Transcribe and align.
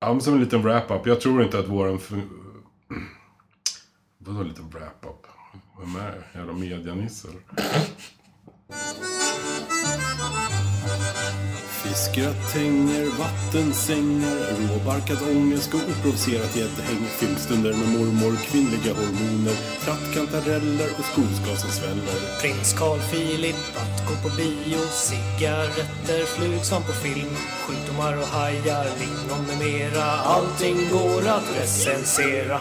Ja, 0.00 0.12
men 0.12 0.20
som 0.20 0.34
en 0.34 0.40
liten 0.40 0.62
wrap-up. 0.62 1.06
Jag 1.06 1.20
tror 1.20 1.42
inte 1.42 1.58
att 1.58 1.68
våren... 1.68 1.98
Vadå 4.18 4.40
Vadå 4.42 4.48
liten 4.48 4.68
wrap-up? 4.70 5.26
Vem 5.78 5.96
är 5.96 6.10
det? 6.10 6.38
Jävla 6.38 6.52
medianisse 6.52 7.28
Fiskgröt, 11.88 12.36
Fiskgratänger, 12.36 13.06
vattensängar, 13.18 14.38
råbarkad 14.68 15.18
ångest 15.36 15.74
och 15.74 15.80
oprovocerat 15.90 16.56
gäddhäng. 16.56 17.06
Filmstunder 17.18 17.72
med 17.72 17.88
mormor, 17.88 18.36
kvinnliga 18.36 18.94
hormoner, 18.94 19.56
trattkantareller 19.84 20.88
och 20.98 21.04
skogsgas 21.04 21.60
som 21.60 21.70
sväller. 21.70 22.40
Prins 22.40 22.72
Carl 22.72 22.98
Philip 22.98 23.56
att 23.76 24.08
gå 24.08 24.28
på 24.28 24.36
bio 24.36 24.78
Cigaretter, 24.90 26.24
flugsvamp 26.26 26.86
på 26.86 26.92
film 26.92 27.36
Sjukdomar 27.66 28.16
och 28.16 28.28
hajar, 28.28 28.86
lingon 29.00 29.46
med 29.46 29.58
mera 29.58 30.04
Allting 30.04 30.88
går 30.92 31.28
att 31.28 31.48
recensera 31.60 32.60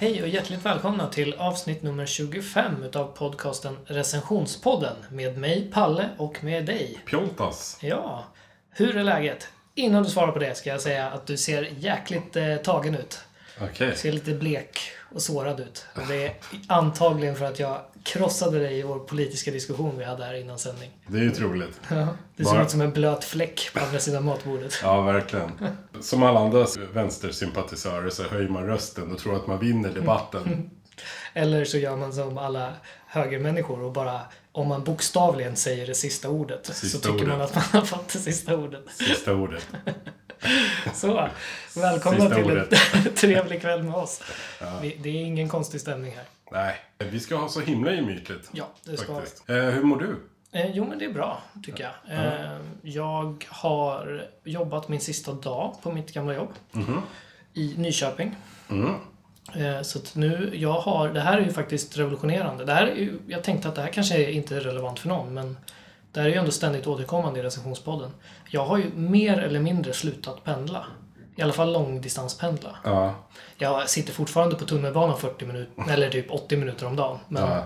Hej 0.00 0.22
och 0.22 0.28
hjärtligt 0.28 0.64
välkomna 0.64 1.08
till 1.08 1.34
avsnitt 1.34 1.82
nummer 1.82 2.06
25 2.06 2.82
utav 2.82 3.16
podcasten 3.16 3.76
Recensionspodden 3.86 4.96
med 5.10 5.38
mig, 5.38 5.70
Palle, 5.72 6.08
och 6.16 6.44
med 6.44 6.66
dig. 6.66 6.98
Pjoltas. 7.06 7.78
Ja, 7.82 8.24
hur 8.70 8.96
är 8.96 9.04
läget? 9.04 9.48
Innan 9.74 10.02
du 10.02 10.10
svarar 10.10 10.32
på 10.32 10.38
det 10.38 10.54
ska 10.54 10.70
jag 10.70 10.80
säga 10.80 11.10
att 11.10 11.26
du 11.26 11.36
ser 11.36 11.68
jäkligt 11.78 12.36
eh, 12.36 12.56
tagen 12.56 12.94
ut. 12.94 13.20
Okej. 13.60 13.96
Ser 13.96 14.12
lite 14.12 14.34
blek 14.34 14.80
och 15.14 15.22
sårad 15.22 15.60
ut. 15.60 15.86
Och 15.94 16.02
det 16.08 16.26
är 16.26 16.34
antagligen 16.66 17.36
för 17.36 17.44
att 17.44 17.58
jag 17.58 17.80
krossade 18.02 18.58
dig 18.58 18.78
i 18.78 18.82
vår 18.82 18.98
politiska 18.98 19.50
diskussion 19.50 19.98
vi 19.98 20.04
hade 20.04 20.24
här 20.24 20.34
innan 20.34 20.58
sändning. 20.58 20.90
Det 21.06 21.18
är 21.18 21.22
ju 21.22 21.30
troligt. 21.30 21.80
Det 22.36 22.44
ser 22.44 22.52
Bara- 22.52 22.62
ut 22.62 22.70
som 22.70 22.80
en 22.80 22.92
blöt 22.92 23.24
fläck 23.24 23.70
på 23.74 23.80
andra 23.84 23.98
sidan 23.98 24.24
matbordet. 24.24 24.74
Ja, 24.82 25.00
verkligen. 25.02 25.50
Som 26.00 26.22
alla 26.22 26.40
andra 26.40 26.66
vänstersympatisörer 26.92 28.10
så 28.10 28.22
höjer 28.22 28.48
man 28.48 28.66
rösten 28.66 29.12
och 29.12 29.18
tror 29.18 29.36
att 29.36 29.46
man 29.46 29.58
vinner 29.58 29.92
debatten. 29.92 30.70
Eller 31.34 31.64
så 31.64 31.78
gör 31.78 31.96
man 31.96 32.12
som 32.12 32.38
alla 32.38 32.72
högermänniskor 33.06 33.82
och 33.82 33.92
bara 33.92 34.20
om 34.52 34.68
man 34.68 34.84
bokstavligen 34.84 35.56
säger 35.56 35.86
det 35.86 35.94
sista 35.94 36.28
ordet 36.28 36.66
så 36.66 36.72
Sista 36.72 36.98
tycker 36.98 37.14
ordet. 37.14 37.28
man 37.28 37.40
att 37.40 37.54
man 37.54 37.64
har 37.72 37.80
fått 37.86 38.08
det 38.12 38.18
sista 38.18 38.56
ordet. 38.56 38.84
Sista 38.90 39.34
ordet. 39.34 39.66
Så, 40.94 41.28
välkomna 41.76 42.20
Sista 42.20 42.34
till 42.34 42.44
ordet. 42.44 42.72
en 43.06 43.12
trevlig 43.14 43.60
kväll 43.60 43.82
med 43.82 43.94
oss. 43.94 44.22
Vi, 44.82 44.96
det 45.02 45.08
är 45.08 45.24
ingen 45.24 45.48
konstig 45.48 45.80
stämning 45.80 46.12
här. 46.16 46.24
Nej, 46.52 46.76
vi 47.10 47.20
ska 47.20 47.36
ha 47.36 47.48
så 47.48 47.60
himla 47.60 47.92
gemytligt. 47.92 48.50
Ja, 48.52 48.68
det 48.84 48.96
ska 48.96 49.20
vi. 49.46 49.54
Eh, 49.54 49.64
hur 49.64 49.82
mår 49.82 49.96
du? 49.96 50.16
Eh, 50.52 50.70
jo, 50.70 50.86
men 50.88 50.98
det 50.98 51.04
är 51.04 51.12
bra, 51.12 51.42
tycker 51.64 51.84
jag. 51.84 52.18
Eh, 52.18 52.58
jag 52.82 53.44
har 53.48 54.26
jobbat 54.44 54.88
min 54.88 55.00
sista 55.00 55.32
dag 55.32 55.74
på 55.82 55.92
mitt 55.92 56.12
gamla 56.12 56.34
jobb. 56.34 56.52
I 57.54 57.74
Nyköping. 57.76 58.36
Eh, 59.54 59.82
så 59.82 59.98
att 59.98 60.14
nu, 60.14 60.50
jag 60.54 60.72
har, 60.72 61.08
det 61.08 61.20
här 61.20 61.38
är 61.38 61.44
ju 61.44 61.52
faktiskt 61.52 61.98
revolutionerande. 61.98 62.64
Det 62.64 62.72
här 62.74 62.86
är 62.86 62.94
ju, 62.94 63.18
jag 63.26 63.44
tänkte 63.44 63.68
att 63.68 63.74
det 63.74 63.82
här 63.82 63.92
kanske 63.92 64.30
inte 64.30 64.56
är 64.56 64.60
relevant 64.60 64.98
för 64.98 65.08
någon, 65.08 65.34
men 65.34 65.56
det 66.18 66.22
här 66.22 66.28
är 66.28 66.32
ju 66.34 66.38
ändå 66.38 66.50
ständigt 66.50 66.86
återkommande 66.86 67.40
i 67.40 67.42
recensionspodden. 67.42 68.10
Jag 68.50 68.64
har 68.66 68.78
ju 68.78 68.90
mer 68.94 69.38
eller 69.38 69.60
mindre 69.60 69.92
slutat 69.92 70.44
pendla. 70.44 70.84
I 71.36 71.42
alla 71.42 71.52
fall 71.52 71.72
långdistanspendla. 71.72 72.76
Ja. 72.84 73.14
Jag 73.58 73.88
sitter 73.90 74.12
fortfarande 74.12 74.56
på 74.56 74.64
tunnelbanan 74.64 75.18
40 75.18 75.46
minuter, 75.46 75.84
eller 75.92 76.10
typ 76.10 76.30
80 76.30 76.56
minuter 76.56 76.86
om 76.86 76.96
dagen. 76.96 77.18
Men, 77.28 77.42
Ja. 77.42 77.64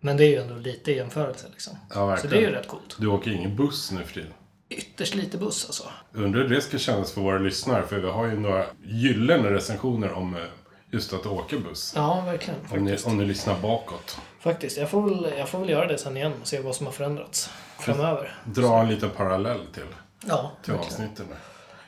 men 0.00 0.16
det 0.16 0.24
är 0.24 0.28
ju 0.28 0.36
ändå 0.36 0.54
lite 0.54 0.92
i 0.92 0.96
jämförelse 0.96 1.46
liksom. 1.50 1.76
Ja, 1.94 2.16
Så 2.16 2.26
det 2.26 2.36
är 2.36 2.40
ju 2.40 2.50
rätt 2.50 2.68
coolt. 2.68 2.96
Du 2.98 3.06
åker 3.06 3.30
ingen 3.30 3.56
buss 3.56 3.92
nu 3.92 4.04
för 4.04 4.14
tiden. 4.14 4.32
Ytterst 4.68 5.14
lite 5.14 5.38
buss 5.38 5.66
alltså. 5.66 5.84
Undrar 6.12 6.42
hur 6.42 6.48
det 6.48 6.60
ska 6.60 6.78
kännas 6.78 7.12
för 7.12 7.20
våra 7.20 7.38
lyssnare. 7.38 7.82
För 7.86 7.98
vi 7.98 8.10
har 8.10 8.26
ju 8.26 8.40
några 8.40 8.64
gyllene 8.84 9.50
recensioner 9.50 10.12
om 10.12 10.36
eh, 10.36 10.42
just 10.92 11.12
att 11.12 11.26
åka 11.26 11.56
buss. 11.58 11.92
Ja, 11.96 12.20
verkligen. 12.26 12.60
Om 12.70 12.84
ni, 12.84 12.96
om 13.04 13.16
ni 13.18 13.24
lyssnar 13.24 13.58
bakåt. 13.58 14.18
faktiskt. 14.40 14.76
Jag, 14.78 14.90
får 14.90 15.02
väl, 15.02 15.32
jag 15.38 15.48
får 15.48 15.58
väl 15.58 15.68
göra 15.70 15.86
det 15.86 15.98
sen 15.98 16.16
igen 16.16 16.32
och 16.40 16.46
se 16.46 16.60
vad 16.60 16.74
som 16.76 16.86
har 16.86 16.92
förändrats 16.92 17.50
framöver. 17.78 18.34
Dra 18.44 18.80
en 18.80 18.88
liten 18.88 19.10
parallell 19.10 19.66
till, 19.74 19.82
Ja, 20.26 20.50
till 20.62 20.72
verkligen. 20.72 20.78
avsnitten. 20.92 21.26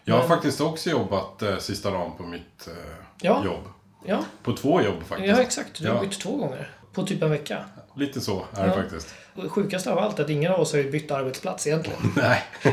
Jag 0.05 0.15
har 0.21 0.29
faktiskt 0.29 0.61
också 0.61 0.91
jobbat 0.91 1.43
eh, 1.43 1.57
sista 1.59 1.91
dagen 1.91 2.13
på 2.17 2.23
mitt 2.23 2.67
eh, 2.69 2.73
Ja. 3.21 3.45
jobb. 3.45 3.65
Ja, 4.05 4.19
På 4.43 4.53
två 4.57 4.83
jobb 4.83 5.03
faktiskt. 5.09 5.29
ja 5.37 5.43
exakt. 5.43 5.79
Du 5.83 5.91
har 5.91 6.01
bytt 6.01 6.21
två 6.21 6.37
gånger. 6.37 6.71
På 6.93 7.03
typ 7.03 7.23
en 7.23 7.31
vecka. 7.31 7.65
Lite 7.97 8.21
så 8.21 8.45
är 8.57 8.63
det 8.63 8.69
Ja. 8.69 8.75
faktiskt. 8.75 9.15
Sjukaste 9.49 9.91
av 9.93 9.99
allt 9.99 10.19
är 10.19 10.25
att 10.25 10.31
ingen 10.31 10.53
av 10.53 10.61
oss 10.61 10.73
har 10.73 10.79
ju 10.79 10.91
bytt 10.91 11.11
arbetsplats 11.11 11.67
egentligen. 11.67 12.01
Nej. 12.17 12.43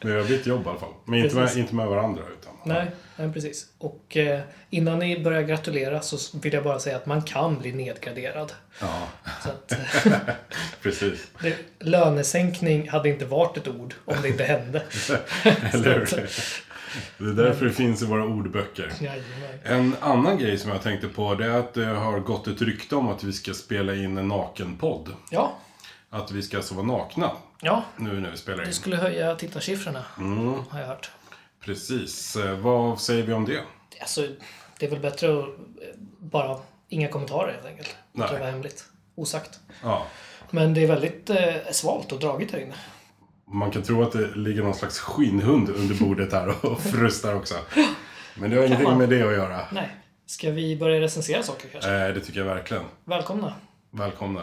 Men 0.00 0.12
vi 0.12 0.18
har 0.20 0.24
bytt 0.28 0.46
jobb 0.46 0.66
i 0.66 0.68
alla 0.68 0.78
fall. 0.78 0.92
Men 1.04 1.18
inte 1.24 1.36
med, 1.36 1.56
inte 1.56 1.74
med 1.74 1.86
varandra. 1.86 2.22
Utan, 2.40 2.52
Nej, 2.64 2.90
nej, 3.16 3.32
precis. 3.32 3.66
Och 3.78 4.16
eh, 4.16 4.40
innan 4.70 4.98
ni 4.98 5.24
börjar 5.24 5.42
gratulera 5.42 6.00
så 6.00 6.38
vill 6.38 6.52
jag 6.52 6.64
bara 6.64 6.78
säga 6.78 6.96
att 6.96 7.06
man 7.06 7.22
kan 7.22 7.58
bli 7.58 7.72
nedgraderad. 7.72 8.52
Ja, 8.80 9.08
att, 9.24 9.72
eh, 10.06 10.12
precis. 10.82 11.26
det, 11.42 11.54
lönesänkning 11.78 12.88
hade 12.88 13.08
inte 13.08 13.24
varit 13.24 13.56
ett 13.56 13.68
ord 13.68 13.94
om 14.04 14.14
det 14.22 14.28
inte 14.28 14.44
hände. 14.44 14.82
Eller 15.72 15.94
hur? 15.94 16.28
Det 17.18 17.24
är 17.24 17.32
därför 17.32 17.66
det 17.66 17.72
finns 17.72 18.02
i 18.02 18.06
våra 18.06 18.24
ordböcker. 18.24 18.92
En 19.64 19.96
annan 20.00 20.38
grej 20.38 20.58
som 20.58 20.70
jag 20.70 20.82
tänkte 20.82 21.08
på 21.08 21.34
det 21.34 21.44
är 21.44 21.58
att 21.58 21.74
det 21.74 21.84
har 21.86 22.20
gått 22.20 22.46
ett 22.46 22.62
rykte 22.62 22.96
om 22.96 23.08
att 23.08 23.24
vi 23.24 23.32
ska 23.32 23.54
spela 23.54 23.94
in 23.94 24.18
en 24.18 24.28
nakenpodd. 24.28 25.14
Ja, 25.30 25.52
Att 26.10 26.30
vi 26.30 26.42
ska 26.42 26.56
alltså 26.56 26.74
vara 26.74 26.86
nakna 26.86 27.30
ja. 27.60 27.82
nu 27.96 28.20
när 28.20 28.30
vi 28.30 28.36
spelar 28.36 28.62
in. 28.62 28.68
Det 28.68 28.74
skulle 28.74 28.96
höja 28.96 29.34
tittarsiffrorna, 29.34 30.04
Mm, 30.18 30.54
har 30.70 30.80
jag 30.80 30.86
hört. 30.86 31.10
precis. 31.60 32.36
Eh, 32.36 32.58
Vad 32.58 33.00
säger 33.00 33.22
vi 33.22 33.32
om 33.32 33.44
det? 33.44 33.60
Alltså, 34.00 34.28
det 34.78 34.86
är 34.86 34.90
väl 34.90 35.00
bättre 35.00 35.38
att 35.38 35.44
eh, 35.44 35.48
bara 36.18 36.58
inga 36.88 37.08
kommentarer 37.08 37.52
helt 37.52 37.66
enkelt. 37.66 37.96
Nej. 38.12 38.28
Det 38.32 38.38
vara 38.38 38.50
hemligt. 38.50 38.84
Osagt. 39.14 39.60
Ja. 39.82 40.06
Men 40.50 40.74
det 40.74 40.82
är 40.82 40.86
väldigt 40.86 41.30
eh, 41.30 41.54
svalt 41.72 42.12
och 42.12 42.20
dragigt 42.20 42.52
här 42.52 42.58
inne. 42.58 42.74
Man 43.52 43.70
kan 43.70 43.82
tro 43.82 44.02
att 44.02 44.12
det 44.12 44.34
ligger 44.36 44.62
någon 44.62 44.74
slags 44.74 44.98
skinnhund 44.98 45.68
under 45.68 45.94
bordet 45.94 46.32
här 46.32 46.66
och 46.66 46.80
frustar 46.92 47.34
också. 47.34 47.54
Men 48.34 48.50
det 48.50 48.56
har 48.56 48.64
ingenting 48.66 48.98
med 48.98 49.08
det 49.08 49.22
att 49.22 49.32
göra. 49.32 49.60
Nej. 49.72 49.88
Ska 50.26 50.50
vi 50.50 50.76
börja 50.76 51.00
recensera 51.00 51.42
saker 51.42 51.68
kanske? 51.72 51.90
Eh, 51.90 52.14
Det 52.14 52.20
tycker 52.20 52.38
jag 52.40 52.46
verkligen. 52.46 52.82
Välkomna. 53.04 53.54
Välkomna. 53.90 54.42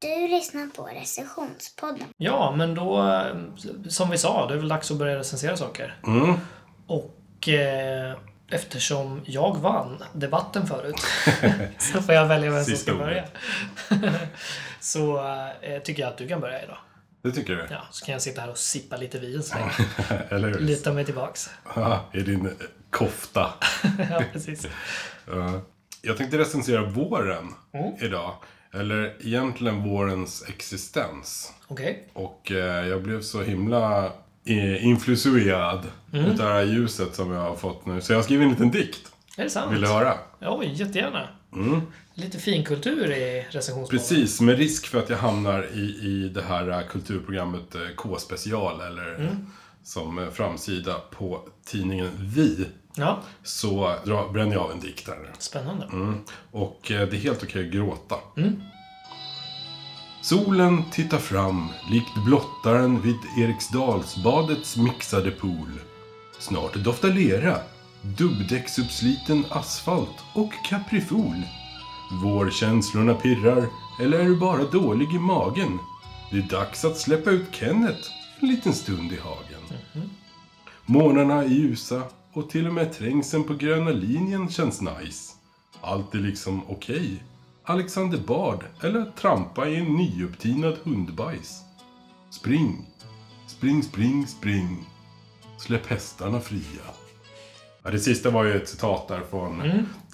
Du 0.00 0.28
lyssnar 0.28 0.66
på 0.66 0.88
recensionspodden. 1.00 2.04
Ja, 2.16 2.54
men 2.56 2.74
då, 2.74 3.02
eh, 3.02 3.36
som 3.88 4.10
vi 4.10 4.18
sa, 4.18 4.46
det 4.48 4.54
är 4.54 4.58
väl 4.58 4.68
dags 4.68 4.90
att 4.90 4.96
börja 4.96 5.18
recensera 5.18 5.56
saker. 5.56 5.96
Mm. 6.06 6.34
Och 6.86 7.48
eh, 7.48 8.16
eftersom 8.50 9.22
jag 9.24 9.56
vann 9.56 10.02
debatten 10.12 10.66
förut 10.66 10.96
så 11.78 12.02
får 12.02 12.14
jag 12.14 12.26
välja 12.26 12.50
vem 12.50 12.64
som 12.64 12.76
ska 12.76 12.94
börja. 12.94 13.24
så 14.80 15.18
eh, 15.62 15.82
tycker 15.82 16.02
jag 16.02 16.10
att 16.10 16.18
du 16.18 16.28
kan 16.28 16.40
börja 16.40 16.62
idag. 16.62 16.78
Det 17.22 17.32
tycker 17.32 17.56
du? 17.56 17.66
Ja, 17.70 17.82
så 17.90 18.04
kan 18.04 18.12
jag 18.12 18.22
sitta 18.22 18.40
här 18.40 18.50
och 18.50 18.58
sippa 18.58 18.96
lite 18.96 19.18
vin 19.18 19.42
så. 19.42 19.56
Eller 20.28 20.48
hur? 20.48 20.58
Luta 20.58 20.92
mig 20.92 21.04
tillbaks. 21.04 21.50
I 22.12 22.20
din 22.20 22.46
eh, 22.46 22.52
kofta. 22.90 23.54
ja, 24.10 24.22
precis. 24.32 24.66
Ja. 25.26 25.60
Jag 26.02 26.16
tänkte 26.16 26.38
recensera 26.38 26.82
våren 26.84 27.54
Mm. 27.74 27.92
idag. 28.00 28.34
Eller 28.74 29.16
egentligen 29.26 29.82
vårens 29.82 30.44
existens. 30.48 31.52
Okej. 31.68 32.08
Och 32.12 32.52
eh, 32.52 32.86
jag 32.88 33.02
blev 33.02 33.22
så 33.22 33.42
himla 33.42 34.12
influerad 34.48 35.80
Mm. 36.12 36.24
utav 36.26 36.46
det 36.46 36.52
här 36.52 36.62
ljuset 36.64 37.14
som 37.14 37.30
jag 37.30 37.40
har 37.40 37.56
fått 37.56 37.86
nu. 37.86 38.00
Så 38.00 38.12
jag 38.12 38.18
har 38.18 38.22
skrivit 38.22 38.44
en 38.44 38.50
liten 38.50 38.70
dikt. 38.70 39.00
Är 39.36 39.44
det 39.44 39.50
sant? 39.50 39.72
Vill 39.72 39.80
du 39.80 39.86
höra? 39.86 40.14
Oj, 40.40 40.72
jättegärna. 40.74 41.28
Lite 42.14 42.38
finkultur 42.38 43.12
i 43.12 43.46
recensionspodden. 43.50 43.98
Precis, 43.98 44.40
med 44.40 44.58
risk 44.58 44.86
för 44.86 44.98
att 44.98 45.10
jag 45.10 45.16
hamnar 45.16 45.66
i, 45.74 45.78
i 45.80 46.30
det 46.34 46.42
här 46.42 46.68
eh, 46.70 46.80
kulturprogrammet 46.90 47.74
eh, 47.74 47.80
K-special 47.96 48.80
eller 48.80 49.14
Mm. 49.14 49.46
som 49.84 50.18
eh, 50.18 50.28
framsida 50.30 50.94
på 51.10 51.40
tidningen 51.66 52.10
Vi. 52.18 52.66
Ja, 52.94 53.18
Så 53.42 53.94
bränner 54.32 54.52
jag 54.52 54.62
av 54.64 54.70
en 54.72 54.80
dikt 54.80 55.08
här 55.08 55.16
nu. 55.22 55.28
spännande. 55.38 55.84
Mm. 55.92 56.14
Och 56.50 56.90
eh, 56.90 57.08
det 57.08 57.16
är 57.16 57.20
helt 57.20 57.42
okej 57.42 57.66
att 57.66 57.72
gråta. 57.72 58.16
Solen 60.28 60.82
tittar 60.90 61.18
fram, 61.18 61.68
likt 61.90 62.24
blottaren 62.26 63.00
vid 63.00 63.16
Eriksdalsbadets 63.38 64.76
mixade 64.76 65.30
pool. 65.30 65.80
Snart 66.38 66.74
doftar 66.74 67.08
lera, 67.08 67.56
dubbdäcksuppsliten 68.02 69.44
asfalt 69.50 70.16
och 70.34 70.52
kaprifol. 70.64 71.42
Vårkänslorna 72.22 73.14
pirrar, 73.14 73.66
eller 74.00 74.18
är 74.18 74.24
du 74.24 74.36
bara 74.36 74.64
dålig 74.64 75.14
i 75.14 75.18
magen? 75.18 75.78
Det 76.30 76.38
är 76.38 76.42
dags 76.42 76.84
att 76.84 76.98
släppa 76.98 77.30
ut 77.30 77.48
Kenneth 77.52 78.08
en 78.40 78.48
liten 78.48 78.72
stund 78.72 79.12
i 79.12 79.18
hagen. 79.18 79.80
Månaderna 80.86 81.42
är 81.42 81.48
ljusa 81.48 82.02
och 82.32 82.50
till 82.50 82.66
och 82.66 82.74
med 82.74 82.92
trängseln 82.92 83.44
på 83.44 83.54
gröna 83.54 83.90
linjen 83.90 84.48
känns 84.48 84.80
nice. 84.80 85.34
Allt 85.80 86.14
är 86.14 86.18
liksom 86.18 86.62
okej. 86.68 87.22
Alexander 87.70 88.18
Bard 88.18 88.64
eller 88.82 89.12
trampa 89.16 89.68
i 89.68 89.76
en 89.76 89.96
nyupptinad 89.96 90.76
hundbajs. 90.82 91.60
Spring, 92.30 92.86
spring, 93.46 93.82
spring, 93.82 94.26
spring. 94.26 94.86
Släpp 95.58 95.86
hästarna 95.86 96.40
fria. 96.40 96.82
Ja, 97.82 97.90
det 97.90 97.98
sista 97.98 98.30
var 98.30 98.44
ju 98.44 98.56
ett 98.56 98.68
citat 98.68 99.08
där 99.08 99.20
från 99.30 99.62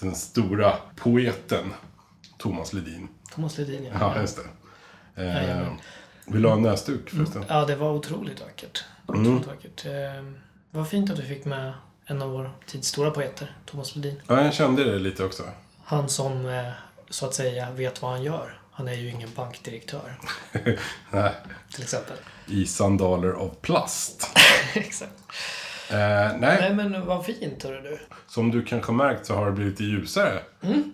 den 0.01 0.15
stora 0.15 0.77
poeten 0.97 1.73
Thomas 2.39 2.73
Ledin. 2.73 3.09
Thomas 3.35 3.59
Ledin, 3.59 3.85
ja. 3.85 3.93
Ja, 4.01 4.21
just 4.21 4.41
det. 5.15 5.25
Eh, 5.25 5.69
vill 6.27 6.43
du 6.43 6.49
ha 6.49 6.56
en 6.56 6.62
näsduk 6.62 7.11
förresten? 7.11 7.45
Ja, 7.49 7.65
det 7.65 7.77
var 7.77 7.93
otroligt 7.93 8.41
vackert. 8.41 8.85
Otroligt 9.06 9.47
vackert. 9.47 9.85
Eh, 9.87 9.93
var 10.71 10.85
fint 10.85 11.11
att 11.11 11.19
vi 11.19 11.23
fick 11.23 11.45
med 11.45 11.73
en 12.06 12.23
av 12.23 12.31
vår 12.31 12.51
tids 12.67 12.89
stora 12.89 13.11
poeter, 13.11 13.56
Thomas 13.67 13.97
Ledin. 13.97 14.21
Ja, 14.27 14.45
jag 14.45 14.55
kände 14.55 14.85
det 14.85 14.99
lite 14.99 15.25
också. 15.25 15.43
Han 15.85 16.09
som, 16.09 16.47
eh, 16.47 16.73
så 17.11 17.27
att 17.27 17.35
säga, 17.35 17.71
vet 17.71 18.03
vad 18.03 18.11
han 18.11 18.23
gör. 18.23 18.59
Han 18.73 18.89
är 18.89 18.95
ju 18.95 19.09
ingen 19.11 19.29
bankdirektör, 19.37 20.15
Nej, 21.11 21.31
till 21.75 21.83
exempel. 21.83 22.17
I 22.47 22.67
sandaler 22.67 23.31
av 23.33 23.55
plast. 23.61 24.29
Exakt. 24.75 25.12
Eh, 25.91 25.97
nej, 25.97 26.39
Nej, 26.41 26.75
men 26.75 27.06
vad 27.06 27.25
fint, 27.27 27.62
hörru 27.62 27.81
du. 27.83 27.99
som 28.27 28.51
du 28.51 28.65
kanske 28.65 28.93
har 28.93 28.97
märkt 28.97 29.27
så 29.27 29.35
har 29.35 29.47
det 29.47 29.53
blivit 29.53 29.81
lite 29.81 29.85
ljusare 29.85 30.43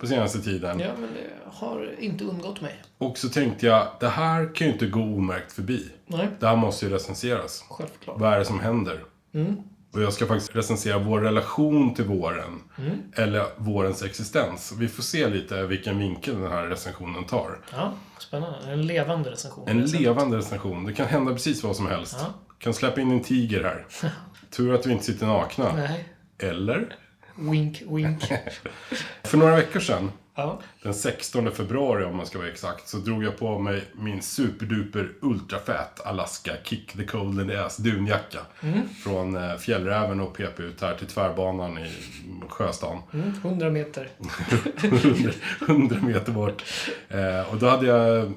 på 0.01 0.07
senaste 0.07 0.43
tiden. 0.43 0.81
Ja, 0.81 0.89
men 0.99 1.09
det 1.15 1.31
har 1.57 1.95
inte 1.99 2.25
undgått 2.25 2.61
mig. 2.61 2.83
Och 2.99 3.19
så 3.19 3.29
tänkte 3.29 3.67
jag, 3.67 3.89
det 4.01 4.09
här 4.09 4.55
kan 4.55 4.67
ju 4.67 4.73
inte 4.73 4.87
gå 4.87 5.01
omärkt 5.01 5.53
förbi. 5.53 5.91
Nej, 6.07 6.29
Det 6.41 6.47
här 6.47 6.57
måste 6.57 6.87
ju 6.87 6.93
recenseras. 6.93 7.65
självklart. 7.71 8.19
Vad 8.21 8.33
är 8.35 8.39
det 8.39 8.45
som 8.45 8.61
händer? 8.61 9.05
Och 9.93 10.03
jag 10.03 10.13
ska 10.13 10.27
faktiskt 10.27 10.57
recensera 10.57 10.99
vår 10.99 11.21
relation 11.21 11.95
till 11.95 12.05
våren. 12.05 12.63
Eller 13.17 13.47
vårens 13.57 14.03
existens. 14.03 14.73
Vi 14.79 14.89
får 14.89 15.03
se 15.03 15.29
lite 15.29 15.63
vilken 15.67 15.99
vinkel 15.99 16.41
den 16.41 16.53
här 16.53 16.67
recensionen 16.67 17.25
tar. 17.25 17.59
Ja, 17.73 17.93
spännande. 18.19 18.73
En 18.73 18.87
levande 18.87 19.31
recension. 19.31 19.69
En 19.69 19.85
levande 19.85 20.37
recension. 20.37 20.85
Det 20.85 20.93
kan 20.93 21.07
hända 21.07 21.33
precis 21.33 21.63
vad 21.63 21.77
som 21.77 21.87
helst. 21.87 22.17
Ja. 22.21 22.27
Kan 22.59 22.75
släppa 22.75 23.01
in 23.01 23.11
en 23.11 23.23
tiger 23.23 23.65
här. 23.65 23.87
Tur 24.51 24.75
att 24.75 24.87
vi 24.87 24.93
inte 24.93 25.05
sitter 25.05 25.27
nakna. 25.27 25.73
Nej. 25.73 26.09
Eller? 26.39 26.97
Wink, 27.37 27.83
wink. 27.89 28.25
För 29.25 29.39
några 29.39 29.57
veckor 29.57 29.81
sedan, 29.81 30.13
Ja. 30.41 30.59
den 30.83 30.95
16 30.95 31.51
februari 31.51 32.05
om 32.05 32.17
man 32.17 32.27
ska 32.27 32.39
vara 32.39 32.49
exakt, 32.49 32.89
så 32.89 32.97
drog 32.97 33.25
jag 33.25 33.39
på 33.39 33.59
mig 33.59 33.85
min 33.93 34.23
superduper 34.23 35.13
ultrafät 35.21 36.01
Alaska 36.07 36.53
Kick 36.65 36.93
the 36.93 37.05
Cold 37.05 37.41
in 37.41 37.49
the 37.49 37.57
Ass 37.57 37.77
dunjacka. 37.77 38.39
Från 39.05 39.37
eh, 39.37 39.57
Fjällräven 39.57 40.21
och 40.21 40.37
pep 40.37 40.61
ut 40.61 40.81
här 40.81 40.95
till 40.95 41.07
tvärbanan 41.07 41.79
i 41.79 41.93
Sjöstan. 42.49 42.99
Mm, 43.13 43.33
100 43.43 43.71
meter. 43.71 44.09
100, 44.83 45.33
100 45.69 45.97
meter 46.03 46.33
bort. 46.33 46.65
Eh, 47.09 47.53
och 47.53 47.57
då 47.59 47.69
hade 47.69 47.87
jag 47.87 48.19
eh, 48.19 48.31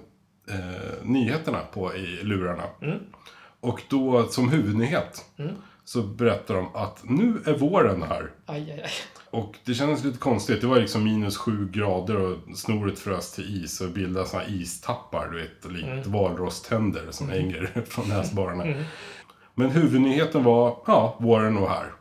nyheterna 1.04 1.60
på 1.74 1.96
i 1.96 2.24
lurarna. 2.24 2.64
Och 3.60 3.82
då 3.90 4.28
som 4.28 4.50
huvudnyhet 4.50 5.26
så 5.86 6.02
berättar 6.02 6.56
de 6.56 6.76
att 6.76 7.02
nu 7.04 7.42
är 7.46 7.54
våren 7.54 8.04
här. 8.04 8.32
Aj, 8.46 8.72
aj, 8.72 8.82
aj. 8.82 8.92
Och 9.34 9.56
det 9.66 9.74
kändes 9.74 10.04
lite 10.04 10.18
konstigt. 10.18 10.62
Det 10.62 10.68
var 10.68 10.80
liksom 10.80 11.04
minus 11.04 11.38
sju 11.38 11.70
grader 11.72 12.16
och 12.16 12.38
snoret 12.56 13.00
frös 13.00 13.32
till 13.32 13.64
is 13.64 13.82
och 13.82 13.90
bildade 13.90 14.28
här 14.34 14.62
istappar, 14.62 15.30
du 15.32 15.42
vet, 15.42 15.72
likt 15.72 16.08
valrosständer 16.08 17.08
som 17.12 17.30
hänger 17.30 17.72
från 17.86 18.10
näsborrarna. 18.10 18.66
Men 19.56 19.70
huvudnyheten 19.70 20.44
var, 20.44 20.78
ja, 20.86 21.16
våren 21.20 21.58
är 21.58 21.68
här. 21.68 21.92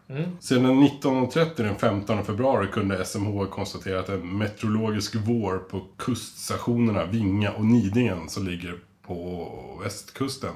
Sedan 0.41 0.83
19.30 0.83 1.49
den 1.57 1.77
15 1.77 2.25
februari 2.25 2.67
kunde 2.73 3.05
SMH 3.05 3.45
konstatera 3.47 4.01
att 4.01 4.09
en 4.09 4.39
meteorologisk 4.39 5.15
vår 5.15 5.59
på 5.59 5.87
kuststationerna 5.99 7.05
Vinga 7.05 7.53
och 7.53 7.65
Nidingen 7.65 8.29
som 8.29 8.47
ligger 8.47 8.75
på 9.15 9.79
västkusten. 9.85 10.51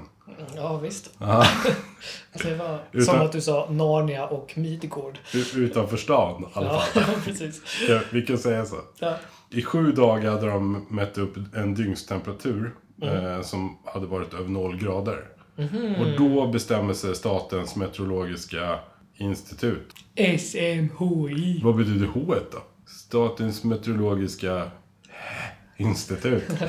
Ja, 0.56 0.78
visst. 0.78 1.10
Ja, 1.18 1.46
Alltså, 2.32 2.48
det 2.48 2.54
var 2.54 2.78
Utan- 2.92 3.06
som 3.14 3.20
att 3.26 3.32
du 3.32 3.40
sa 3.40 3.68
Narnia 3.70 4.26
och 4.26 4.52
Midgård. 4.58 5.18
utanför 5.56 5.96
stan 5.96 6.42
i 6.42 6.46
alla 6.52 6.66
Ja, 6.66 6.80
fall. 6.80 7.14
precis. 7.24 7.62
Ja, 7.88 8.00
Vi 8.12 8.22
kan 8.22 8.38
säga 8.38 8.64
så. 8.66 8.76
Ja. 8.98 9.16
I 9.50 9.62
sju 9.62 9.92
dagar 9.92 10.30
hade 10.30 10.46
de 10.46 10.86
mätt 10.90 11.18
upp 11.18 11.36
en 11.54 11.74
dygnstemperatur 11.74 12.74
eh, 13.02 13.42
som 13.42 13.78
hade 13.84 14.06
varit 14.06 14.34
över 14.34 14.48
noll 14.48 14.76
grader. 14.78 15.24
Och 15.98 16.06
då 16.18 16.46
bestämmer 16.46 16.94
sig 16.94 17.14
Statens 17.14 17.76
meteorologiska 17.76 18.78
institut. 19.14 19.88
SMHI. 20.38 21.60
Vad 21.64 21.76
betyder 21.76 22.06
H 22.06 22.34
då? 22.52 22.58
Statens 22.86 23.64
meteorologiska 23.64 24.70
institut. 25.76 26.44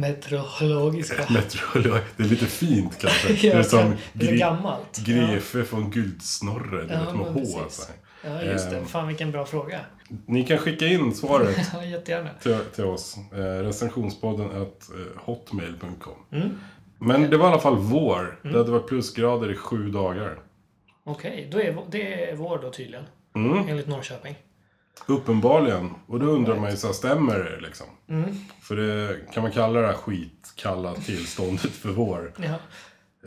Meteorologiska. 0.00 1.26
Meteorolog. 1.32 2.00
Det 2.16 2.22
är 2.22 2.28
lite 2.28 2.46
fint 2.46 2.98
kanske. 3.00 3.32
Ja, 3.32 3.36
det 3.54 3.58
är 3.58 3.62
som 3.62 3.94
det 4.12 4.28
är 4.28 4.36
gammalt. 4.36 4.98
Grefe 5.06 5.64
från 5.64 5.90
Guldsnorre. 5.90 6.82
Du 6.84 6.92
Ja, 6.94 7.00
vet 7.00 7.14
med 7.14 7.16
men 7.16 7.32
H. 7.32 7.34
precis. 7.40 7.56
alltså. 7.56 7.92
Ja, 8.24 8.42
just 8.42 8.70
det. 8.70 8.76
Ehm. 8.76 8.86
Fan 8.86 9.08
vilken 9.08 9.30
bra 9.30 9.44
fråga. 9.46 9.80
Ni 10.26 10.46
kan 10.46 10.58
skicka 10.58 10.86
in 10.86 11.14
svaret 11.14 11.56
Ja, 11.74 11.84
jättegärna. 11.84 12.30
till, 12.42 12.58
till 12.74 12.84
oss. 12.84 13.16
Eh, 13.32 13.38
recensionspodden 13.38 14.46
at 14.62 14.90
eh, 14.90 15.22
hotmail.com. 15.24 16.14
Mm. 16.40 16.48
Men 16.98 17.30
det 17.30 17.36
var 17.36 17.46
i 17.48 17.52
alla 17.52 17.60
fall 17.60 17.76
vår. 17.76 18.38
Det 18.42 18.58
hade 18.58 18.70
varit 18.70 18.88
plusgrader 18.88 19.52
i 19.52 19.54
sju 19.56 19.90
dagar. 19.90 20.38
Okej, 21.04 21.48
då 21.52 21.60
är 21.60 21.76
det 21.90 22.30
är 22.30 22.36
vår 22.36 22.58
då 22.62 22.70
tydligen. 22.70 23.04
Mm. 23.36 23.68
Enligt 23.68 23.86
Norrköping. 23.88 24.36
Uppenbarligen. 25.06 25.90
Och 26.06 26.20
då 26.20 26.26
undrar 26.26 26.56
man 26.56 26.70
ju 26.70 26.76
så 26.76 26.86
här, 26.86 26.94
stämmer 26.94 27.38
det 27.38 27.60
liksom? 27.60 27.86
Mm. 28.08 28.34
För 28.62 28.76
det 28.76 29.16
kan 29.32 29.42
man 29.42 29.52
kalla 29.52 29.80
det 29.80 29.86
här 29.86 29.94
skitkalla 29.94 30.94
tillståndet 30.94 31.70
för 31.72 31.88
vår. 31.88 32.32
Ja. 32.36 32.54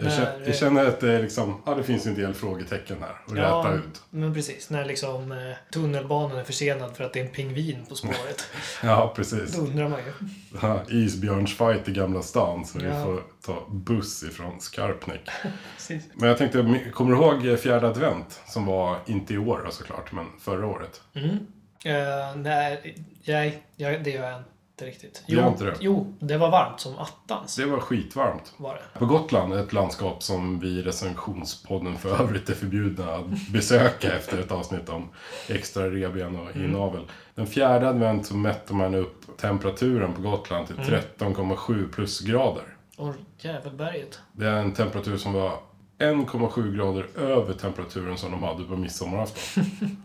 Jag 0.01 0.11
känner, 0.11 0.39
När, 0.39 0.45
jag 0.45 0.55
känner 0.55 0.85
att 0.85 0.99
det 0.99 1.11
är 1.13 1.21
liksom, 1.21 1.61
ja 1.65 1.75
det 1.75 1.83
finns 1.83 2.05
en 2.05 2.15
del 2.15 2.33
frågetecken 2.33 2.97
här 3.01 3.09
att 3.27 3.37
Ja, 3.37 3.43
räta 3.65 3.73
ut. 3.75 4.01
men 4.09 4.33
precis. 4.33 4.69
När 4.69 4.85
liksom 4.85 5.31
eh, 5.31 5.37
tunnelbanan 5.73 6.37
är 6.37 6.43
försenad 6.43 6.95
för 6.97 7.03
att 7.03 7.13
det 7.13 7.19
är 7.19 7.23
en 7.25 7.31
pingvin 7.31 7.85
på 7.89 7.95
spåret. 7.95 8.47
Ja, 8.83 9.13
precis. 9.15 9.55
Då 9.57 9.61
undrar 9.61 9.89
man 9.89 9.99
ju. 9.99 10.13
Ja, 10.61 10.81
Isbjörnsfight 10.89 11.89
i 11.89 11.91
Gamla 11.91 12.21
stan 12.21 12.65
så 12.65 12.79
vi 12.79 12.85
Ja. 12.85 13.03
får 13.03 13.21
ta 13.45 13.67
buss 13.69 14.23
ifrån 14.23 14.59
Skarpnäck. 14.61 15.29
Men 16.13 16.29
jag 16.29 16.37
tänkte, 16.37 16.79
kommer 16.93 17.15
du 17.15 17.17
ihåg 17.47 17.59
fjärde 17.59 17.87
advent? 17.87 18.41
Som 18.47 18.65
var, 18.65 18.97
inte 19.05 19.33
i 19.33 19.37
år 19.37 19.67
såklart, 19.71 20.11
men 20.11 20.25
förra 20.39 20.67
året. 20.67 21.01
Mm. 21.13 21.37
Eh, 21.85 22.35
nej, 22.35 22.95
nej, 23.25 23.63
det 23.75 24.11
gör 24.11 24.29
jag 24.29 24.39
inte 24.73 24.85
riktigt. 24.85 25.23
Gör 25.27 25.47
inte 25.47 25.63
det? 25.63 25.75
jo, 25.79 26.13
det 26.19 26.37
var 26.37 26.51
varmt 26.51 26.79
som 26.79 26.97
attans. 26.97 27.55
Det 27.55 27.65
var 27.65 27.79
skitvarmt. 27.79 28.53
Var 28.57 28.73
det. 28.73 28.99
På 28.99 29.05
Gotland, 29.05 29.53
ett 29.53 29.73
landskap 29.73 30.23
som 30.23 30.59
vi 30.59 30.67
i 30.67 30.81
recensionspodden 30.81 31.97
för 31.97 32.21
övrigt 32.21 32.49
är 32.49 32.53
förbjudna 32.53 33.13
att 33.13 33.47
besöka 33.53 34.15
efter 34.15 34.39
ett 34.39 34.51
avsnitt 34.51 34.89
om 34.89 35.09
extra 35.49 35.89
revben 35.89 36.39
och 36.39 36.55
inavel. 36.55 37.05
Den 37.35 37.47
fjärde 37.47 37.89
advent 37.89 38.25
så 38.25 38.35
mätte 38.35 38.73
man 38.73 38.95
upp 38.95 39.37
temperaturen 39.37 40.13
på 40.13 40.21
Gotland 40.21 40.67
till 40.67 40.75
13,7 40.75 41.93
plusgrader. 41.93 42.63
Och 42.97 43.15
jävelberget. 43.37 44.19
Det 44.31 44.47
är 44.47 44.55
en 44.55 44.73
temperatur 44.73 45.17
som 45.17 45.33
var 45.33 45.59
1,7 45.99 46.75
grader 46.75 47.07
över 47.17 47.53
temperaturen 47.53 48.17
som 48.17 48.31
de 48.31 48.43
hade 48.43 48.63
på 48.63 48.75
midsommarafton. 48.75 49.63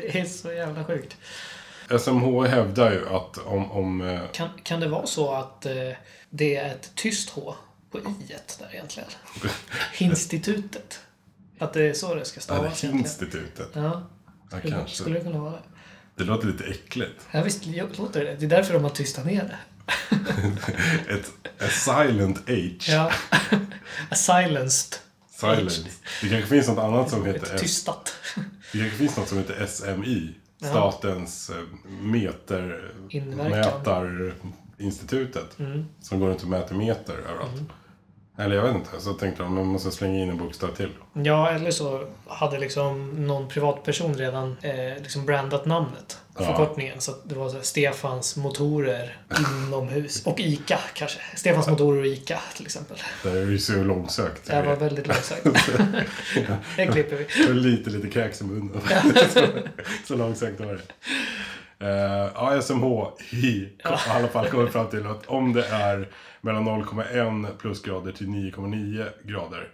Det 0.00 0.20
är 0.20 0.24
så 0.24 0.52
jävla 0.52 0.84
sjukt. 0.84 1.16
SMH 2.00 2.44
hävdar 2.46 2.92
ju 2.92 3.08
att 3.08 3.38
om, 3.38 3.70
om 3.72 4.00
eh, 4.00 4.20
Kan, 4.32 4.48
kan 4.62 4.80
det 4.80 4.88
vara 4.88 5.06
så 5.06 5.32
att 5.34 5.66
eh, 5.66 5.72
det 6.30 6.56
är 6.56 6.70
ett 6.70 6.90
tyst 6.94 7.30
H 7.30 7.54
på 7.90 7.98
i 7.98 8.02
där 8.58 8.68
egentligen? 8.72 9.08
Institutet. 9.98 11.00
Att 11.58 11.72
det 11.72 11.82
är 11.82 11.94
så 11.94 12.14
det 12.14 12.24
ska 12.24 12.40
stavas 12.40 12.64
egentligen. 12.84 12.98
institutet, 12.98 13.68
Ja, 13.72 14.02
ja, 14.50 14.58
skulle, 14.58 14.74
kanske. 14.76 14.96
skulle 14.96 15.18
det 15.18 15.24
kunna 15.24 15.38
vara 15.38 15.52
det? 15.52 15.62
Det 16.16 16.24
låter 16.24 16.46
lite 16.46 16.64
äckligt. 16.64 17.26
Ja, 17.30 17.42
visst 17.42 17.66
låter 17.98 18.24
det. 18.24 18.34
Det 18.36 18.44
är 18.46 18.50
därför 18.50 18.74
de 18.74 18.82
har 18.82 18.90
tystat 18.90 19.24
ner 19.26 19.44
det. 19.44 19.58
Ett 21.14 21.30
a 21.62 21.68
silent 21.70 22.48
H. 22.48 22.88
Ja. 22.88 23.12
A 24.10 24.14
silenced. 24.14 24.98
Silence. 25.30 25.82
Det 26.22 26.28
kanske 26.28 26.46
finns 26.46 26.68
något 26.68 26.78
annat 26.78 27.10
som 27.10 27.26
heter 27.26 27.54
Ett 27.54 27.60
tystat. 27.60 28.14
Det 28.72 28.78
kanske 28.78 28.96
finns 28.96 29.16
något 29.16 29.28
som 29.28 29.38
heter 29.38 29.66
SMI. 29.66 30.34
Statens 30.62 31.50
eh, 31.50 31.56
Inverkan. 33.08 33.50
metermätarinstitutet. 33.50 35.58
Mm. 35.58 35.84
Som 36.00 36.20
går 36.20 36.28
runt 36.28 36.42
och 36.42 36.48
mäter 36.48 36.74
meter 36.74 37.14
överallt. 37.14 37.62
Eller 38.40 38.56
jag 38.56 38.62
vet 38.62 38.74
inte, 38.74 39.00
så 39.00 39.12
tänkte 39.12 39.42
de 39.42 39.54
man 39.54 39.66
måste 39.66 39.90
slänga 39.90 40.18
in 40.18 40.30
en 40.30 40.38
bokstav 40.38 40.68
till. 40.68 40.90
Ja, 41.12 41.50
eller 41.50 41.70
så 41.70 42.06
hade 42.26 42.58
liksom 42.58 43.10
någon 43.26 43.48
privatperson 43.48 44.14
redan 44.14 44.56
eh, 44.62 45.02
liksom 45.02 45.26
brandat 45.26 45.66
namnet. 45.66 46.18
Ja. 46.38 46.44
Förkortningen. 46.44 47.00
Så 47.00 47.10
att 47.10 47.28
det 47.28 47.34
var 47.34 47.48
så 47.48 47.56
här, 47.56 47.62
Stefans 47.62 48.36
motorer 48.36 49.16
inomhus. 49.38 50.26
Och 50.26 50.40
ICA 50.40 50.78
kanske. 50.94 51.20
Stefans 51.36 51.68
motorer 51.68 52.00
och 52.00 52.06
ICA 52.06 52.40
till 52.56 52.66
exempel. 52.66 52.96
Det 53.22 53.30
är 53.30 53.46
ju 53.46 53.58
så 53.58 53.84
långsökt. 53.84 54.46
Det 54.46 54.62
var 54.62 54.76
väldigt 54.76 55.06
långsökt. 55.06 55.44
det 56.76 56.86
klipper 56.86 57.16
vi. 57.16 57.48
Och 57.48 57.54
lite, 57.54 57.90
lite 57.90 58.08
kräks 58.08 58.40
i 58.40 58.44
munnen. 58.44 58.80
så, 59.30 59.40
så 60.06 60.16
långsökt 60.16 60.60
var 60.60 60.72
det. 60.72 60.82
Eh, 61.80 62.30
ja, 62.34 62.60
SMHI 62.62 63.06
i 63.30 63.68
alla 64.08 64.28
fall 64.28 64.46
kommer 64.48 64.66
fram 64.66 64.86
till 64.88 65.06
att 65.06 65.26
om 65.26 65.52
det 65.52 65.66
är 65.66 66.08
mellan 66.40 66.68
0,1 66.68 67.56
plusgrader 67.58 68.12
till 68.12 68.26
9,9 68.26 69.08
grader 69.24 69.68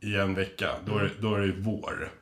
i 0.00 0.16
en 0.16 0.34
vecka, 0.34 0.68
då 0.86 0.98
är, 0.98 1.02
det- 1.02 1.10
då 1.20 1.34
är 1.34 1.40
det 1.40 1.52
vår. 1.58 2.12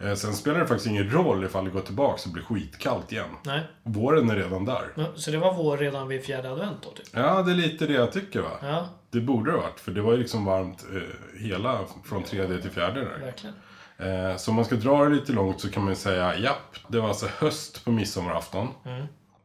Eh, 0.00 0.14
sen 0.14 0.32
spelar 0.34 0.60
det 0.60 0.66
faktiskt 0.66 0.86
ingen 0.86 1.10
roll 1.10 1.44
ifall 1.44 1.64
det 1.64 1.70
går 1.70 1.80
tillbaka 1.80 2.20
och 2.26 2.32
blir 2.32 2.42
skitkallt 2.44 3.12
igen. 3.12 3.28
Nej. 3.44 3.60
Våren 3.82 4.30
är 4.30 4.36
redan 4.36 4.64
där. 4.64 4.82
Ja, 4.94 5.04
Så 5.16 5.30
det 5.30 5.38
var 5.38 5.54
vår 5.54 5.76
redan 5.76 6.08
vid 6.08 6.24
fjärde 6.24 6.50
advent 6.50 6.82
då, 6.82 6.90
typ? 6.90 7.06
Ja, 7.12 7.42
det 7.42 7.52
är 7.52 7.56
lite 7.56 7.86
det 7.86 7.92
jag 7.92 8.12
tycker 8.12 8.40
va. 8.40 8.50
Ja, 8.62 8.88
Det 9.10 9.20
borde 9.20 9.50
det 9.50 9.56
ha 9.56 9.62
varit, 9.62 9.80
för 9.80 9.92
det 9.92 10.00
var 10.02 10.12
ju 10.12 10.18
liksom 10.18 10.44
varmt 10.44 10.84
eh, 10.94 11.40
hela 11.40 11.78
från 12.04 12.22
tredje 12.22 12.58
till 12.62 12.70
fjärde 12.70 13.00
där. 13.00 13.18
verkligen. 13.20 13.54
Eh, 13.98 14.36
så 14.36 14.50
om 14.50 14.54
man 14.56 14.64
ska 14.64 14.74
dra 14.74 15.04
det 15.04 15.14
lite 15.14 15.32
långt 15.32 15.60
så 15.60 15.70
kan 15.70 15.84
man 15.84 15.96
säga, 15.96 16.38
japp, 16.38 16.76
det 16.88 17.00
var 17.00 17.08
alltså 17.08 17.26
höst 17.38 17.84
på 17.84 17.90
midsommarafton. 17.92 18.68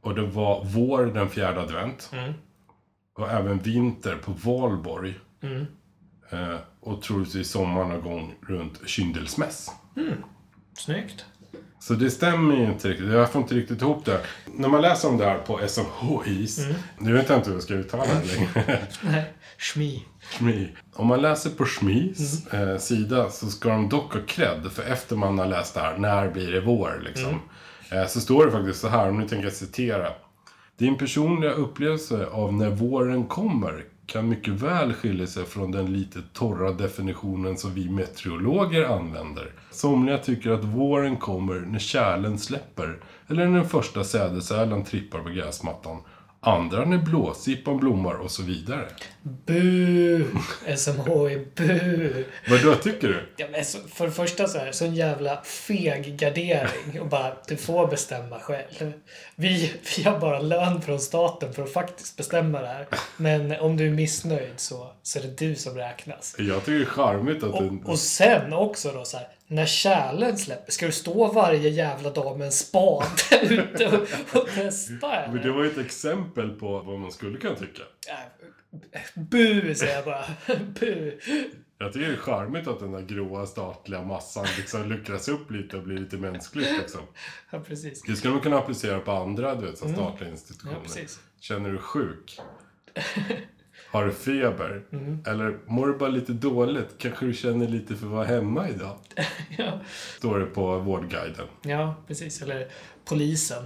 Och 0.02 0.16
det 0.16 0.26
var 0.26 0.64
vår 0.66 1.06
den 1.06 1.30
fjärde 1.30 1.62
advent. 1.62 2.10
Och 3.18 3.30
även 3.32 3.60
vinter 3.60 4.16
på 4.16 4.32
Valborg. 4.32 5.14
Eh, 6.30 6.56
och 6.80 7.02
troligtvis 7.02 7.50
sommar 7.52 7.84
någon 7.86 8.02
gång 8.02 8.36
runt 8.48 8.80
Kyndelsmäss. 8.86 9.72
Snyggt. 10.78 11.26
Så 11.80 11.94
det 11.94 12.12
stämmer 12.12 12.56
ju 12.56 12.66
inte 12.66 12.90
riktigt. 12.90 13.10
Jag 13.12 13.32
får 13.32 13.42
inte 13.42 13.56
riktigt 13.56 13.82
ihop 13.82 14.06
det. 14.06 14.22
När 14.46 14.70
man 14.70 14.82
läser 14.82 15.10
om 15.10 15.18
det 15.18 15.26
här 15.26 15.38
på 15.38 15.60
SMHIs, 15.68 16.60
nu 16.98 17.14
vet 17.14 17.30
jag 17.30 17.38
inte 17.38 17.50
hur 17.50 17.56
jag 17.56 17.64
ska 17.64 17.74
uttala 17.74 18.04
det 18.06 18.36
längre. 18.36 18.80
Nej, 19.02 19.34
schmi. 19.58 20.06
Schmi. 20.30 20.68
Om 20.94 21.08
man 21.08 21.22
läser 21.22 21.50
på 21.50 21.66
Schmis 21.66 22.48
eh, 22.48 22.78
sida 22.78 23.30
så 23.30 23.48
ska 23.48 23.70
de 23.70 23.90
dock 23.90 24.14
ha 24.14 24.22
cred. 24.28 24.72
För 24.72 24.84
efter 24.84 25.16
man 25.16 25.40
har 25.40 25.46
läst 25.46 25.74
det 25.74 25.80
här, 25.80 25.98
när 25.98 26.32
blir 26.32 26.52
det 26.52 26.62
vår 26.62 27.02
liksom. 27.06 27.40
Eh, 27.92 28.08
så 28.08 28.20
står 28.20 28.46
det 28.46 28.52
faktiskt 28.52 28.80
så 28.80 28.88
här, 28.88 29.10
om 29.10 29.20
nu 29.20 29.28
tänker 29.28 29.44
jag 29.44 29.54
citera. 29.54 30.08
Din 30.78 30.98
personliga 30.98 31.52
upplevelse 31.52 32.26
av 32.26 32.54
när 32.54 32.70
våren 32.70 33.26
kommer 33.26 33.86
kan 34.06 34.30
mycket 34.30 34.54
väl 34.54 34.94
skilja 34.94 35.28
sig 35.28 35.46
från 35.46 35.72
den 35.72 35.94
lite 35.94 36.20
torra 36.34 36.72
definitionen 36.72 37.58
som 37.58 37.74
vi 37.74 37.90
meteorologer 37.90 38.86
använder. 38.86 39.52
Somliga 39.72 40.18
tycker 40.18 40.52
att 40.52 40.64
våren 40.64 41.18
kommer 41.18 41.56
när 41.56 41.80
kärlen 41.80 42.40
släpper 42.40 42.98
eller 43.28 43.48
när 43.48 43.60
den 43.60 43.70
första 43.70 44.04
sädesärlan 44.04 44.84
trippar 44.84 45.20
på 45.20 45.30
gräsmattan. 45.30 45.98
Andra 46.42 46.86
när 46.86 46.98
blåsippan 46.98 47.78
blommar 47.78 48.14
och 48.14 48.32
så 48.32 48.44
vidare. 48.44 48.88
Bu! 49.24 50.26
SMHI, 50.78 51.48
bu! 51.56 52.26
Vad 52.50 52.64
då 52.64 52.76
tycker 52.76 53.08
du? 53.08 53.30
Ja, 53.38 53.46
men 53.52 53.66
så, 53.66 53.78
för 53.88 54.06
det 54.06 54.12
första 54.12 54.48
så 54.48 54.58
här, 54.58 54.72
sån 54.72 54.96
jävla 54.96 55.42
feg 55.44 56.18
gardering 56.18 57.02
och 57.02 57.08
bara 57.08 57.34
du 57.48 57.58
får 57.58 57.88
bestämma 57.88 58.40
själv. 58.40 58.94
Vi, 59.36 59.74
vi 59.98 60.04
har 60.04 60.20
bara 60.20 60.40
lön 60.40 60.82
från 60.82 61.00
staten 61.00 61.54
för 61.54 61.64
att 61.64 61.74
faktiskt 61.74 62.18
bestämma 62.18 62.62
det 62.62 62.68
här. 62.68 62.88
Men 63.18 63.52
om 63.52 63.78
du 63.78 63.88
är 63.88 63.92
missnöjd 63.92 64.54
så, 64.56 64.92
så 65.04 65.20
är 65.20 65.24
det 65.24 65.38
du 65.38 65.56
som 65.56 65.76
räknas. 65.76 66.36
Jag 66.38 66.66
tycker 66.66 66.72
det 66.72 66.82
är 66.82 66.86
charmigt 66.86 67.44
att. 67.44 67.50
Och, 67.50 67.90
och 67.90 68.00
sen 68.00 68.54
också 68.54 68.92
då 68.92 69.06
så 69.06 69.18
här, 69.18 69.28
när 69.52 69.66
kärlen 69.66 70.38
släpper, 70.38 70.72
ska 70.72 70.86
du 70.86 70.92
stå 70.92 71.32
varje 71.32 71.70
jävla 71.70 72.10
dag 72.10 72.38
med 72.38 72.46
en 72.46 72.52
spade 72.52 73.06
ute 73.42 73.88
och, 73.88 74.42
och 74.42 74.50
testa 74.50 75.16
eller? 75.16 75.34
Men 75.34 75.44
det 75.44 75.52
var 75.52 75.64
ju 75.64 75.72
ett 75.72 75.78
exempel 75.78 76.50
på 76.50 76.80
vad 76.80 77.00
man 77.00 77.12
skulle 77.12 77.38
kunna 77.38 77.56
tycka. 77.56 77.82
Äh, 78.10 79.02
Bu 79.16 79.76
säger 79.76 79.96
jag 79.96 80.06
bara. 80.06 80.26
Bu. 80.80 81.20
Jag 81.78 81.94
tycker 81.94 82.08
det 82.08 82.14
är 82.14 82.18
charmigt 82.18 82.68
att 82.68 82.80
den 82.80 82.92
där 82.92 83.02
gråa 83.02 83.46
statliga 83.46 84.02
massan 84.02 84.46
liksom 84.58 84.90
luckras 84.90 85.28
upp 85.28 85.52
lite 85.52 85.78
och 85.78 85.84
blir 85.84 85.98
lite 85.98 86.18
mänskligt 86.18 86.78
liksom. 86.78 87.02
Ja, 87.50 87.60
precis. 87.60 88.02
Det 88.02 88.16
skulle 88.16 88.34
man 88.34 88.44
kunna 88.44 88.58
applicera 88.58 89.00
på 89.00 89.12
andra 89.12 89.56
du 89.56 89.66
vet, 89.66 89.78
så 89.78 89.90
statliga 89.90 90.30
institutioner. 90.30 90.80
Ja. 90.96 91.02
Känner 91.40 91.70
du 91.70 91.78
sjuk? 91.78 92.40
Har 93.92 94.06
du 94.06 94.12
feber? 94.12 94.82
Eller 95.26 95.58
mår 95.66 95.88
du 95.88 95.98
bara 95.98 96.10
lite 96.10 96.32
dåligt? 96.34 96.96
Kanske 96.98 97.26
du 97.26 97.34
känner 97.34 97.68
lite 97.68 97.96
för 97.96 98.06
att 98.06 98.12
vara 98.12 98.26
hemma 98.26 98.70
idag? 98.70 98.96
Ja. 99.58 99.80
Står 100.18 100.40
det 100.40 100.46
på 100.46 100.80
Vårdguiden. 100.80 101.48
ja, 101.62 101.96
precis. 102.08 102.42
Eller 102.42 102.68
polisen. 103.06 103.64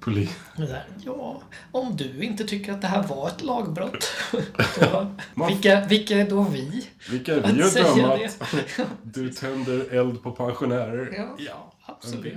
Poli- 0.00 0.28
Men 0.56 0.66
så 0.66 0.72
här, 0.72 0.84
ja, 1.04 1.42
om 1.72 1.96
du 1.96 2.22
inte 2.24 2.44
tycker 2.44 2.72
att 2.72 2.80
det 2.82 2.86
här 2.88 3.02
var 3.02 3.28
ett 3.28 3.42
lagbrott, 3.42 4.12
då, 4.80 5.06
vilka, 5.48 5.84
vilka 5.88 6.16
är 6.16 6.30
då 6.30 6.42
vi? 6.42 6.88
Vilka 7.10 7.34
är 7.34 7.42
Att 7.42 7.50
vi 7.50 7.62
att 7.62 7.70
säga 7.70 7.94
döma 7.96 8.14
att 8.14 8.86
du 9.02 9.28
tänder 9.32 9.94
eld 9.94 10.22
på 10.22 10.30
pensionärer? 10.32 11.14
Ja, 11.38 11.72
absolut. 11.86 12.34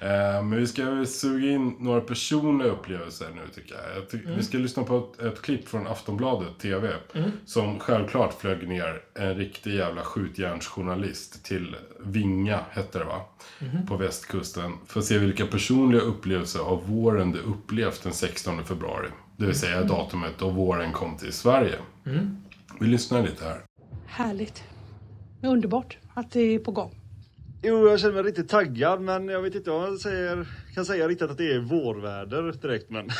Eh, 0.00 0.42
men 0.42 0.50
vi 0.56 0.66
ska 0.66 1.04
suga 1.06 1.48
in 1.50 1.76
några 1.78 2.00
personliga 2.00 2.68
upplevelser 2.68 3.26
nu 3.34 3.42
tycker 3.54 3.74
jag. 3.74 3.96
jag 3.96 4.10
ty- 4.10 4.18
Mm. 4.24 4.36
Vi 4.36 4.42
ska 4.44 4.58
lyssna 4.58 4.82
på 4.82 4.98
ett, 5.18 5.22
ett 5.26 5.42
klipp 5.42 5.68
från 5.68 5.86
Aftonbladet 5.86 6.58
TV. 6.58 6.92
Som 7.44 7.78
självklart 7.78 8.40
flög 8.40 8.68
ner 8.68 9.00
en 9.14 9.34
riktig 9.34 9.74
jävla 9.74 10.02
skjutjärnsjournalist 10.02 11.44
till 11.44 11.76
Vinga, 12.04 12.60
hette 12.70 12.98
det 12.98 13.04
va? 13.04 13.20
Mm-hmm. 13.58 13.86
På 13.86 13.96
västkusten. 13.96 14.72
För 14.86 15.00
att 15.00 15.06
se 15.06 15.18
vilka 15.18 15.46
personliga 15.46 16.00
upplevelser 16.00 16.60
av 16.60 16.86
våren 16.88 17.32
du 17.32 17.38
upplevt 17.38 18.02
den 18.02 18.12
16 18.12 18.64
februari. 18.64 19.08
Det 19.36 19.46
vill 19.46 19.54
säga 19.54 19.76
Mm. 19.76 19.88
datumet 19.88 20.32
då 20.38 20.50
våren 20.50 20.92
kom 20.92 21.16
till 21.16 21.32
Sverige. 21.32 21.74
Vi 22.80 22.86
lyssnar 22.86 23.22
lite 23.22 23.44
här. 23.44 23.60
Härligt. 24.06 24.64
Underbart 25.42 25.98
att 26.14 26.30
det 26.32 26.40
är 26.40 26.58
på 26.58 26.70
gång. 26.70 27.00
Jo, 27.68 27.88
jag 27.88 28.00
känner 28.00 28.14
mig 28.14 28.22
riktigt 28.22 28.48
taggad, 28.48 29.00
men 29.00 29.28
jag 29.28 29.42
vet 29.42 29.54
inte 29.54 29.70
om 29.70 29.82
jag 29.82 30.00
säger, 30.00 30.46
kan 30.74 30.84
säga 30.84 31.08
riktigt 31.08 31.30
att 31.30 31.38
det 31.38 31.52
är 31.52 31.58
vårväder 31.58 32.52
direkt, 32.52 32.90
men... 32.90 33.10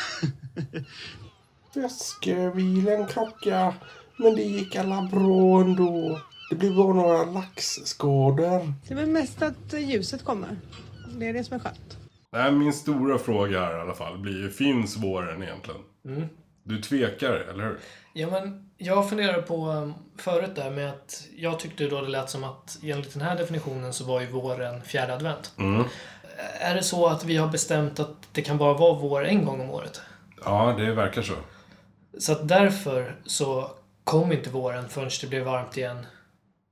Väskbilen 1.75 3.07
krockade, 3.07 3.73
men 4.17 4.35
det 4.35 4.41
gick 4.41 4.75
alla 4.75 5.09
bra 5.11 5.61
ändå. 5.61 6.21
Det 6.49 6.55
blev 6.55 6.75
bara 6.75 6.93
några 6.93 7.25
laxskador. 7.25 8.73
Det 8.87 8.93
är 8.93 8.95
väl 8.95 9.09
mest 9.09 9.41
att 9.41 9.73
ljuset 9.73 10.23
kommer. 10.23 10.57
Det 11.17 11.27
är 11.27 11.33
det 11.33 11.43
som 11.43 11.55
är 11.55 11.59
skönt. 11.59 11.97
Nej, 12.31 12.51
min 12.51 12.73
stora 12.73 13.17
fråga 13.17 13.59
här 13.59 13.77
i 13.77 13.81
alla 13.81 13.95
fall 13.95 14.17
blir 14.17 14.41
ju, 14.41 14.49
finns 14.49 14.97
våren 14.97 15.43
egentligen? 15.43 15.81
Mm. 16.05 16.27
Du 16.67 16.81
tvekar, 16.81 17.33
eller 17.33 17.63
hur? 17.63 17.79
Ja, 18.13 18.27
men 18.29 18.69
jag 18.77 19.09
funderade 19.09 19.41
på 19.41 19.67
um, 19.67 19.93
förut 20.17 20.55
där 20.55 20.71
med 20.71 20.89
att 20.89 21.27
jag 21.37 21.59
tyckte 21.59 21.87
då 21.87 22.01
det 22.01 22.07
lät 22.07 22.29
som 22.29 22.43
att 22.43 22.79
enligt 22.83 23.13
den 23.13 23.21
här 23.21 23.37
definitionen 23.37 23.93
så 23.93 24.05
var 24.05 24.21
ju 24.21 24.27
våren 24.27 24.81
fjärde 24.81 25.13
advent. 25.13 25.53
Är 26.59 26.75
det 26.75 26.83
så 26.83 27.07
att 27.07 27.23
vi 27.23 27.37
har 27.37 27.47
bestämt 27.47 27.99
att 27.99 28.27
det 28.31 28.41
kan 28.41 28.57
bara 28.57 28.73
vara 28.73 28.99
vår 28.99 29.25
en 29.25 29.45
gång 29.45 29.61
om 29.61 29.69
året? 29.69 30.01
Ja, 30.45 30.75
det 30.77 30.93
verkar 30.93 31.21
så. 31.21 31.33
Så 32.19 32.31
att 32.31 32.47
därför 32.47 33.15
så 33.25 33.71
kom 34.03 34.31
inte 34.31 34.49
våren 34.49 34.89
förrän 34.89 35.09
det 35.21 35.27
blev 35.27 35.43
varmt 35.43 35.77
igen 35.77 36.05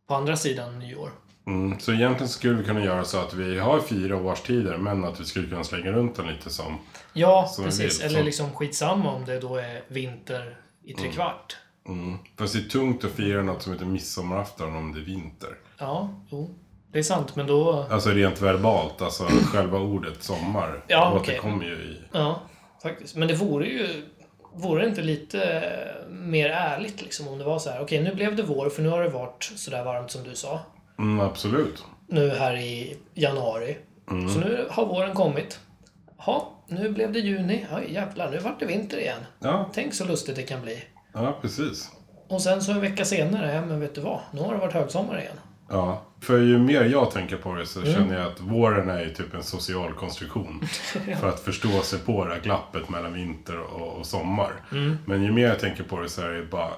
på 0.08 0.16
andra 0.16 0.36
sidan 0.36 0.80
nyår. 0.80 1.12
Mm, 1.48 1.80
så 1.80 1.94
egentligen 1.94 2.30
skulle 2.30 2.54
vi 2.54 2.66
kunna 2.66 2.84
göra 2.84 3.04
så 3.04 3.20
att 3.20 3.34
vi 3.34 3.60
har 3.60 3.80
fyra 3.80 4.16
årstider, 4.16 4.78
men 4.78 5.06
att 5.06 5.20
vi 5.20 5.26
skulle 5.26 5.48
kunna 5.48 5.64
slänga 5.64 5.92
runt 5.92 6.16
den 6.16 6.28
lite 6.28 6.50
som... 6.50 6.78
Ja, 7.14 7.48
Som 7.48 7.66
precis. 7.66 8.02
Eller 8.02 8.24
liksom 8.24 8.52
skitsamma 8.52 9.12
om 9.12 9.26
det 9.26 9.40
då 9.40 9.56
är 9.56 9.82
vinter 9.88 10.58
i 10.84 10.94
trekvart. 10.94 11.58
Mm. 11.88 12.18
Fast 12.38 12.54
det 12.54 12.60
är 12.60 12.70
tungt 12.70 13.04
att 13.06 13.12
fira 13.12 13.42
något 13.42 13.62
som 13.62 13.74
heter 13.74 13.86
midsommarafton 13.86 14.76
om 14.76 14.94
det 14.94 15.00
är 15.00 15.06
vinter. 15.06 15.50
Ja, 15.78 16.10
jo. 16.30 16.50
Det 16.92 17.00
är 17.00 17.04
sant, 17.04 17.36
men 17.36 17.48
då... 17.48 17.86
Alltså 17.90 18.10
rent 18.10 18.42
verbalt, 18.42 19.02
alltså 19.02 19.24
själva 19.24 19.80
ordet 19.80 20.24
sommar 20.24 20.84
Ja, 20.88 21.14
återkommer 21.22 21.66
ju 21.66 21.74
i... 21.74 21.98
Ja, 22.12 22.42
faktiskt. 22.84 23.16
Men 23.16 23.28
det 23.28 23.36
vore 23.36 23.68
ju... 23.68 24.06
Vore 24.54 24.82
det 24.82 24.90
inte 24.90 25.02
lite 25.02 25.72
mer 26.10 26.50
ärligt 26.50 27.02
liksom 27.02 27.28
om 27.28 27.38
det 27.38 27.44
var 27.44 27.60
så 27.60 27.70
här, 27.70 27.82
okej 27.82 28.04
nu 28.04 28.16
blev 28.16 28.36
det 28.36 28.44
vår 28.44 28.70
för 28.70 28.82
nu 28.82 28.90
har 28.90 29.04
det 29.04 29.10
varit 29.10 29.52
sådär 29.56 29.84
varmt 29.86 30.12
som 30.12 30.24
du 30.24 30.36
sa. 30.36 30.60
Mm, 31.00 31.20
absolut. 31.20 31.86
Nu 32.08 32.30
här 32.30 32.56
i 32.56 32.98
januari. 33.14 33.78
Så 34.08 34.40
nu 34.40 34.68
har 34.72 34.86
våren 34.86 35.14
kommit. 35.14 35.60
Ja, 36.26 36.52
nu 36.68 36.90
blev 36.92 37.12
det 37.12 37.20
juni. 37.20 37.66
Ja 37.72 37.84
jävlar, 37.84 38.32
nu 38.32 38.38
vart 38.40 38.60
det 38.60 38.66
vinter 38.66 38.98
igen. 38.98 39.20
Ja, 39.40 39.70
Tänk 39.74 39.94
så 39.94 40.06
lustigt 40.06 40.36
det 40.36 40.44
kan 40.44 40.62
bli. 40.62 40.84
ja 41.14 41.38
precis. 41.42 41.92
Och 42.30 42.42
sen 42.42 42.62
så 42.62 42.72
en 42.72 42.82
vecka 42.82 43.06
senare, 43.06 43.54
ja 43.54 43.66
men 43.66 43.80
vet 43.80 43.96
du 43.96 44.02
vad? 44.02 44.20
Nu 44.32 44.42
har 44.42 44.54
det 44.54 44.60
varit 44.60 44.74
högsommar 44.74 45.20
igen. 45.20 45.38
Ja, 45.70 46.02
för 46.22 46.38
ju 46.40 46.58
mer 46.60 46.84
jag 46.84 47.12
tänker 47.12 47.38
på 47.38 47.54
det 47.54 47.66
så 47.66 47.84
känner 47.86 48.18
jag 48.20 48.28
att 48.32 48.40
våren 48.40 48.90
är 48.90 49.02
ju 49.02 49.10
typ 49.10 49.34
en 49.34 49.44
social 49.44 49.94
konstruktion. 49.94 50.62
För 51.20 51.30
att 51.30 51.40
förstå 51.40 51.82
sig 51.82 52.00
på 52.00 52.26
det 52.26 52.34
här 52.34 52.42
glappet 52.42 52.90
mellan 52.90 53.14
vinter 53.14 53.60
och, 53.60 53.94
och 53.98 54.06
sommar. 54.06 54.52
Men 55.06 55.24
ju 55.24 55.32
mer 55.32 55.48
jag 55.48 55.60
tänker 55.60 55.84
på 55.84 56.00
det 56.00 56.10
så 56.10 56.22
är 56.22 56.30
det 56.30 56.46
bara 56.46 56.72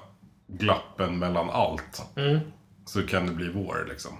glappen 0.48 1.20
mellan 1.20 1.50
allt. 1.50 2.02
Så 2.88 3.04
kan 3.08 3.26
det 3.26 3.32
bli 3.32 3.50
vår 3.50 3.86
liksom. 3.90 4.12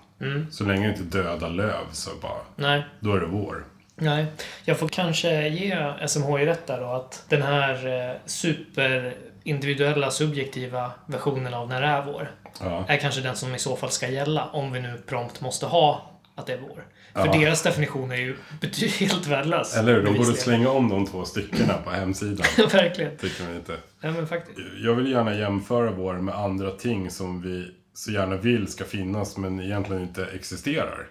Så 0.52 0.64
länge 0.64 0.88
det 0.88 0.98
inte 1.00 1.18
döda 1.18 1.48
löv 1.48 1.86
så 1.92 2.10
bara, 2.22 2.42
Nej, 2.56 2.86
då 3.00 3.14
är 3.14 3.20
det 3.20 3.26
vår. 3.26 3.66
Nej, 3.96 4.26
jag 4.66 4.80
får 4.80 4.88
kanske 4.88 5.48
ge 5.48 5.94
SMHI 6.08 6.46
rätt 6.46 6.68
där 6.68 6.80
då 6.82 6.88
att 6.88 7.26
den 7.30 7.42
här 7.42 7.88
eh, 8.12 8.16
superindividuella 8.26 10.12
subjektiva 10.12 10.92
versionen 11.06 11.54
av 11.54 11.70
när 11.70 11.82
det 11.82 11.88
är 11.88 12.06
vår 12.06 12.32
Ja. 12.62 12.86
är 12.88 12.98
kanske 12.98 13.22
den 13.22 13.36
som 13.36 13.56
i 13.56 13.60
så 13.60 13.76
fall 13.76 13.90
ska 13.92 14.08
gälla 14.08 14.46
om 14.46 14.72
vi 14.72 14.80
nu 14.80 15.02
prompt 15.08 15.42
måste 15.42 15.66
ha 15.66 16.12
att 16.36 16.46
det 16.46 16.54
är 16.54 16.60
vår. 16.60 16.86
För 17.14 17.40
deras 17.40 17.64
definition 17.64 18.12
är 18.12 18.16
ju 18.16 18.38
helt 19.00 19.28
värdelös. 19.28 19.78
Eller 19.78 19.94
hur? 19.94 20.04
De 20.04 20.14
borde 20.18 20.34
slänga 20.34 20.70
om 20.70 20.90
de 20.90 21.06
två 21.06 21.26
styckena 21.26 21.74
på 21.84 21.90
hemsidan. 21.90 22.46
Verkligen. 22.72 23.18
Tycker 23.18 23.44
man 23.44 23.56
inte. 23.56 23.78
Ja, 24.02 24.12
men 24.12 24.28
faktiskt. 24.28 24.58
Jag 24.84 24.96
vill 24.96 25.12
gärna 25.12 25.36
jämföra 25.36 25.92
våren 25.92 26.26
med 26.26 26.36
andra 26.36 26.72
ting 26.72 27.12
som 27.12 27.42
vi 27.42 27.72
så 27.98 28.12
gärna 28.12 28.38
vill 28.38 28.68
ska 28.68 28.86
finnas 28.86 29.38
men 29.38 29.60
egentligen 29.60 30.02
inte 30.02 30.26
existerar. 30.26 31.08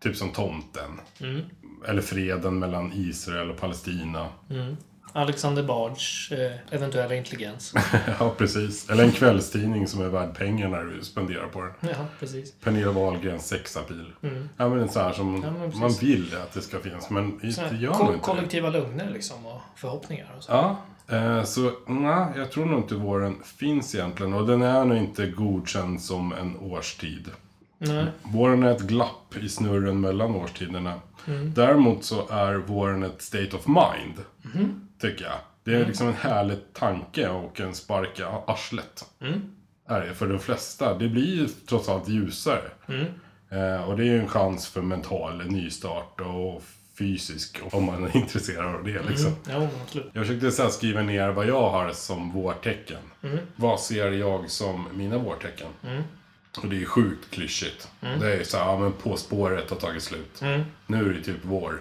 Typ 0.00 0.16
som 0.16 0.32
tomten. 0.32 0.90
Eller 1.88 2.02
freden 2.02 2.58
mellan 2.58 2.92
Israel 2.94 3.50
och 3.50 3.56
Palestina. 3.56 4.28
Alexander 5.12 5.62
Bards 5.62 6.32
eh, 6.32 6.52
eventuella 6.70 7.14
intelligens. 7.14 7.74
ja, 8.18 8.34
precis. 8.38 8.90
Eller 8.90 9.04
en 9.04 9.12
kvällstidning 9.12 9.86
som 9.86 10.00
är 10.00 10.08
värd 10.08 10.34
pengar 10.38 10.68
när 10.68 10.84
du 10.84 11.04
spenderar 11.04 11.46
på 11.46 11.60
den. 11.60 11.72
Ja, 11.80 12.04
precis. 12.20 12.52
Pernilla 12.64 12.92
Wahlgrens 12.92 13.48
sexapil. 13.48 14.12
Ja, 14.56 14.68
men 14.68 14.78
en 14.80 14.88
sån 14.88 15.02
här 15.02 15.12
som 15.12 15.42
Ja, 15.72 15.78
man 15.80 15.92
vill 16.00 16.34
att 16.42 16.52
det 16.52 16.62
ska 16.62 16.78
finnas, 16.78 17.10
men 17.10 17.24
inte 17.44 17.76
gör 17.80 17.92
ko- 17.92 18.02
inte 18.02 18.12
det. 18.12 18.18
kollektiva 18.18 18.70
lögner 18.70 19.10
liksom 19.10 19.46
och 19.46 19.60
förhoppningar 19.76 20.34
och 20.36 20.42
så. 20.42 20.52
Ja, 20.52 20.76
eh, 21.16 21.44
så 21.44 21.72
nej, 21.86 22.26
jag 22.36 22.50
tror 22.52 22.66
nog 22.66 22.78
inte 22.80 22.94
våren 22.94 23.36
finns 23.44 23.94
egentligen. 23.94 24.32
Och 24.34 24.46
den 24.46 24.62
är 24.62 24.84
nog 24.84 24.98
inte 24.98 25.26
godkänd 25.26 26.00
som 26.02 26.32
en 26.32 26.56
årstid. 26.56 27.28
Nej. 27.78 28.06
Våren 28.22 28.62
är 28.62 28.70
ett 28.70 28.82
glapp 28.82 29.36
i 29.40 29.48
snurren 29.48 30.00
mellan 30.00 30.34
årstiderna. 30.34 30.94
Däremot 31.54 32.04
så 32.04 32.28
är 32.28 32.54
våren 32.54 33.02
ett 33.02 33.22
state 33.22 33.56
of 33.56 33.66
mind. 33.66 34.14
Tycker 35.00 35.24
jag. 35.24 35.38
Det 35.64 35.74
är 35.74 35.86
liksom 35.86 36.06
en 36.08 36.14
härlig 36.14 36.58
tanke 36.72 37.28
och 37.28 37.60
en 37.60 37.74
spark 37.74 38.18
i 38.18 38.22
arslet. 38.46 39.04
Är 39.86 40.00
det 40.00 40.14
för 40.14 40.28
de 40.28 40.38
flesta. 40.38 40.98
Det 40.98 41.08
blir 41.08 41.36
ju 41.36 41.48
trots 41.68 41.88
allt 41.88 42.08
ljusare. 42.08 42.70
Eh, 43.50 43.88
och 43.88 43.96
det 43.96 44.02
är 44.02 44.06
ju 44.06 44.20
en 44.20 44.28
chans 44.28 44.68
för 44.68 44.82
mental 44.82 45.46
nystart 45.46 46.20
och 46.20 46.62
fysisk 46.98 47.60
om 47.72 47.84
man 47.84 48.04
är 48.04 48.16
intresserad 48.16 48.74
av 48.74 48.84
det 48.84 49.02
liksom. 49.08 49.36
Ja, 49.48 49.58
men 49.58 49.68
absolut. 49.82 50.10
Jag 50.12 50.26
försökte 50.26 50.50
så 50.50 50.68
skriva 50.68 51.02
ner 51.02 51.28
vad 51.28 51.46
jag 51.46 51.70
har 51.70 51.92
som 51.92 52.32
vårtecken. 52.32 52.98
Vad 53.56 53.80
ser 53.80 54.10
jag 54.10 54.50
som 54.50 54.88
mina 54.92 55.18
vårtecken? 55.18 55.68
Och 56.62 56.66
det 56.68 56.82
är 56.82 56.84
sjukt 56.84 57.30
klyschigt. 57.30 57.88
Det 58.20 58.40
är 58.40 58.44
så 58.44 58.56
här, 58.58 58.64
ja 58.64 58.78
men 58.78 58.92
På 58.92 59.16
spåret 59.16 59.70
har 59.70 59.76
tagit 59.76 60.02
slut. 60.02 60.42
Nu 60.86 61.08
är 61.08 61.12
det 61.14 61.22
typ 61.22 61.36
vår. 61.42 61.80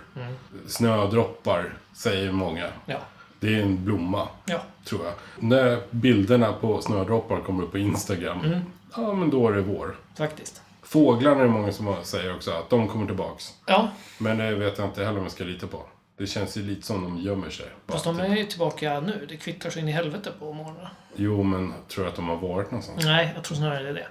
Snödroppar, 0.67 1.73
säger 1.99 2.31
många. 2.31 2.65
Ja. 2.85 2.97
Det 3.39 3.55
är 3.55 3.61
en 3.61 3.85
blomma, 3.85 4.27
Ja. 4.45 4.61
tror 4.85 5.05
jag. 5.05 5.13
När 5.39 5.81
bilderna 5.91 6.53
på 6.53 6.81
snödroppar 6.81 7.39
kommer 7.41 7.63
upp 7.63 7.71
på 7.71 7.77
Instagram, 7.77 8.55
ja 8.95 9.13
men 9.13 9.29
då 9.29 9.47
är 9.47 9.53
det 9.53 9.61
vår. 9.61 9.95
Faktiskt. 10.17 10.61
Fåglarna 10.81 11.39
är 11.39 11.43
det 11.43 11.49
många 11.49 11.71
som 11.71 11.95
säger 12.03 12.35
också, 12.35 12.51
att 12.51 12.69
de 12.69 12.87
kommer 12.87 13.05
tillbaks. 13.05 13.53
Ja, 13.65 13.87
Men 14.17 14.37
det 14.37 14.55
vet 14.55 14.77
jag 14.77 14.87
inte 14.87 15.03
heller 15.03 15.17
om 15.17 15.23
jag 15.23 15.31
ska 15.31 15.43
lita 15.43 15.67
på. 15.67 15.81
Det 16.17 16.27
känns 16.27 16.57
ju 16.57 16.61
lite 16.63 16.81
som 16.87 17.03
de 17.03 17.17
gömmer 17.17 17.49
sig. 17.49 17.65
Fast 17.87 18.05
de 18.05 18.15
typ. 18.17 18.25
är 18.25 18.35
ju 18.35 18.45
tillbaka 18.45 18.99
nu. 18.99 19.25
Det 19.29 19.37
kvittrar 19.37 19.71
sig 19.71 19.81
in 19.81 19.87
i 19.89 19.91
helvete 19.91 20.31
på 20.39 20.53
morgonen. 20.53 20.87
Jo, 21.15 21.43
men 21.43 21.73
tror 21.87 22.03
du 22.03 22.09
att 22.09 22.15
de 22.15 22.29
har 22.29 22.35
varit 22.35 22.71
någonstans? 22.71 23.05
Nej, 23.05 23.31
jag 23.35 23.43
tror 23.43 23.57
snarare 23.57 23.83
det 23.83 23.89
är 23.89 23.93
det. 23.93 24.07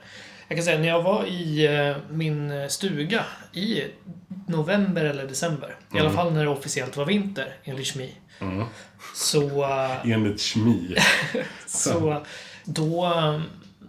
Jag 0.49 0.59
kan 0.59 0.65
säga, 0.65 0.79
när 0.79 0.89
jag 0.89 1.03
var 1.03 1.25
i 1.25 1.67
eh, 1.67 1.97
min 2.11 2.71
stuga 2.71 3.25
i 3.53 3.83
november 4.47 5.05
eller 5.05 5.27
december, 5.27 5.77
i 5.95 5.99
alla 5.99 6.11
fall 6.11 6.33
när 6.33 6.45
det 6.45 6.51
officiellt 6.51 6.97
var 6.97 7.05
vinter, 7.05 7.57
enligt 7.65 7.87
Schmi, 7.87 8.15
så, 9.15 9.63
eh, 9.65 10.11
Enligt 10.13 10.41
kemi. 10.41 10.97
så 11.67 12.23
då, 12.65 13.13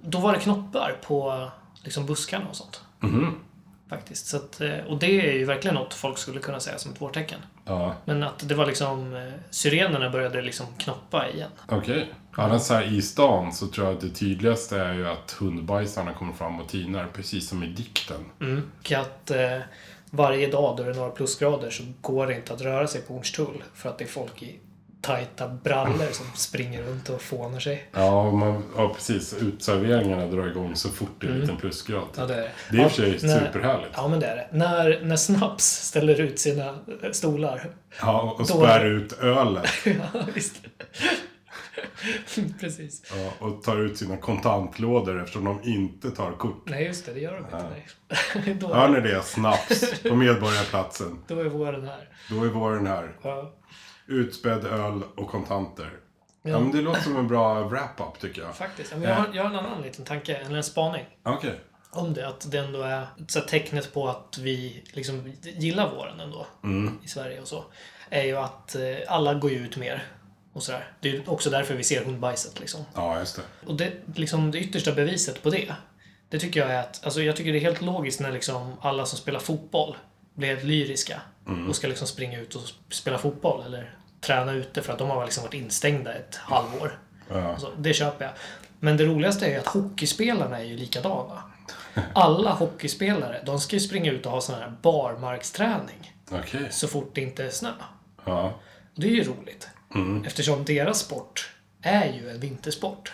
då 0.04 0.20
var 0.20 0.34
det 0.34 0.40
knoppar 0.40 0.98
på 1.02 1.50
liksom, 1.84 2.06
buskarna 2.06 2.46
och 2.50 2.56
sånt. 2.56 2.82
Faktiskt. 3.90 4.28
Så 4.28 4.38
att, 4.38 4.62
eh, 4.62 4.78
och 4.88 5.00
det 5.00 5.30
är 5.30 5.34
ju 5.34 5.46
verkligen 5.46 5.76
något 5.76 5.94
folk 5.94 6.18
skulle 6.18 6.40
kunna 6.40 6.60
säga 6.60 6.78
som 6.78 6.92
ett 6.92 7.02
vårtecken. 7.02 7.40
Ja, 7.66 7.96
Men 8.06 8.24
att 8.24 8.50
det 8.50 8.56
var 8.56 8.66
liksom, 8.66 9.16
eh, 9.16 9.22
syrenerna 9.50 10.10
började 10.10 10.42
liksom 10.42 10.66
knoppa 10.78 11.30
igen. 11.30 11.50
okej. 11.68 12.14
Annars 12.32 12.62
så 12.62 12.74
här 12.74 12.94
i 12.94 13.02
stan 13.02 13.54
så 13.54 13.68
tror 13.68 13.88
jag 13.88 13.96
att 13.96 14.02
det 14.02 14.10
tydligaste 14.10 14.80
är 14.80 14.94
ju 14.94 15.08
att 15.08 15.32
hundbajsarna 15.32 16.14
kommer 16.14 16.34
fram 16.34 16.60
och 16.60 16.68
tinar, 16.68 17.08
precis 17.14 17.50
som 17.50 17.64
i 17.64 17.68
dikten. 17.68 18.26
Och 18.40 18.92
att 18.92 19.32
eh, 19.32 19.60
varje 20.10 20.48
dag 20.48 20.78
då 20.78 20.84
det 20.84 20.90
är 20.90 20.94
några 20.94 21.10
plusgrader 21.10 21.70
så 21.70 21.84
går 22.02 22.28
det 22.28 22.36
inte 22.36 22.54
att 22.54 22.62
röra 22.62 22.88
sig 22.88 23.02
på 23.02 23.14
Hornstull 23.14 23.64
för 23.74 23.90
att 23.90 23.98
det 23.98 24.04
är 24.04 24.08
folk 24.08 24.44
i 24.44 24.60
tajta 25.02 25.48
brallor 25.48 26.12
som 26.12 26.26
springer 26.36 26.84
runt 26.84 27.10
och 27.10 27.22
fånar 27.22 27.60
sig. 27.60 27.90
Ja, 27.92 28.32
man, 28.32 28.64
ja 28.78 28.94
precis. 28.96 29.34
Utserveringarna 29.34 30.26
drar 30.28 30.48
igång 30.48 30.76
så 30.76 30.90
fort 30.90 31.10
det 31.20 31.28
är 31.28 31.32
en 31.32 31.40
liten 31.40 31.58
plusgrad. 31.58 32.04
Ja, 32.18 32.26
det 32.26 32.34
är 32.36 32.42
det. 32.42 32.52
Det 32.72 32.78
är 32.78 32.84
i 32.84 32.88
och 32.88 32.92
för 32.92 33.02
sig 33.18 33.30
när- 33.30 33.46
superhärligt. 33.48 33.92
Ja, 33.96 34.08
men 34.08 34.20
det 34.20 34.26
är 34.28 34.36
det. 34.36 34.48
När, 34.58 35.00
när 35.04 35.16
Snaps 35.16 35.66
ställer 35.66 36.22
ut 36.22 36.40
sina 36.40 36.68
eh, 37.04 37.12
stolar. 37.12 37.70
Ja, 38.02 38.22
och 38.22 38.38
Då- 38.40 38.46
spär 38.46 38.86
ut 38.86 39.14
ölen. 39.14 39.64
ja, 40.14 40.22
visst. 40.34 40.56
Precis. 42.60 43.02
Ja, 43.16 43.46
och 43.48 43.64
tar 43.64 43.78
ut 43.78 43.98
sina 43.98 44.18
kontantlådor 44.18 45.20
eftersom 45.22 45.44
de 45.46 45.60
inte 45.64 46.12
tar 46.12 46.32
kort. 46.32 46.64
Nej, 46.66 46.86
just 46.86 47.06
det. 47.06 47.14
Det 47.14 47.20
gör 47.20 47.34
de 47.34 47.38
inte. 47.38 47.64
Nej. 48.36 48.54
då, 48.60 48.74
Hör 48.74 48.88
ni 48.90 49.02
det? 49.02 49.22
Snaps 49.24 50.02
på 50.04 50.16
Medborgarplatsen. 50.16 51.20
då 51.28 51.40
är 51.40 51.46
våren 51.46 51.88
här. 51.88 52.10
Då 52.30 52.44
är 52.44 52.50
våren 52.50 52.88
här. 52.88 53.16
Ja. 53.22 53.54
Utspädd 54.10 54.66
öl 54.66 55.04
och 55.16 55.28
kontanter. 55.30 55.92
Ja, 56.42 56.60
men 56.60 56.72
det 56.72 56.82
låter 56.82 57.02
som 57.02 57.16
en 57.18 57.28
bra 57.28 57.64
wrap-up 57.64 58.20
tycker 58.20 58.42
jag. 58.42 58.56
Faktiskt. 58.56 58.92
Ja, 58.92 58.98
men 58.98 59.10
jag, 59.10 59.16
har, 59.16 59.30
jag 59.34 59.44
har 59.44 59.50
en 59.50 59.56
annan 59.56 59.82
liten 59.82 60.06
tanke, 60.06 60.36
eller 60.36 60.58
en 60.58 60.64
spaning. 60.64 61.06
Okej. 61.24 61.60
om 61.92 62.14
det. 62.14 62.28
Att 62.28 62.52
det 62.52 62.60
ändå 62.60 62.82
är 62.82 63.08
så 63.28 63.42
tecknet 63.42 63.94
på 63.94 64.10
att 64.10 64.38
vi 64.38 64.84
liksom 64.94 65.34
gillar 65.42 65.96
våren 65.96 66.20
ändå 66.20 66.48
i 67.04 67.08
Sverige 67.08 67.42
och 67.42 67.48
så. 67.48 67.64
Är 68.10 68.24
ju 68.24 68.36
att 68.38 68.76
eh, 68.76 68.82
alla 69.08 69.34
går 69.34 69.52
ju 69.52 69.58
ut 69.58 69.78
mer. 69.78 70.04
Och 70.54 70.64
sådär. 70.64 70.92
Det 71.00 71.10
är 71.10 71.30
också 71.30 71.50
därför 71.50 71.76
vi 71.76 71.84
ser 71.84 72.06
hundbajset 72.06 72.60
liksom. 72.60 72.82
Ja, 72.96 73.20
just 73.20 73.36
det. 73.36 73.42
Och 73.68 73.76
det, 73.76 73.92
liksom, 74.16 74.52
det 74.52 74.60
yttersta 74.60 74.92
beviset 74.92 75.44
på 75.44 75.50
det. 75.50 75.76
Det 76.30 76.40
tycker 76.40 76.60
jag 76.60 76.70
är 76.70 76.80
att, 76.80 77.06
alltså 77.06 77.22
jag 77.22 77.36
tycker 77.36 77.52
det 77.52 77.58
är 77.58 77.62
helt 77.62 77.82
logiskt 77.82 78.20
när 78.20 78.32
liksom 78.32 78.74
alla 78.82 79.06
som 79.06 79.18
spelar 79.18 79.40
fotboll 79.40 79.98
blir 80.34 80.50
helt 80.50 80.64
lyriska. 80.64 81.22
Och 81.70 81.76
ska 81.76 81.88
liksom 81.88 82.08
springa 82.08 82.40
ut 82.40 82.56
och 82.56 82.62
spela 82.90 83.18
fotboll 83.18 83.64
eller 83.66 83.96
träna 84.22 84.52
ute 84.54 84.82
för 84.82 84.94
att 84.94 85.00
de 85.00 85.10
har 85.10 85.26
liksom 85.26 85.44
varit 85.44 85.54
instängda 85.54 86.14
ett 86.14 86.36
halvår. 86.36 87.00
Ja. 87.30 87.52
Alltså, 87.52 87.72
det 87.78 87.94
köper 87.94 88.26
jag. 88.26 88.34
Men 88.80 88.98
det 88.98 89.06
roligaste 89.06 89.46
är 89.48 89.60
att 89.60 89.68
hockeyspelarna 89.68 90.60
är 90.60 90.64
ju 90.64 90.78
likadana. 90.78 91.44
Alla 92.14 92.52
hockeyspelare, 92.54 93.42
de 93.46 93.60
ska 93.60 93.76
ju 93.76 93.80
springa 93.80 94.12
ut 94.12 94.26
och 94.26 94.32
ha 94.32 94.42
sån 94.42 94.56
här 94.56 94.74
barmarksträning 94.82 96.14
Okej. 96.32 96.68
så 96.72 96.88
fort 96.88 97.12
det 97.16 97.22
inte 97.22 97.46
är 97.46 97.50
snö. 97.50 97.72
Ja. 98.26 98.54
Det 98.96 99.08
är 99.08 99.12
ju 99.12 99.24
roligt. 99.24 99.70
Eftersom 100.26 100.66
deras 100.66 101.00
sport 101.00 101.50
är 101.82 102.14
ju 102.14 102.30
en 102.30 102.40
vintersport. 102.40 103.12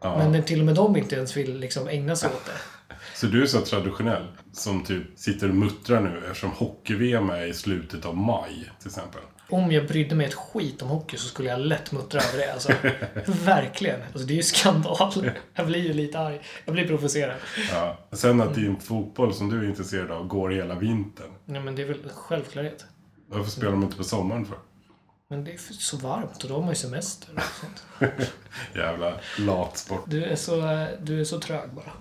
Ja. 0.00 0.18
Men 0.18 0.32
när 0.32 0.42
till 0.42 0.60
och 0.60 0.66
med 0.66 0.74
de 0.74 0.96
inte 0.96 1.16
ens 1.16 1.36
vill 1.36 1.58
liksom 1.58 1.88
ägna 1.88 2.16
sig 2.16 2.30
åt 2.30 2.46
det. 2.46 2.52
Så 3.14 3.26
du 3.26 3.42
är 3.42 3.46
så 3.46 3.60
traditionell 3.60 4.26
som 4.52 4.84
typ 4.84 5.02
sitter 5.16 5.48
och 5.48 5.54
muttrar 5.54 6.00
nu 6.00 6.26
eftersom 6.26 6.50
hockey-VM 6.50 7.30
är 7.30 7.46
i 7.46 7.54
slutet 7.54 8.04
av 8.04 8.16
maj 8.16 8.70
till 8.78 8.88
exempel. 8.88 9.20
Om 9.48 9.72
jag 9.72 9.86
brydde 9.86 10.14
mig 10.14 10.26
ett 10.26 10.34
skit 10.34 10.82
om 10.82 10.88
hockey 10.88 11.16
så 11.16 11.28
skulle 11.28 11.48
jag 11.48 11.60
lätt 11.60 11.92
muttra 11.92 12.20
över 12.20 12.38
det. 12.38 12.52
Alltså, 12.52 12.72
verkligen. 13.44 14.02
Alltså, 14.02 14.26
det 14.26 14.34
är 14.34 14.36
ju 14.36 14.42
skandal. 14.42 15.30
Jag 15.54 15.66
blir 15.66 15.80
ju 15.80 15.92
lite 15.92 16.18
arg. 16.18 16.40
Jag 16.64 16.74
blir 16.74 16.86
provocerad. 16.86 17.36
Ja. 17.72 17.98
Sen 18.12 18.40
att 18.40 18.54
din 18.54 18.80
fotboll 18.80 19.34
som 19.34 19.50
du 19.50 19.58
är 19.58 19.68
intresserad 19.68 20.10
av 20.10 20.26
går 20.26 20.50
hela 20.50 20.74
vintern. 20.74 21.30
Ja, 21.44 21.60
men 21.60 21.74
det 21.74 21.82
är 21.82 21.86
väl 21.86 22.02
en 22.04 22.08
självklarhet. 22.08 22.84
Varför 23.28 23.50
spelar 23.50 23.72
de 23.72 23.82
inte 23.82 23.96
på 23.96 24.04
sommaren 24.04 24.46
för? 24.46 24.56
Men 25.28 25.44
det 25.44 25.52
är 25.52 25.58
så 25.58 25.96
varmt 25.96 26.42
och 26.42 26.48
då 26.48 26.54
har 26.54 26.60
man 26.60 26.70
ju 26.70 26.74
semester. 26.74 27.28
Jävla 28.74 29.14
latsport. 29.38 30.04
Du 30.06 30.24
är 30.24 30.36
så, 30.36 30.70
eh, 30.70 30.88
du 31.00 31.20
är 31.20 31.24
så 31.24 31.40
trög 31.40 31.70
bara. 31.70 31.92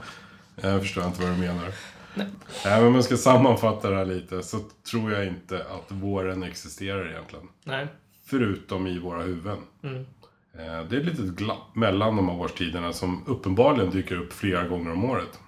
Jag 0.61 0.81
förstår 0.81 1.05
inte 1.05 1.21
vad 1.21 1.31
du 1.31 1.37
menar. 1.37 1.73
Nej. 2.15 2.27
men 2.65 2.85
om 2.87 2.95
jag 2.95 3.03
ska 3.03 3.17
sammanfatta 3.17 3.89
det 3.89 3.95
här 3.95 4.05
lite 4.05 4.43
så 4.43 4.59
tror 4.91 5.11
jag 5.11 5.25
inte 5.27 5.57
att 5.57 5.91
våren 5.91 6.43
existerar 6.43 7.09
egentligen. 7.11 7.47
Nej. 7.63 7.87
Förutom 8.25 8.87
i 8.87 8.99
våra 8.99 9.21
huvuden. 9.21 9.57
Eh, 9.83 10.87
Det 10.89 10.95
är 10.95 10.99
ett 10.99 11.05
litet 11.05 11.25
glapp 11.25 11.75
mellan 11.75 12.15
de 12.15 12.29
här 12.29 12.39
årstiderna 12.39 12.93
som 12.93 13.23
uppenbarligen 13.27 13.91
dyker 13.91 14.15
upp 14.21 14.33
flera 14.33 14.67
gånger 14.67 14.91
om 14.91 15.05
året. 15.05 15.39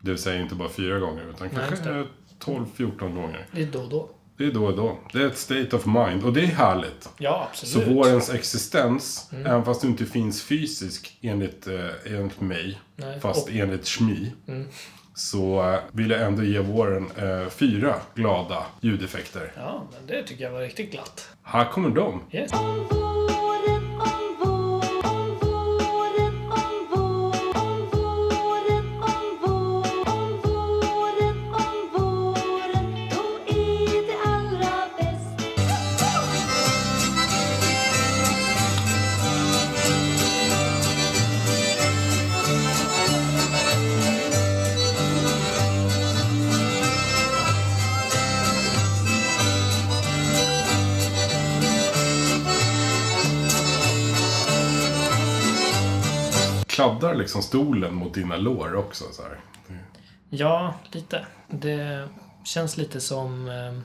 Det 0.00 0.10
vill 0.10 0.18
säga 0.18 0.40
inte 0.42 0.54
bara 0.54 0.68
fyra 0.68 0.98
gånger 0.98 1.30
utan 1.30 1.48
just 1.48 1.68
kanske 1.68 1.90
det. 1.92 2.06
12-14 2.44 3.14
gånger. 3.14 3.46
Det 3.52 3.62
är 3.62 3.66
då 3.66 3.80
och 3.82 3.88
då. 3.90 4.10
Det 4.36 4.46
är 4.46 4.52
då 4.52 4.64
och 4.66 4.76
då. 4.76 4.98
Det 5.12 5.22
är 5.22 5.26
ett 5.26 5.38
state 5.38 5.76
of 5.76 5.86
mind 5.86 6.24
och 6.24 6.32
det 6.32 6.40
är 6.40 6.46
härligt. 6.46 7.08
Ja, 7.18 7.48
Så 7.52 7.66
absolut. 7.66 7.96
vårens 7.96 8.30
existens, 8.30 9.30
även 9.32 9.64
fast 9.64 9.82
det 9.82 9.88
inte 9.88 10.04
finns 10.06 10.42
fysisk 10.42 11.18
enligt, 11.20 11.66
eh, 11.66 11.86
enligt 12.06 12.40
mig, 12.40 12.80
Nej, 12.96 13.20
fast 13.20 13.48
och- 13.48 13.54
enligt 13.54 13.86
Schmi, 13.88 14.32
så 15.14 15.72
eh, 15.72 15.78
vill 15.92 16.10
jag 16.10 16.22
ändå 16.22 16.42
ge 16.42 16.58
våren 16.58 17.10
eh, 17.16 17.48
fyra 17.48 17.94
glada 18.14 18.66
ljudeffekter. 18.80 19.52
Ja, 19.56 19.86
men 19.92 20.06
det 20.06 20.22
tycker 20.22 20.44
jag 20.44 20.50
var 20.52 20.60
riktigt 20.60 20.90
glatt. 20.92 21.28
Här 21.42 21.64
kommer 21.64 21.90
de. 21.90 22.20
Yes. 22.32 22.50
Kladdar 56.80 57.14
liksom 57.14 57.42
stolen 57.42 57.94
mot 57.94 58.14
dina 58.14 58.36
lår 58.36 58.74
också. 58.74 59.04
Så 59.12 59.22
här. 59.22 59.40
Ja, 60.30 60.74
lite. 60.92 61.26
Det 61.48 62.08
känns 62.44 62.76
lite 62.76 63.00
som... 63.00 63.48
Eh, 63.48 63.80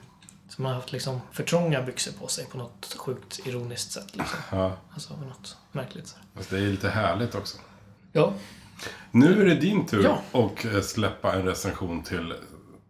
som 0.50 0.66
har 0.66 0.74
haft 0.74 0.92
liksom 0.92 1.22
för 1.32 1.44
trånga 1.44 1.82
byxor 1.82 2.12
på 2.12 2.28
sig 2.28 2.46
på 2.46 2.58
något 2.58 2.96
sjukt 2.98 3.40
ironiskt 3.48 3.92
sätt. 3.92 4.16
Liksom. 4.16 4.38
Ja, 4.52 4.72
Alltså 4.94 5.14
något 5.14 5.58
märkligt. 5.72 6.08
Så. 6.08 6.16
fast 6.36 6.50
det 6.50 6.58
är 6.58 6.62
lite 6.62 6.90
härligt 6.90 7.36
också. 7.36 7.58
Ja. 8.12 8.34
Nu 9.12 9.42
är 9.42 9.46
det 9.46 9.56
din 9.56 9.86
tur 9.86 10.04
Ja. 10.04 10.42
att 10.46 10.66
eh, 10.66 10.82
släppa 10.82 11.34
en 11.34 11.46
recension 11.46 12.04
till, 12.04 12.34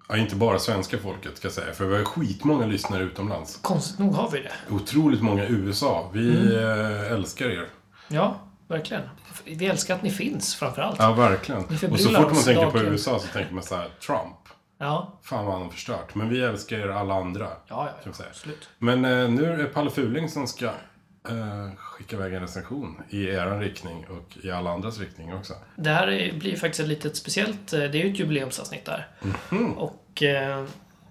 ja, 0.10 0.18
inte 0.18 0.36
bara 0.36 0.60
svenska 0.60 0.98
folket 0.98 1.38
ska 1.38 1.46
jag 1.48 1.54
säga, 1.54 1.74
för 1.74 1.86
vi 1.86 1.98
har 1.98 2.04
skitmånga 2.04 2.66
lyssnare 2.66 3.04
utomlands. 3.04 3.60
Konstigt 3.62 4.00
nog 4.00 4.14
har 4.14 4.32
vi 4.32 4.40
det. 4.40 4.52
Otroligt 4.76 5.22
många 5.22 5.44
i 5.44 5.52
USA. 5.52 6.10
Vi 6.14 6.30
Mm. 6.38 6.58
eh, 7.04 7.12
älskar 7.12 7.46
er. 7.50 7.68
Ja, 8.08 8.36
verkligen. 8.68 9.04
Vi 9.46 9.66
älskar 9.66 9.96
att 9.96 10.04
ni 10.04 10.12
finns 10.12 10.56
framför 10.56 10.82
allt. 10.82 11.00
Ja, 11.00 11.14
verkligen. 11.14 11.66
Och 11.66 12.00
så 12.00 12.10
fort 12.10 12.34
man 12.34 12.44
tänker 12.44 12.72
på. 12.72 12.80
USA 12.80 13.20
så 13.20 13.28
tänker 13.28 13.54
man 13.54 13.64
så 13.64 13.76
här, 13.76 13.90
Trump. 14.08 14.36
Ja, 14.78 15.20
Fan 15.24 15.46
vad 15.46 15.54
han 15.54 15.64
har 15.64 15.70
förstört. 15.70 16.16
Men 16.16 16.30
vi 16.30 16.42
älskar 16.42 16.78
er 16.78 16.88
alla 16.90 17.14
andra. 17.14 17.44
ja, 17.46 17.90
ja, 18.06 18.12
ja 18.18 18.26
absolut. 18.30 18.70
Men 18.78 19.06
eh, 19.06 19.30
nu 19.30 19.46
är 19.54 19.58
det 19.58 19.64
Palle 19.66 19.90
Fuling 19.92 20.30
som 20.30 20.48
ska 20.48 20.66
eh, 20.66 21.76
skicka 21.78 22.16
iväg 22.16 22.34
en 22.34 22.42
recension 22.42 23.02
i 23.10 23.24
er 23.28 23.60
riktning 23.60 24.06
och 24.10 24.46
i 24.46 24.52
alla 24.52 24.70
andras 24.72 25.00
riktning 25.00 25.34
också. 25.34 25.54
Det 25.76 25.90
här 25.90 26.08
är- 26.08 26.34
blir 26.34 26.56
faktiskt 26.58 26.80
ett 26.80 26.88
litet 26.88 27.16
speciellt, 27.18 27.74
eh, 27.74 27.80
det 27.80 27.86
är 27.86 28.06
ju 28.06 28.12
ett 28.12 28.20
jubileumsavsnitt 28.20 28.86
där. 28.86 29.08
Mhm. 29.50 29.72
Och 29.72 30.24
eh, 30.24 30.66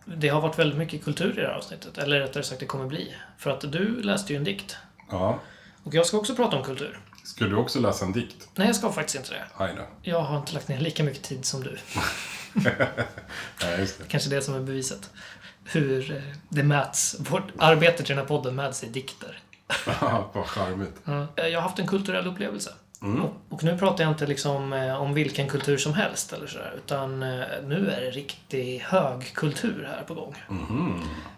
det 0.04 0.28
har 0.28 0.40
varit 0.40 0.58
väldigt 0.58 0.78
mycket 0.78 1.04
kultur 1.04 1.38
i 1.38 1.40
det 1.42 1.46
här 1.48 1.54
avsnittet. 1.54 1.98
Eller 1.98 2.20
rättare 2.20 2.42
sagt, 2.42 2.60
det 2.60 2.66
kommer 2.66 2.86
bli. 2.86 3.14
För 3.38 3.50
att 3.50 3.60
du 3.72 4.02
läste 4.02 4.32
ju 4.32 4.36
en 4.36 4.44
dikt. 4.44 4.76
Ja. 5.10 5.38
Och 5.84 5.94
jag 5.94 6.06
ska 6.06 6.16
också 6.16 6.34
prata 6.34 6.56
om 6.56 6.62
kultur. 6.62 6.98
Ska 7.24 7.44
du 7.44 7.56
också 7.56 7.80
läsa 7.80 8.04
en 8.04 8.12
dikt? 8.12 8.48
Nej, 8.54 8.66
jag 8.66 8.76
ska 8.76 8.92
faktiskt 8.92 9.16
inte 9.16 9.30
det. 9.30 9.44
Aj 9.56 9.74
då. 9.76 9.82
Jag 10.02 10.20
har 10.20 10.38
inte 10.38 10.54
lagt 10.54 10.68
ner 10.68 10.80
lika 10.80 11.04
mycket 11.04 11.22
tid 11.22 11.44
som 11.44 11.62
du. 11.62 11.78
Nej, 13.62 13.80
just 13.80 13.98
det. 13.98 14.04
Kanske 14.08 14.30
det 14.30 14.42
som 14.42 14.54
är 14.54 14.60
beviset. 14.60 15.10
Hur 15.64 16.12
eh, 16.12 16.22
det 16.48 16.62
mäts. 16.62 17.16
Vårt 17.18 17.52
arbete 17.58 17.96
till 17.96 18.16
den 18.16 18.18
här 18.18 18.24
podden 18.24 18.54
mäts 18.54 18.84
i 18.84 18.88
dikter. 18.88 19.38
vad 20.32 20.46
charmigt. 20.46 20.94
Ja. 21.04 21.26
Jag 21.36 21.60
har 21.60 21.60
haft 21.60 21.78
en 21.78 21.86
kulturell 21.86 22.26
upplevelse. 22.26 22.72
Och, 23.04 23.54
och 23.54 23.64
nu 23.64 23.78
pratar 23.78 24.04
jag 24.04 24.12
inte 24.12 24.26
liksom 24.26 24.72
eh, 24.72 25.02
om 25.02 25.14
vilken 25.14 25.48
kultur 25.48 25.76
som 25.76 25.94
helst 25.94 26.32
eller 26.32 26.46
sådär. 26.46 26.72
Utan 26.76 27.22
eh, 27.22 27.44
nu 27.64 27.90
är 27.90 28.00
det 28.00 28.10
riktig 28.10 28.78
högkultur 28.78 29.88
här 29.96 30.04
på 30.04 30.14
gång. 30.14 30.34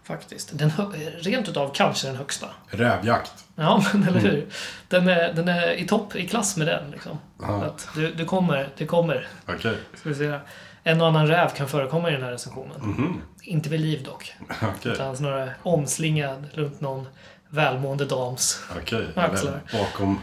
Faktiskt. 0.03 0.59
Den, 0.59 0.73
rent 1.19 1.49
utav 1.49 1.71
kanske 1.75 2.07
den 2.07 2.17
högsta. 2.17 2.47
Rävjakt. 2.69 3.45
Ja, 3.55 3.85
men 3.93 4.03
eller 4.03 4.21
hur? 4.21 4.47
Den 4.89 5.09
är, 5.09 5.33
den 5.33 5.49
är 5.49 5.73
i 5.73 5.87
topp, 5.87 6.17
i 6.17 6.29
klass 6.29 6.57
med 6.57 6.67
den. 6.67 6.91
Liksom. 6.91 7.19
Att 7.43 7.89
du, 7.95 8.15
du 8.15 8.25
kommer, 8.25 8.69
det 8.77 8.87
kommer. 8.87 9.29
Okej. 9.47 9.77
Ska 9.95 10.09
vi 10.09 10.15
se. 10.15 10.39
En 10.83 11.01
och 11.01 11.07
annan 11.07 11.27
räv 11.27 11.49
kan 11.49 11.69
förekomma 11.69 12.09
i 12.11 12.13
den 12.13 12.23
här 12.23 12.31
recensionen. 12.31 13.21
Inte 13.43 13.69
vid 13.69 13.81
liv 13.81 14.03
dock. 14.03 14.35
Okej. 14.63 14.93
Utan 14.93 15.17
snarare 15.17 15.55
omslingad 15.63 16.47
runt 16.55 16.81
någon 16.81 17.09
välmående 17.49 18.05
dams. 18.05 18.65
Okej. 18.77 19.07
Axlar. 19.15 19.61
Bakom 19.73 20.21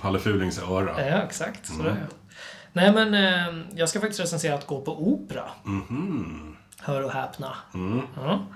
Palle 0.00 0.18
Fulings 0.18 0.58
öra. 0.58 1.08
Ja, 1.08 1.22
exakt. 1.22 1.66
Så 1.66 1.82
det 1.82 1.90
är. 1.90 2.06
Nej, 2.72 2.92
men 2.92 3.14
eh, 3.14 3.64
jag 3.78 3.88
ska 3.88 4.00
faktiskt 4.00 4.20
recensera 4.20 4.54
att 4.54 4.66
gå 4.66 4.80
på 4.80 5.08
opera. 5.08 5.44
Hör 6.80 7.02
och 7.04 7.12
häpna. 7.12 7.56
Ja. 8.16 8.46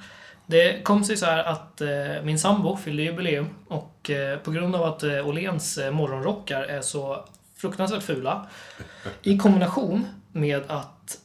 Det 0.47 0.83
kom 0.83 1.05
sig 1.05 1.17
så 1.17 1.27
här 1.27 1.45
att 1.45 1.81
eh, 1.81 1.89
min 2.23 2.39
sambo 2.39 2.77
fyllde 2.77 3.03
jubileum 3.03 3.47
och 3.69 4.11
eh, 4.11 4.39
på 4.39 4.51
grund 4.51 4.77
av 4.77 4.83
att 4.83 5.03
eh, 5.03 5.29
Åhléns 5.29 5.79
eh, 5.79 5.91
morgonrockar 5.93 6.63
är 6.63 6.81
så 6.81 7.25
fruktansvärt 7.57 8.03
fula 8.03 8.47
i 9.23 9.39
kombination 9.39 10.07
med 10.33 10.63
att 10.71 11.19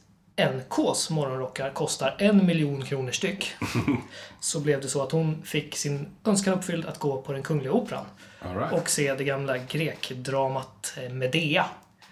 NKs 0.48 1.10
morgonrockar 1.10 1.70
kostar 1.70 2.16
en 2.18 2.46
miljon 2.46 2.84
kronor 2.84 3.12
styck 3.12 3.52
så 4.40 4.60
blev 4.60 4.80
det 4.80 4.88
så 4.88 5.02
att 5.02 5.12
hon 5.12 5.42
fick 5.42 5.76
sin 5.76 6.08
önskan 6.24 6.54
uppfylld 6.54 6.86
att 6.86 6.98
gå 6.98 7.22
på 7.22 7.32
den 7.32 7.42
Kungliga 7.42 7.72
Operan 7.72 8.04
right. 8.40 8.72
och 8.72 8.90
se 8.90 9.14
det 9.14 9.24
gamla 9.24 9.58
grekdramat 9.58 10.94
eh, 10.96 11.12
Medea 11.12 11.64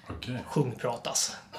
Okej. 0.09 0.39
sjungpratas. 0.47 1.37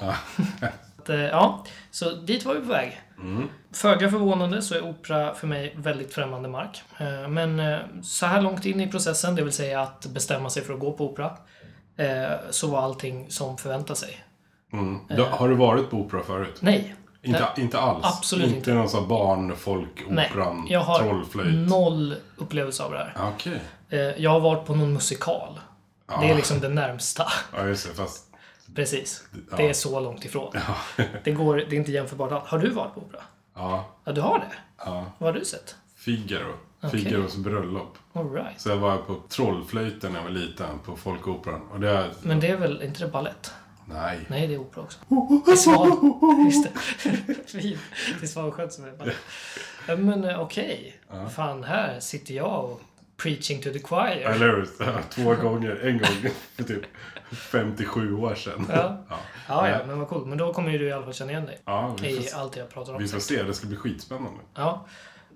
Att, 0.98 1.08
eh, 1.08 1.20
ja, 1.20 1.64
så 1.90 2.10
dit 2.10 2.44
var 2.44 2.54
vi 2.54 2.60
på 2.60 2.66
väg. 2.66 3.00
Mm. 3.18 3.48
Föga 3.72 4.10
förvånande 4.10 4.62
så 4.62 4.74
är 4.74 4.84
opera 4.84 5.34
för 5.34 5.46
mig 5.46 5.74
väldigt 5.76 6.14
främmande 6.14 6.48
mark. 6.48 6.82
Eh, 6.98 7.28
Men 7.28 7.78
så 8.02 8.26
här 8.26 8.42
långt 8.42 8.64
in 8.64 8.80
i 8.80 8.90
processen, 8.90 9.34
det 9.34 9.42
vill 9.42 9.52
säga 9.52 9.80
att 9.80 10.06
bestämma 10.06 10.50
sig 10.50 10.64
för 10.64 10.74
att 10.74 10.80
gå 10.80 10.92
på 10.92 11.10
opera, 11.12 11.36
så 12.50 12.66
var 12.66 12.80
allting 12.80 13.30
som 13.30 13.58
förväntat 13.58 13.98
sig. 13.98 14.24
Mm. 14.72 14.98
Du, 15.08 15.22
har 15.22 15.48
du 15.48 15.54
varit 15.54 15.90
på 15.90 15.96
opera 15.96 16.22
förut? 16.22 16.56
Nej. 16.60 16.94
Inte, 17.22 17.48
inte 17.56 17.80
alls? 17.80 18.04
Absolut 18.04 18.46
inte. 18.46 18.58
inte. 18.58 18.74
någon 18.74 18.88
sån 18.88 19.08
Nej, 20.08 20.30
jag 20.68 20.80
har 20.80 20.98
trollflöjt? 20.98 21.68
noll 21.70 22.14
upplevelse 22.36 22.82
av 22.82 22.92
det 22.92 22.98
här. 22.98 23.12
Ja, 23.16 23.32
Okej. 23.34 23.60
Eh, 23.88 23.98
Jag 23.98 24.30
har 24.30 24.40
varit 24.40 24.66
på 24.66 24.74
någon 24.74 24.92
musikal. 24.92 25.60
Det 26.20 26.30
är 26.30 26.34
liksom 26.34 26.60
det 26.60 26.68
närmsta. 26.68 27.26
Ja, 27.56 27.66
just 27.66 27.88
det. 27.88 27.94
Fast... 27.94 28.26
Precis. 28.74 29.24
Ja. 29.50 29.56
Det 29.56 29.68
är 29.68 29.72
så 29.72 30.00
långt 30.00 30.24
ifrån. 30.24 30.52
Det, 31.24 31.30
går, 31.32 31.56
det 31.56 31.76
är 31.76 31.78
inte 31.78 31.92
jämförbart 31.92 32.32
alls. 32.32 32.44
Har 32.46 32.58
du 32.58 32.70
varit 32.70 32.94
på 32.94 33.00
opera? 33.00 33.20
Ja. 33.54 33.84
Ja, 34.04 34.12
du 34.12 34.20
har 34.20 34.38
det? 34.38 34.52
ja. 34.84 35.04
Vad 35.18 35.32
har 35.34 35.40
du 35.40 35.44
sett? 35.44 35.76
Figaro. 35.96 36.54
Okej. 36.82 37.00
Figaros 37.00 37.36
bröllop. 37.36 37.98
All 38.12 38.32
right. 38.32 38.60
Så 38.60 38.68
jag 38.68 38.76
var 38.76 38.96
på 38.96 39.16
Trollflöjten 39.28 40.12
när 40.12 40.18
jag 40.18 40.24
var 40.24 40.30
liten, 40.30 40.78
på 40.84 40.96
Folkoperan. 40.96 41.60
Och 41.72 41.80
det... 41.80 42.10
Men 42.22 42.40
det 42.40 42.48
är 42.48 42.56
väl 42.56 42.82
inte 42.82 43.04
det 43.04 43.10
ballett? 43.10 43.52
Nej. 43.86 44.18
Nej, 44.28 44.46
det 44.46 44.54
är 44.54 44.58
opera 44.58 44.82
också. 44.84 44.98
Det 45.46 45.52
är 45.52 45.56
sval. 45.56 45.90
Just 46.44 46.64
det. 46.64 46.70
Fint. 47.60 47.80
Det 48.20 48.26
är 48.26 48.28
svalskönt 48.28 48.72
som 48.72 48.84
är. 48.84 49.14
Ja, 49.86 49.96
Men 49.96 50.24
eh, 50.24 50.40
okej. 50.40 51.00
Fan, 51.36 51.64
här 51.64 52.00
sitter 52.00 52.34
jag 52.34 52.64
och 52.64 52.80
preaching 53.22 53.62
to 53.62 53.70
the 53.72 53.78
choir. 53.82 54.16
Eller 54.26 54.46
hur? 54.46 54.68
Två 55.10 55.34
gånger. 55.42 55.80
En 55.86 55.98
gång 55.98 56.32
för 56.56 56.62
typ 56.64 56.82
57 57.32 58.14
år 58.16 58.34
sedan. 58.34 58.66
Ja. 58.72 59.04
Ja. 59.08 59.16
Ja, 59.48 59.68
ja, 59.68 59.78
men 59.86 59.98
vad 59.98 60.08
coolt. 60.08 60.26
Men 60.26 60.38
då 60.38 60.52
kommer 60.52 60.70
ju 60.70 60.78
du 60.78 60.88
i 60.88 60.92
alla 60.92 61.04
fall 61.04 61.14
känna 61.14 61.30
igen 61.32 61.46
dig. 61.46 61.58
Ja, 61.64 61.96
I 62.02 62.22
se- 62.22 62.36
allt 62.36 62.56
jag 62.56 62.68
pratar 62.70 62.92
om. 62.94 63.02
vi 63.02 63.08
får 63.08 63.18
se. 63.20 63.42
Det 63.42 63.54
ska 63.54 63.66
bli 63.66 63.76
skitspännande. 63.76 64.40
Ja. 64.54 64.86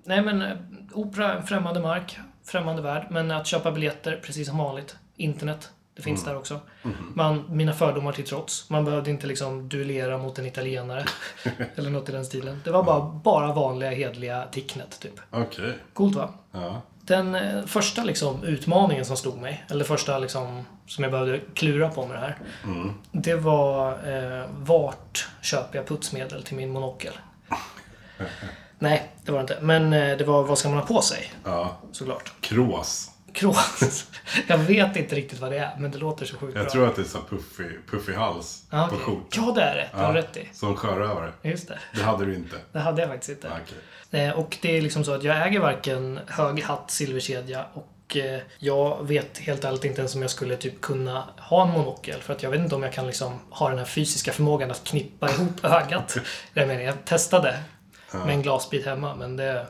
Nej, 0.03 0.21
men 0.21 0.41
eh, 0.41 0.57
opera, 0.93 1.41
främmande 1.41 1.79
mark, 1.79 2.17
främmande 2.43 2.81
värld. 2.81 3.07
Men 3.11 3.31
att 3.31 3.47
köpa 3.47 3.71
biljetter, 3.71 4.19
precis 4.23 4.47
som 4.47 4.57
vanligt. 4.57 4.95
Internet, 5.15 5.69
det 5.95 6.01
finns 6.01 6.21
Mm. 6.23 6.33
där 6.33 6.39
också. 6.39 6.59
Mhm. 6.83 7.11
Man, 7.15 7.45
mina 7.49 7.73
fördomar 7.73 8.11
till 8.11 8.25
trots. 8.25 8.69
Man 8.69 8.85
behövde 8.85 9.09
inte 9.09 9.27
liksom 9.27 9.69
duellera 9.69 10.17
mot 10.17 10.39
en 10.39 10.45
italienare. 10.45 11.05
eller 11.75 11.89
något 11.89 12.09
i 12.09 12.11
den 12.11 12.25
stilen. 12.25 12.61
Det 12.63 12.71
var 12.71 12.83
bara, 12.83 13.01
bara 13.01 13.53
vanliga, 13.53 13.89
hedliga 13.89 14.45
Ticknet, 14.51 14.99
typ. 14.99 15.19
Okej. 15.31 15.73
Coolt, 15.93 16.15
va? 16.15 16.29
Ja. 16.51 16.81
Den 17.01 17.35
eh, 17.35 17.65
första 17.65 18.03
liksom, 18.03 18.43
utmaningen 18.43 19.05
som 19.05 19.17
stod 19.17 19.37
mig, 19.37 19.65
eller 19.69 19.83
första 19.85 20.19
liksom, 20.19 20.65
som 20.87 21.03
jag 21.03 21.11
behövde 21.11 21.39
klura 21.53 21.89
på 21.89 22.05
med 22.05 22.15
det 22.17 22.21
här. 22.21 22.37
Mm. 22.63 22.93
Det 23.11 23.35
var 23.35 23.91
eh, 23.91 24.45
vart 24.57 25.27
köper 25.41 25.77
jag 25.77 25.87
putsmedel 25.87 26.43
till 26.43 26.55
min 26.55 26.71
monokel? 26.71 27.13
Nej, 28.79 29.11
det 29.25 29.31
var 29.31 29.39
det 29.39 29.41
inte. 29.41 29.57
Men 29.61 29.93
eh, 29.93 30.17
det 30.17 30.23
var 30.23 30.43
vad 30.43 30.57
ska 30.57 30.69
man 30.69 30.77
ha 30.77 30.85
på 30.85 31.01
sig? 31.01 31.33
Ja. 31.43 31.77
Såklart. 31.91 32.33
Krås. 32.41 33.11
Krås. 33.35 34.05
jag 34.47 34.57
vet 34.57 34.95
inte 34.95 35.15
riktigt 35.15 35.39
vad 35.39 35.51
det 35.51 35.57
är, 35.57 35.75
men 35.79 35.91
det 35.91 35.97
låter 35.97 36.25
så 36.25 36.37
sjukt 36.37 36.55
Jag 36.55 36.63
bra. 36.63 36.71
tror 36.71 36.87
att 36.87 36.95
det 36.95 37.01
är 37.01 37.05
så 37.05 37.21
puffig, 37.29 37.71
puffig 37.91 38.13
hals 38.13 38.63
Ja, 38.71 38.87
på 38.89 38.95
okej. 38.95 39.05
skjortan. 39.05 39.43
Ja, 39.45 39.51
det 39.55 39.61
är 39.61 39.75
det. 39.75 39.89
Det 39.93 39.97
har 40.05 40.13
du 40.13 40.19
rätt 40.21 40.37
i. 40.37 40.49
Som 40.53 40.75
sjörövare. 40.75 41.31
Just 41.41 41.67
det. 41.67 41.79
Det 41.95 42.01
hade 42.03 42.25
du 42.25 42.35
inte. 42.35 42.55
Det 42.71 42.79
hade 42.79 43.01
jag 43.01 43.09
faktiskt 43.11 43.29
inte. 43.31 43.47
Okej. 43.47 44.25
Eh, 44.27 44.33
Och 44.39 44.57
det 44.61 44.77
är 44.77 44.81
liksom 44.81 45.03
så 45.03 45.11
att 45.13 45.23
jag 45.23 45.47
äger 45.47 45.59
varken 45.59 46.19
hög 46.27 46.63
hatt, 46.63 46.91
silverkedja 46.91 47.65
och 47.73 48.17
eh, 48.17 48.39
jag 48.59 49.07
vet 49.07 49.37
helt 49.37 49.63
ärligt 49.63 49.83
inte 49.85 50.01
ens 50.01 50.15
om 50.15 50.21
jag 50.21 50.31
skulle 50.31 50.57
typ 50.57 50.81
kunna 50.81 51.23
ha 51.37 51.63
en 51.67 51.69
monokel. 51.69 52.21
För 52.21 52.33
att 52.33 52.43
jag 52.43 52.49
vet 52.51 52.59
inte 52.59 52.75
om 52.75 52.83
jag 52.83 52.93
kan 52.93 53.07
liksom 53.07 53.39
ha 53.49 53.69
den 53.69 53.77
här 53.77 53.85
fysiska 53.85 54.31
förmågan 54.31 54.71
att 54.71 54.83
knippa 54.83 55.29
ihop 55.31 55.59
ögat. 55.65 56.17
Jag 56.53 56.67
menar, 56.67 56.81
jag 56.81 57.05
testade 57.05 57.59
med 58.13 58.29
en 58.29 58.41
glasbit 58.41 58.85
hemma, 58.85 59.15
men 59.15 59.37
det, 59.37 59.65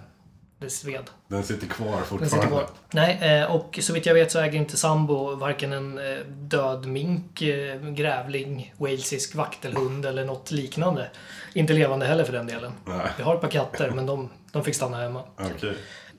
det 0.59 0.69
sved. 0.69 1.09
Den 1.27 1.43
sitter 1.43 1.67
kvar 1.67 1.85
Den 1.91 1.97
fortfarande. 1.97 2.29
sitter 2.29 2.47
kvar. 2.47 2.67
Nej, 2.91 3.39
eh, 3.41 3.55
och 3.55 3.79
så 3.81 3.93
vitt 3.93 4.05
jag 4.05 4.13
vet 4.13 4.31
så 4.31 4.39
äger 4.39 4.59
inte 4.59 4.77
sambo 4.77 5.35
varken 5.35 5.73
en 5.73 5.97
eh, 5.97 6.17
död 6.27 6.85
mink, 6.85 7.41
eh, 7.41 7.81
grävling, 7.81 8.73
walesisk 8.77 9.35
vaktelhund 9.35 10.05
eller 10.05 10.25
något 10.25 10.51
liknande. 10.51 11.09
Inte 11.53 11.73
levande 11.73 12.05
heller 12.05 12.23
för 12.23 12.33
den 12.33 12.47
delen. 12.47 12.71
Nej. 12.85 13.07
Vi 13.17 13.23
har 13.23 13.35
ett 13.35 13.41
par 13.41 13.47
katter, 13.49 13.89
men 13.91 14.05
de, 14.05 14.29
de 14.51 14.63
fick 14.63 14.75
stanna 14.75 14.97
hemma. 14.97 15.23
Okej. 15.37 15.73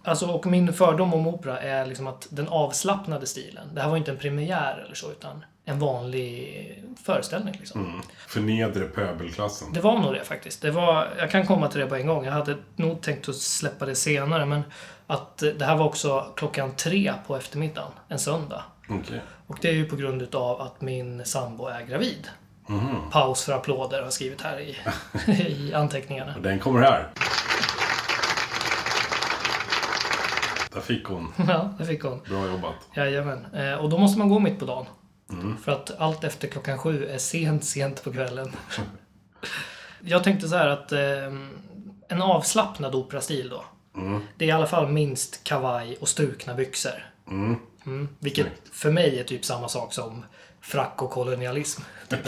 Alltså, 0.04 0.26
och 0.26 0.46
min 0.46 0.72
fördom 0.72 1.14
om 1.14 1.26
opera 1.26 1.60
är 1.60 1.86
liksom 1.86 2.06
att 2.06 2.26
den 2.30 2.48
avslappnade 2.48 3.26
stilen, 3.26 3.74
det 3.74 3.80
här 3.80 3.88
var 3.88 3.96
inte 3.96 4.10
en 4.10 4.16
premiär 4.16 4.82
eller 4.84 4.94
så, 4.94 5.10
utan 5.10 5.44
en 5.68 5.78
vanlig 5.78 6.82
föreställning. 7.04 7.56
Liksom. 7.58 7.84
Mm. 7.84 8.00
För 8.26 8.40
nedre 8.40 8.84
pöbelklassen. 8.84 9.72
Det 9.72 9.80
var 9.80 9.98
nog 9.98 10.14
det 10.14 10.24
faktiskt. 10.24 10.62
Det 10.62 10.70
var, 10.70 11.08
jag 11.18 11.30
kan 11.30 11.46
komma 11.46 11.68
till 11.68 11.80
det 11.80 11.86
på 11.86 11.96
en 11.96 12.06
gång. 12.06 12.24
Jag 12.24 12.32
hade 12.32 12.56
nog 12.76 13.00
tänkt 13.00 13.28
att 13.28 13.36
släppa 13.36 13.86
det 13.86 13.94
senare, 13.94 14.46
men 14.46 14.62
att 15.06 15.42
eh, 15.42 15.50
det 15.50 15.64
här 15.64 15.76
var 15.76 15.84
också 15.84 16.26
klockan 16.36 16.76
tre 16.76 17.12
på 17.26 17.36
eftermiddagen, 17.36 17.92
en 18.08 18.18
söndag. 18.18 18.62
Okej. 18.88 19.20
Och 19.46 19.58
det 19.60 19.68
är 19.68 19.72
ju 19.72 19.84
på 19.88 19.96
grund 19.96 20.22
utav 20.22 20.60
att 20.60 20.80
min 20.80 21.24
sambo 21.24 21.66
är 21.66 21.82
gravid. 21.82 22.28
Paus 23.10 23.44
för 23.44 23.52
applåder 23.52 23.96
har 23.96 24.04
jag 24.04 24.12
skrivit 24.12 24.42
här 24.42 24.60
i, 24.60 24.76
i 25.42 25.74
anteckningarna. 25.74 26.34
Och 26.36 26.42
den 26.42 26.58
kommer 26.58 26.80
här. 26.80 27.08
Där 30.74 30.80
fick 30.80 31.04
hon. 31.06 31.32
Ja, 31.48 31.74
det 31.78 31.84
fick 31.84 32.02
hon. 32.02 32.20
Bra 32.28 32.46
jobbat. 32.46 32.74
Jajamän. 32.94 33.46
Eh, 33.54 33.74
och 33.74 33.90
då 33.90 33.98
måste 33.98 34.18
man 34.18 34.28
gå 34.28 34.38
mitt 34.38 34.58
på 34.58 34.64
dagen. 34.64 34.86
För 35.64 35.72
att 35.72 35.90
allt 35.98 36.24
efter 36.24 36.48
klockan 36.48 36.78
sju 36.78 37.06
är 37.06 37.18
sent, 37.18 37.64
sent 37.64 38.04
på 38.04 38.12
kvällen. 38.12 38.52
Jag 40.00 40.24
tänkte 40.24 40.48
så 40.48 40.56
här 40.56 40.68
att 40.68 40.92
eh, 40.92 41.32
en 42.08 42.22
avslappnad 42.22 42.94
operastil 42.94 43.48
då. 43.48 43.64
Det 44.36 44.44
är 44.44 44.48
i 44.48 44.52
alla 44.52 44.66
fall 44.66 44.88
minst 44.88 45.44
kavaj 45.44 45.96
och 46.00 46.08
strukna 46.08 46.54
byxor. 46.54 47.12
Mm. 47.30 48.08
Vilket 48.18 48.46
för 48.72 48.90
mig 48.90 49.20
är 49.20 49.24
typ 49.24 49.44
samma 49.44 49.68
sak 49.68 49.92
som 49.92 50.24
frack 50.60 51.02
och 51.02 51.10
kolonialism. 51.10 51.82
Typ. 52.08 52.20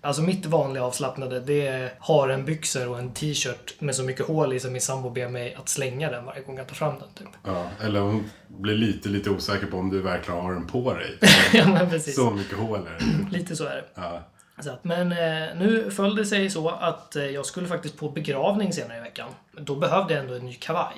alltså 0.00 0.22
mitt 0.22 0.46
vanliga 0.46 0.84
avslappnade 0.84 1.40
det 1.40 1.66
är 1.66 1.92
har 1.98 2.28
en 2.28 2.44
byxor 2.44 2.88
och 2.88 2.98
en 2.98 3.12
t-shirt 3.12 3.80
med 3.80 3.94
så 3.94 4.02
mycket 4.02 4.26
hål 4.26 4.52
i 4.52 4.60
som 4.60 4.72
min 4.72 4.80
sambo 4.80 5.10
ber 5.10 5.28
mig 5.28 5.54
att 5.54 5.68
slänga 5.68 6.10
den 6.10 6.24
varje 6.24 6.42
gång 6.42 6.58
jag 6.58 6.68
tar 6.68 6.74
fram 6.74 6.94
den. 6.98 7.08
Typ. 7.14 7.28
Ja, 7.44 7.70
eller 7.80 8.00
hon 8.00 8.30
blir 8.48 8.74
lite, 8.74 9.08
lite 9.08 9.30
osäker 9.30 9.66
på 9.66 9.76
om 9.76 9.90
du 9.90 10.02
verkligen 10.02 10.40
har 10.40 10.52
den 10.52 10.66
på 10.66 10.94
dig. 10.94 11.18
ja 11.52 11.68
men 11.68 11.90
precis. 11.90 12.16
Så 12.16 12.30
mycket 12.30 12.58
hål 12.58 12.80
är 12.86 12.98
det. 12.98 13.30
Lite 13.38 13.56
så 13.56 13.64
är 13.64 13.76
det. 13.76 13.84
Ja. 13.94 14.22
Så 14.58 14.70
att, 14.70 14.84
men 14.84 15.12
eh, 15.12 15.56
nu 15.56 15.90
föll 15.90 16.16
det 16.16 16.24
sig 16.24 16.50
så 16.50 16.68
att 16.68 17.16
eh, 17.16 17.24
jag 17.24 17.46
skulle 17.46 17.68
faktiskt 17.68 17.98
på 17.98 18.08
begravning 18.08 18.72
senare 18.72 18.98
i 18.98 19.00
veckan. 19.00 19.28
Då 19.52 19.76
behövde 19.76 20.14
jag 20.14 20.22
ändå 20.22 20.34
en 20.34 20.46
ny 20.46 20.54
kavaj. 20.54 20.94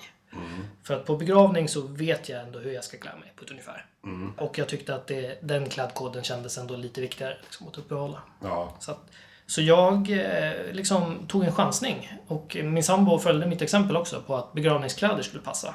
För 0.83 0.95
att 0.95 1.07
på 1.07 1.17
begravning 1.17 1.69
så 1.69 1.81
vet 1.81 2.29
jag 2.29 2.43
ändå 2.43 2.59
hur 2.59 2.73
jag 2.73 2.85
ska 2.85 2.97
klä 2.97 3.11
mig 3.21 3.33
på 3.37 3.45
ett 3.45 3.51
ungefär. 3.51 3.87
Och 4.37 4.59
jag 4.59 4.69
tyckte 4.69 4.95
att 4.95 5.07
det, 5.07 5.38
den 5.43 5.69
klädkoden 5.69 6.23
kändes 6.23 6.59
ändå 6.59 6.77
lite 6.77 7.01
viktigare 7.01 7.37
liksom, 7.43 7.69
att 7.69 7.79
uppehålla. 7.79 8.19
Ja. 8.43 8.77
Så, 8.81 8.91
att, 8.91 9.11
så 9.47 9.62
jag 9.62 10.11
eh, 10.11 10.73
liksom 10.73 11.27
tog 11.29 11.45
en 11.45 11.53
chansning. 11.53 12.19
Och 12.27 12.57
min 12.64 12.85
sambo 12.85 13.19
följde 13.19 13.47
mitt 13.47 13.62
exempel 13.62 13.97
också 13.97 14.23
på 14.27 14.37
att 14.37 14.53
begravningskläder 14.53 15.23
skulle 15.23 15.43
passa. 15.43 15.75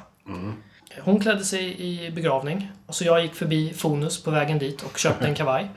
Hon 1.00 1.20
klädde 1.20 1.44
sig 1.44 1.80
i 1.80 2.10
begravning. 2.10 2.72
Så 2.88 3.04
jag 3.04 3.22
gick 3.22 3.34
förbi 3.34 3.72
Fonus 3.72 4.22
på 4.22 4.30
vägen 4.30 4.58
dit 4.58 4.82
och 4.82 4.98
köpte 4.98 5.26
en 5.26 5.34
kavaj. 5.40 5.70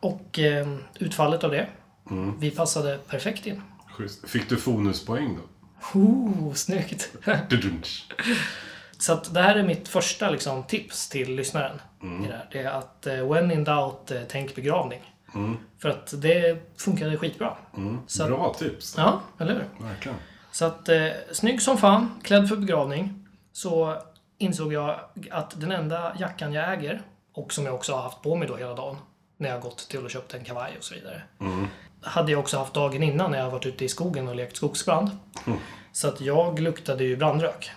Och 0.00 0.38
eh, 0.38 0.68
utfallet 0.98 1.44
av 1.44 1.50
det. 1.50 1.66
Vi 2.38 2.50
passade 2.50 2.98
perfekt 2.98 3.46
in. 3.46 3.62
Schysst. 3.90 4.28
Fick 4.28 4.48
du 4.48 4.56
fonuspoäng 4.56 5.36
då? 5.36 5.42
Oh, 5.94 6.52
snyggt! 6.54 7.12
Så 8.98 9.12
att 9.12 9.34
det 9.34 9.42
här 9.42 9.56
är 9.56 9.62
mitt 9.62 9.88
första 9.88 10.30
liksom, 10.30 10.62
tips 10.64 11.08
till 11.08 11.34
lyssnaren. 11.34 11.80
I 12.24 12.26
det, 12.26 12.42
det 12.52 12.58
är 12.58 12.70
att 12.70 13.06
eh, 13.06 13.32
when 13.32 13.50
in 13.50 13.64
doubt, 13.64 14.10
eh, 14.10 14.20
tänk 14.28 14.54
begravning. 14.54 15.14
För 15.78 15.88
att 15.88 16.22
det 16.22 16.58
funkade 16.76 17.16
skitbra. 17.16 17.56
Så 18.06 18.22
att, 18.22 18.28
Bra 18.28 18.54
tips. 18.54 18.94
ja, 18.96 19.20
eller 19.38 19.54
hur? 19.54 19.86
Verkligen. 19.86 20.18
Så 20.52 20.64
att, 20.64 20.88
eh, 20.88 21.08
snygg 21.32 21.62
som 21.62 21.78
fan, 21.78 22.20
klädd 22.22 22.48
för 22.48 22.56
begravning. 22.56 23.26
Så 23.52 23.96
insåg 24.38 24.72
jag 24.72 25.00
att 25.30 25.60
den 25.60 25.72
enda 25.72 26.16
jackan 26.18 26.52
jag 26.52 26.72
äger, 26.72 27.02
och 27.34 27.52
som 27.52 27.66
jag 27.66 27.74
också 27.74 27.92
har 27.92 28.02
haft 28.02 28.22
på 28.22 28.34
mig 28.36 28.48
då 28.48 28.56
hela 28.56 28.74
dagen, 28.74 28.96
när 29.36 29.48
jag 29.48 29.56
har 29.56 29.62
gått 29.62 29.88
till 29.88 30.04
och 30.04 30.10
köpt 30.10 30.34
en 30.34 30.44
kavaj 30.44 30.74
och 30.78 30.84
så 30.84 30.94
vidare. 30.94 31.22
Hade 32.02 32.32
jag 32.32 32.40
också 32.40 32.58
haft 32.58 32.74
dagen 32.74 33.02
innan 33.02 33.30
när 33.30 33.38
jag 33.38 33.50
varit 33.50 33.66
ute 33.66 33.84
i 33.84 33.88
skogen 33.88 34.28
och 34.28 34.36
lekt 34.36 34.56
skogsbrand. 34.56 35.10
Så 35.92 36.08
att 36.08 36.20
jag 36.20 36.58
luktade 36.60 37.04
ju 37.04 37.16
brandrök. 37.16 37.70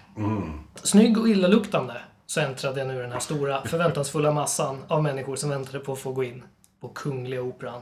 Snygg 0.84 1.18
och 1.18 1.30
illaluktande 1.30 2.02
så 2.26 2.40
äntrade 2.40 2.80
jag 2.80 2.88
nu 2.88 3.02
den 3.02 3.12
här 3.12 3.20
stora 3.20 3.62
förväntansfulla 3.62 4.32
massan 4.32 4.84
av 4.88 5.04
människor 5.04 5.36
som 5.36 5.50
väntade 5.50 5.80
på 5.80 5.94
att 5.94 6.00
få 6.00 6.12
gå 6.12 6.24
in 6.24 6.44
på 6.82 6.90
Kungliga 6.90 7.42
Operan. 7.42 7.82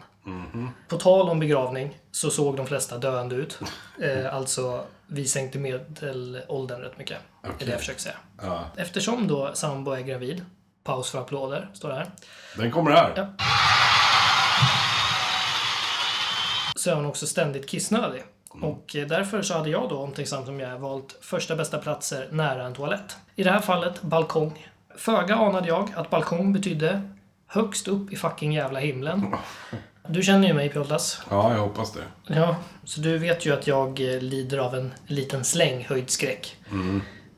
På 0.87 0.97
tal 0.97 1.29
om 1.29 1.39
begravning 1.39 1.97
så 2.11 2.29
såg 2.29 2.57
de 2.57 2.65
flesta 2.67 2.97
döende 2.97 3.35
ut. 3.35 3.59
Eh, 4.01 4.35
alltså, 4.35 4.83
vi 5.07 5.27
sänkte 5.27 5.59
medelåldern 5.59 6.81
rätt 6.81 6.97
mycket. 6.97 7.17
Det 7.41 7.63
är 7.63 7.65
det 7.65 7.71
jag 7.71 7.79
försöker 7.79 7.99
säga. 7.99 8.15
Ja. 8.41 8.65
Eftersom 8.75 9.27
då 9.27 9.51
sambo 9.53 9.91
är 9.91 10.01
gravid, 10.01 10.45
paus 10.83 11.11
för 11.11 11.19
applåder, 11.19 11.69
står 11.73 11.89
det 11.89 11.95
här. 11.95 12.07
Den 12.57 12.71
kommer 12.71 12.91
här. 12.91 13.13
Ja. 13.15 13.27
Så 16.79 16.89
är 16.89 16.95
hon 16.95 17.05
också 17.05 17.27
ständigt 17.27 17.67
kissnödig. 17.67 18.23
Och 18.61 18.95
eh, 18.95 19.07
därför 19.07 19.41
så 19.41 19.53
hade 19.53 19.69
jag 19.69 19.89
då, 19.89 19.97
omtänksam 19.97 20.45
som 20.45 20.59
jag 20.59 20.79
valt 20.79 21.17
första 21.21 21.55
bästa 21.55 21.77
platser 21.77 22.27
nära 22.31 22.65
en 22.65 22.73
toalett. 22.73 23.17
I 23.35 23.43
det 23.43 23.51
här 23.51 23.59
fallet 23.59 24.01
balkong. 24.01 24.67
Föga 24.95 25.35
anade 25.35 25.67
jag 25.67 25.89
att 25.95 26.09
balkong 26.09 26.53
betydde 26.53 27.01
högst 27.47 27.87
upp 27.87 28.13
i 28.13 28.15
fucking 28.15 28.53
jävla 28.53 28.79
himlen. 28.79 29.25
Du 30.07 30.23
känner 30.23 30.47
ju 30.47 30.53
mig 30.53 30.69
Pjoltas. 30.69 31.21
Ja, 31.29 31.53
jag 31.53 31.59
hoppas 31.59 31.93
det. 31.93 32.33
Ja, 32.35 32.55
så 32.83 33.01
du 33.01 33.17
vet 33.17 33.45
ju 33.45 33.53
att 33.53 33.67
jag 33.67 33.99
eh, 33.99 34.21
lider 34.21 34.57
av 34.57 34.75
en 34.75 34.93
liten 35.07 35.45
släng 35.45 35.85
höjdskräck. 35.89 36.57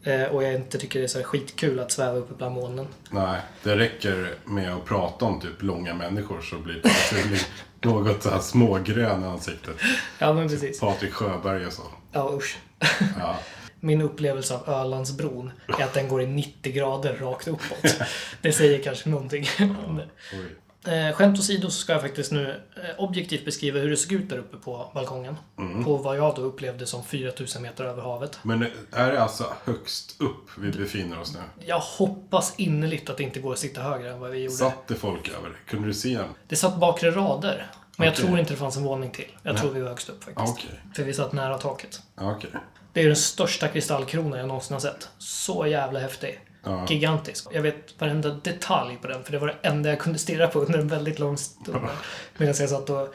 Eh, 0.04 0.24
och 0.24 0.44
jag 0.44 0.54
inte 0.54 0.78
tycker 0.78 1.00
det 1.00 1.06
är 1.06 1.08
så 1.08 1.24
skitkul 1.24 1.80
att 1.80 1.92
sväva 1.92 2.18
uppe 2.18 2.34
bland 2.34 2.56
molnen. 2.56 2.88
Nej, 3.10 3.42
det 3.64 3.76
räcker 3.76 4.36
med 4.46 4.74
att 4.74 4.86
prata 4.86 5.26
om 5.26 5.42
typ 5.42 5.62
långa 5.62 5.94
människor 5.94 6.42
så 6.42 6.58
blir 6.58 6.82
det 6.84 6.90
något 7.84 8.24
så 8.24 8.30
här 8.30 8.40
smågrön 8.40 9.24
i 9.24 9.26
ansiktet. 9.26 9.76
Ja, 10.20 10.34
men 10.34 10.50
precis. 10.50 10.80
Patrik 10.80 11.14
Sjöberg 11.14 11.66
och 11.66 11.74
så. 11.74 11.84
Ja, 12.12 12.32
usch. 12.38 12.58
Ja. 13.20 13.40
Min 13.80 14.02
upplevelse 14.02 14.56
av 14.56 14.70
Ölandsbron 14.70 15.52
är 15.80 15.84
att 15.84 15.94
den 15.94 16.08
går 16.08 16.22
i 16.22 16.28
90 16.28 16.74
grader 16.74 17.16
rakt 17.16 17.48
uppåt. 17.48 17.96
Det 18.42 18.52
säger 18.52 18.84
kanske 18.84 19.10
någonting. 19.10 19.46
Oj. 19.60 20.56
Eh, 20.88 21.16
skämt 21.16 21.40
åsido 21.40 21.70
så 21.70 21.80
ska 21.80 21.94
jag 21.94 22.02
faktiskt 22.02 22.32
nu 22.32 22.62
eh, 22.76 23.04
objektivt 23.04 23.46
beskriva 23.46 23.80
hur 23.80 23.90
det 23.90 23.98
såg 23.98 24.12
ut 24.12 24.30
där 24.30 24.38
uppe 24.38 24.58
på 24.58 24.92
balkongen. 24.94 25.38
På 25.84 25.98
vad 25.98 26.18
jag 26.18 26.36
då 26.36 26.42
upplevde 26.42 26.88
som 26.88 27.04
4000 27.04 27.62
meter 27.62 27.84
över 27.84 28.02
havet. 28.02 28.40
Men 28.44 28.66
är 28.92 29.12
det 29.12 29.24
alltså 29.24 29.54
högst 29.64 30.22
upp 30.22 30.50
vi 30.58 30.72
befinner 30.72 31.20
oss 31.20 31.34
nu? 31.34 31.40
Jag 31.66 31.80
hoppas 31.80 32.54
innerligt 32.58 33.10
att 33.10 33.18
det 33.18 33.24
inte 33.24 33.40
går 33.40 33.54
att 33.54 33.60
sitta 33.60 33.82
högre 33.82 34.12
än 34.12 34.20
vad 34.20 34.32
vi 34.32 34.40
gjorde. 34.40 34.56
Satt 34.56 34.88
det 34.88 34.96
folk 34.96 35.30
över? 35.30 35.52
Kunde 35.68 35.88
du 35.88 35.94
se 35.94 36.14
en? 36.14 36.26
Det 36.48 36.56
satt 36.56 36.80
bakre 36.80 37.12
rader. 37.12 37.72
Men 37.98 38.06
jag 38.06 38.14
Okej. 38.14 38.26
tror 38.26 38.40
inte 38.40 38.54
det 38.54 38.58
fanns 38.58 38.78
en 38.78 38.84
våning 38.84 39.12
till. 39.12 39.32
Jag 39.44 39.58
tror 39.58 39.72
vi 39.72 39.82
var 39.82 39.90
högst 39.90 40.10
upp 40.10 40.24
faktiskt. 40.24 40.54
Okej. 40.58 40.80
För 40.96 41.04
vi 41.04 41.14
satt 41.14 41.34
nära 41.34 41.58
taket. 41.58 42.02
Okej. 42.16 42.50
Det 42.94 43.02
är 43.02 43.08
den 43.08 43.16
största 43.16 43.68
kristallkronan 43.68 44.40
jag 44.40 44.48
någonsin 44.48 44.74
har 44.74 44.82
sett. 44.82 45.10
Så 45.18 45.68
jävla 45.68 46.00
häftig. 46.00 46.40
Ja. 46.64 46.86
Gigantisk. 46.90 47.48
Jag 47.52 47.62
vet 47.62 48.02
varenda 48.02 48.30
detalj 48.30 48.98
på 49.02 49.08
den, 49.08 49.24
för 49.24 49.32
det 49.32 49.40
var 49.40 49.48
det 49.48 49.56
enda 49.62 49.90
jag 49.90 50.00
kunde 50.00 50.20
stirra 50.20 50.48
på 50.48 50.60
under 50.60 50.80
en 50.80 50.88
väldigt 50.88 51.20
lång 51.20 51.38
stund. 51.38 51.88
Medan 52.38 52.56
jag 52.60 52.70
satt 52.70 52.90
och 52.90 53.14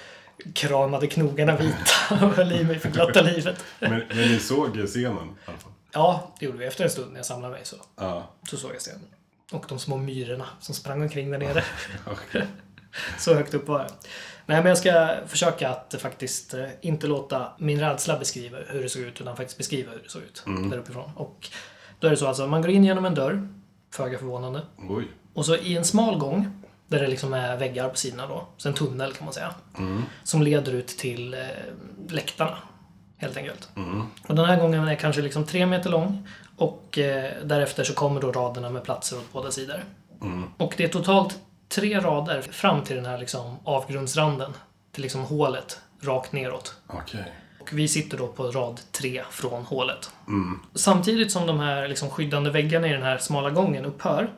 kramade 0.54 1.06
knogarna 1.06 1.56
vita 1.56 1.74
och 2.10 2.16
höll 2.16 2.52
i 2.52 2.64
mig 2.64 2.78
för 2.78 2.88
glatta 2.88 3.22
livet. 3.22 3.64
Men, 3.78 3.90
men 3.90 4.16
ni 4.16 4.38
såg 4.38 4.86
scenen 4.86 5.06
i 5.06 5.10
alla 5.44 5.58
fall? 5.58 5.72
Ja, 5.92 6.34
det 6.38 6.46
gjorde 6.46 6.58
vi. 6.58 6.64
Efter 6.66 6.84
en 6.84 6.90
stund 6.90 7.12
när 7.12 7.18
jag 7.18 7.26
samlade 7.26 7.52
mig 7.54 7.64
så, 7.64 7.76
Ja. 7.96 8.30
så 8.50 8.56
såg 8.56 8.70
jag 8.70 8.80
scenen. 8.80 9.06
Och 9.52 9.64
de 9.68 9.78
små 9.78 9.96
myrorna 9.96 10.46
som 10.60 10.74
sprang 10.74 11.02
omkring 11.02 11.30
där 11.30 11.38
nere. 11.38 11.64
Så 13.18 13.34
högt 13.34 13.54
upp 13.54 13.68
var 13.68 13.78
det. 13.78 13.88
Nej, 14.46 14.56
men 14.58 14.66
jag 14.66 14.78
ska 14.78 15.14
försöka 15.26 15.68
att 15.68 15.94
faktiskt 15.98 16.54
eh, 16.54 16.64
inte 16.80 17.06
låta 17.06 17.52
min 17.58 17.80
rädsla 17.80 18.18
beskriva 18.18 18.58
hur 18.68 18.82
det 18.82 18.88
såg 18.88 19.02
ut, 19.02 19.20
utan 19.20 19.36
faktiskt 19.36 19.58
beskriva 19.58 19.92
hur 19.92 19.98
det 20.02 20.08
såg 20.08 20.22
ut 20.22 20.42
där 20.70 20.78
uppifrån. 20.78 21.10
Och 21.16 21.48
då 22.06 22.08
är 22.08 22.10
det 22.12 22.16
så 22.16 22.26
alltså, 22.26 22.46
man 22.46 22.62
går 22.62 22.70
in 22.70 22.84
genom 22.84 23.04
en 23.04 23.14
dörr, 23.14 23.48
föga 23.94 24.18
förvånande. 24.18 24.62
Oj. 24.88 25.08
Och 25.34 25.46
så 25.46 25.56
i 25.56 25.76
en 25.76 25.84
smal 25.84 26.18
gång, 26.18 26.62
där 26.88 27.00
det 27.00 27.06
liksom 27.06 27.32
är 27.32 27.56
väggar 27.56 27.88
på 27.88 27.96
sidorna 27.96 28.26
då, 28.26 28.46
så 28.56 28.68
en 28.68 28.74
tunnel 28.74 29.12
kan 29.12 29.24
man 29.24 29.34
säga, 29.34 29.54
som 30.22 30.42
leder 30.42 30.72
ut 30.72 30.86
till 30.86 31.34
eh, 31.34 31.40
läktarna. 32.08 32.58
Helt 33.16 33.36
enkelt. 33.36 33.68
Och 34.28 34.34
den 34.34 34.44
här 34.44 34.60
gången 34.60 34.88
är 34.88 34.94
kanske 34.94 35.22
liksom 35.22 35.44
tre 35.44 35.66
meter 35.66 35.90
lång 35.90 36.28
och 36.56 36.98
eh, 36.98 37.32
därefter 37.44 37.84
så 37.84 37.94
kommer 37.94 38.20
då 38.20 38.32
raderna 38.32 38.70
med 38.70 38.84
platser 38.84 39.16
åt 39.16 39.32
båda 39.32 39.50
sidor. 39.50 39.84
Och 40.56 40.74
det 40.76 40.84
är 40.84 40.88
totalt 40.88 41.38
tre 41.68 42.00
rader 42.00 42.42
fram 42.42 42.84
till 42.84 42.96
den 42.96 43.06
här 43.06 43.18
liksom 43.18 43.56
avgrundsranden, 43.64 44.52
till 44.92 45.02
liksom 45.02 45.20
hålet 45.20 45.80
rakt 46.02 46.32
neråt. 46.32 46.74
Okej. 46.86 47.32
Och 47.66 47.78
vi 47.78 47.88
sitter 47.88 48.18
då 48.18 48.26
på 48.26 48.50
rad 48.50 48.80
tre 48.92 49.22
från 49.30 49.64
hålet. 49.64 50.10
Samtidigt 50.74 51.32
som 51.32 51.46
de 51.46 51.60
här 51.60 51.88
liksom 51.88 52.10
skyddande 52.10 52.50
väggarna 52.50 52.88
i 52.88 52.92
den 52.92 53.02
här 53.02 53.18
smala 53.18 53.50
gången 53.50 53.84
upphör, 53.84 54.30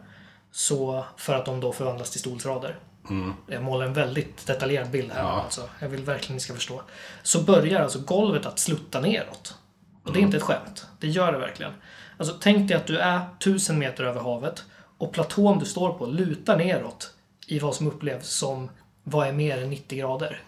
så 0.52 1.04
för 1.16 1.34
att 1.34 1.44
de 1.44 1.60
då 1.60 1.72
förvandlas 1.72 2.10
till 2.10 2.20
stolsrader. 2.20 2.78
Jag 3.46 3.62
målar 3.62 3.86
en 3.86 3.92
väldigt 3.92 4.46
detaljerad 4.46 4.90
bild 4.90 5.12
här. 5.12 5.22
Ja. 5.22 5.42
Alltså. 5.42 5.68
Jag 5.78 5.88
vill 5.88 6.04
verkligen 6.04 6.34
ni 6.34 6.40
ska 6.40 6.54
förstå. 6.54 6.82
Så 7.22 7.42
börjar 7.42 7.82
alltså 7.82 7.98
golvet 8.00 8.46
att 8.46 8.58
slutta 8.58 9.00
neråt. 9.00 9.54
Och 10.02 10.12
det 10.12 10.18
är 10.18 10.22
inte 10.22 10.36
ett 10.36 10.42
skämt. 10.42 10.86
Det 11.00 11.08
gör 11.08 11.32
det 11.32 11.38
verkligen. 11.38 11.72
Alltså, 12.16 12.34
tänk 12.40 12.68
dig 12.68 12.76
att 12.76 12.86
du 12.86 12.98
är 12.98 13.20
tusen 13.40 13.78
meter 13.78 14.04
över 14.04 14.20
havet 14.20 14.64
och 14.98 15.12
platån 15.12 15.58
du 15.58 15.66
står 15.66 15.92
på 15.92 16.06
lutar 16.06 16.56
neråt 16.56 17.14
i 17.46 17.58
vad 17.58 17.74
som 17.74 17.86
upplevs 17.86 18.28
som 18.28 18.70
vad 19.04 19.28
är 19.28 19.32
mer 19.32 19.62
än 19.62 19.70
90 19.70 19.98
grader. 19.98 20.42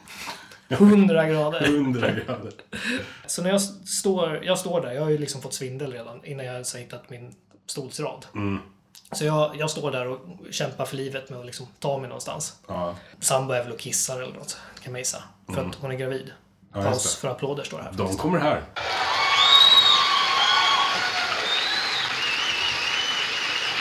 100 0.70 1.26
grader. 1.26 1.64
100 1.64 2.10
grader. 2.10 2.52
Så 3.26 3.42
när 3.42 3.50
jag 3.50 3.60
står, 3.60 4.44
jag 4.44 4.58
står 4.58 4.80
där, 4.80 4.92
jag 4.92 5.02
har 5.02 5.10
ju 5.10 5.18
liksom 5.18 5.42
fått 5.42 5.54
svindel 5.54 5.92
redan 5.92 6.24
innan 6.24 6.46
jag 6.46 6.52
ens 6.52 6.72
har 6.72 6.80
hittat 6.80 7.10
min 7.10 7.34
stolsrad. 7.66 8.26
Så 9.12 9.24
jag, 9.24 9.56
jag 9.56 9.70
står 9.70 9.90
där 9.90 10.08
och 10.08 10.20
kämpar 10.50 10.84
för 10.84 10.96
livet 10.96 11.30
med 11.30 11.40
att 11.40 11.46
liksom 11.46 11.66
ta 11.78 11.98
mig 11.98 12.08
någonstans. 12.08 12.56
Ja. 12.68 12.94
Sambo 13.20 13.52
är 13.52 13.62
väl 13.62 13.72
och 13.72 13.78
kissar 13.78 14.22
eller 14.22 14.34
något, 14.34 14.58
kan 14.82 14.92
man 14.92 15.00
gissa. 15.00 15.22
För 15.54 15.64
att 15.64 15.74
hon 15.74 15.90
är 15.90 15.96
gravid. 15.96 16.32
Mm. 16.74 16.84
Ja, 16.86 16.90
Paus 16.90 17.16
för 17.16 17.28
applåder 17.28 17.64
står 17.64 17.78
det 17.78 17.84
här. 17.84 17.92
De 17.92 18.16
kommer 18.16 18.38
här. 18.38 18.62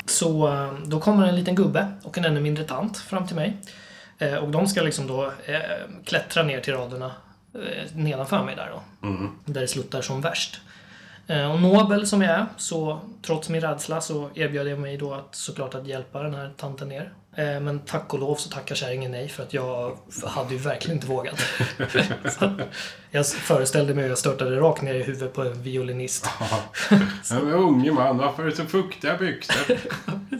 Så 0.05 0.47
eh, 0.47 0.73
då 0.85 0.99
kommer 0.99 1.27
en 1.27 1.35
liten 1.35 1.55
gubbe 1.55 1.91
och 2.03 2.17
en 2.17 2.25
ännu 2.25 2.39
mindre 2.39 2.63
tant 2.63 2.97
fram 2.97 3.27
till 3.27 3.35
mig. 3.35 3.57
Eh, 4.19 4.35
Och 4.35 4.49
de 4.49 4.67
ska 4.67 4.81
liksom 4.81 5.07
då 5.07 5.25
eh, 5.45 5.59
klättra 6.05 6.43
ner 6.43 6.61
till 6.61 6.73
raderna 6.73 7.11
eh, 7.55 7.95
nedanför 7.95 8.43
mig 8.43 8.55
där 8.55 8.69
då. 8.71 9.07
Där 9.45 9.61
det 9.61 9.67
sluttar 9.67 10.01
som 10.01 10.21
värst. 10.21 10.61
Och 11.53 11.61
nobel 11.61 12.07
som 12.07 12.21
jag 12.21 12.31
är, 12.31 12.45
så 12.57 12.99
trots 13.21 13.49
min 13.49 13.61
rädsla 13.61 14.01
så 14.01 14.29
erbjöd 14.35 14.67
jag 14.67 14.79
mig 14.79 14.97
då 14.97 15.13
att 15.13 15.35
såklart 15.35 15.75
att 15.75 15.87
hjälpa 15.87 16.23
den 16.23 16.35
här 16.35 16.51
tanten 16.57 16.89
ner. 16.89 17.13
Men 17.35 17.79
tack 17.79 18.13
och 18.13 18.19
lov 18.19 18.35
så 18.35 18.49
tackar 18.49 18.75
kärringen 18.75 19.11
nej 19.11 19.29
för 19.29 19.43
att 19.43 19.53
jag 19.53 19.97
hade 20.25 20.53
ju 20.53 20.59
verkligen 20.59 20.97
inte 20.97 21.07
vågat. 21.07 21.39
jag 23.11 23.27
föreställde 23.27 23.93
mig 23.93 24.03
att 24.03 24.09
jag 24.09 24.17
störtade 24.17 24.59
rakt 24.59 24.81
ner 24.81 24.93
i 24.95 25.03
huvudet 25.03 25.33
på 25.33 25.41
en 25.41 25.63
violinist. 25.63 26.29
Men 27.31 27.53
unge 27.53 27.91
man, 27.91 28.17
varför 28.17 28.43
är 28.43 28.47
det 28.49 28.55
så 28.55 28.65
fuktiga 28.65 29.17
byxor? 29.17 29.77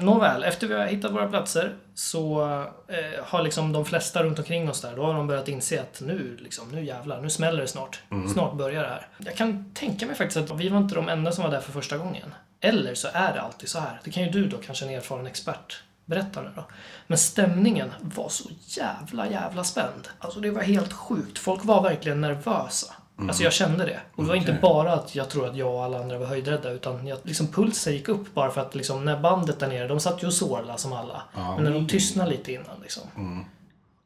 Nåväl, 0.00 0.44
efter 0.44 0.66
vi 0.66 0.74
har 0.74 0.86
hittat 0.86 1.12
våra 1.12 1.28
platser 1.28 1.74
så 1.94 2.42
eh, 2.88 3.24
har 3.24 3.42
liksom 3.42 3.72
de 3.72 3.84
flesta 3.84 4.22
runt 4.22 4.38
omkring 4.38 4.70
oss 4.70 4.80
där, 4.80 4.96
då 4.96 5.04
har 5.04 5.14
de 5.14 5.26
börjat 5.26 5.48
inse 5.48 5.80
att 5.80 6.00
nu, 6.00 6.36
liksom, 6.40 6.68
nu 6.72 6.84
jävlar, 6.84 7.20
nu 7.20 7.30
smäller 7.30 7.60
det 7.60 7.68
snart. 7.68 8.00
Snart 8.32 8.54
börjar 8.54 8.82
det 8.82 8.88
här. 8.88 9.08
Jag 9.18 9.36
kan 9.36 9.72
tänka 9.74 10.06
mig 10.06 10.14
faktiskt 10.14 10.50
att 10.50 10.60
vi 10.60 10.68
var 10.68 10.78
inte 10.78 10.94
de 10.94 11.08
enda 11.08 11.32
som 11.32 11.44
var 11.44 11.50
där 11.50 11.60
för 11.60 11.72
första 11.72 11.98
gången. 11.98 12.34
Eller 12.60 12.94
så 12.94 13.08
är 13.12 13.32
det 13.32 13.40
alltid 13.40 13.68
så 13.68 13.78
här. 13.78 14.00
Det 14.04 14.10
kan 14.10 14.22
ju 14.22 14.30
du 14.30 14.46
då, 14.46 14.56
kanske 14.56 14.84
en 14.84 14.90
erfaren 14.90 15.26
expert, 15.26 15.82
berätta 16.04 16.42
nu 16.42 16.50
då. 16.56 16.64
Men 17.06 17.18
stämningen 17.18 17.92
var 18.00 18.28
så 18.28 18.50
jävla, 18.66 19.30
jävla 19.30 19.64
spänd. 19.64 20.08
Alltså 20.18 20.40
det 20.40 20.50
var 20.50 20.62
helt 20.62 20.92
sjukt. 20.92 21.38
Folk 21.38 21.64
var 21.64 21.82
verkligen 21.82 22.20
nervösa. 22.20 22.94
Alltså 23.28 23.42
jag 23.42 23.52
kände 23.52 23.84
det. 23.84 24.00
Och 24.14 24.22
det 24.22 24.28
var 24.28 24.36
inte 24.36 24.50
Okej. 24.50 24.62
bara 24.62 24.92
att 24.92 25.14
jag 25.14 25.28
tror 25.30 25.46
att 25.48 25.56
jag 25.56 25.74
och 25.74 25.84
alla 25.84 25.98
andra 26.00 26.18
var 26.18 26.26
höjdrädda 26.26 26.70
utan 26.70 27.06
jag, 27.06 27.18
liksom 27.22 27.46
pulsen 27.46 27.92
gick 27.92 28.08
upp 28.08 28.34
bara 28.34 28.50
för 28.50 28.60
att 28.60 28.74
liksom, 28.74 29.04
när 29.04 29.20
bandet 29.20 29.58
där 29.60 29.68
nere, 29.68 29.88
de 29.88 30.00
satt 30.00 30.22
ju 30.22 30.26
och 30.26 30.32
sorla 30.34 30.76
som 30.76 30.92
alla. 30.92 31.22
Men 31.34 31.64
när 31.64 31.70
de 31.70 31.88
tystnade 31.88 32.30
lite 32.30 32.52
innan 32.52 32.80
liksom. 32.82 33.02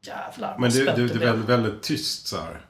Jävlar 0.01 0.51
vad 0.51 0.59
Men 0.61 0.71
det, 0.71 0.85
det, 0.85 1.07
det 1.07 1.13
är 1.13 1.19
väldigt, 1.19 1.49
väldigt 1.49 1.83
tyst 1.83 2.27
så 2.27 2.37
här. 2.37 2.61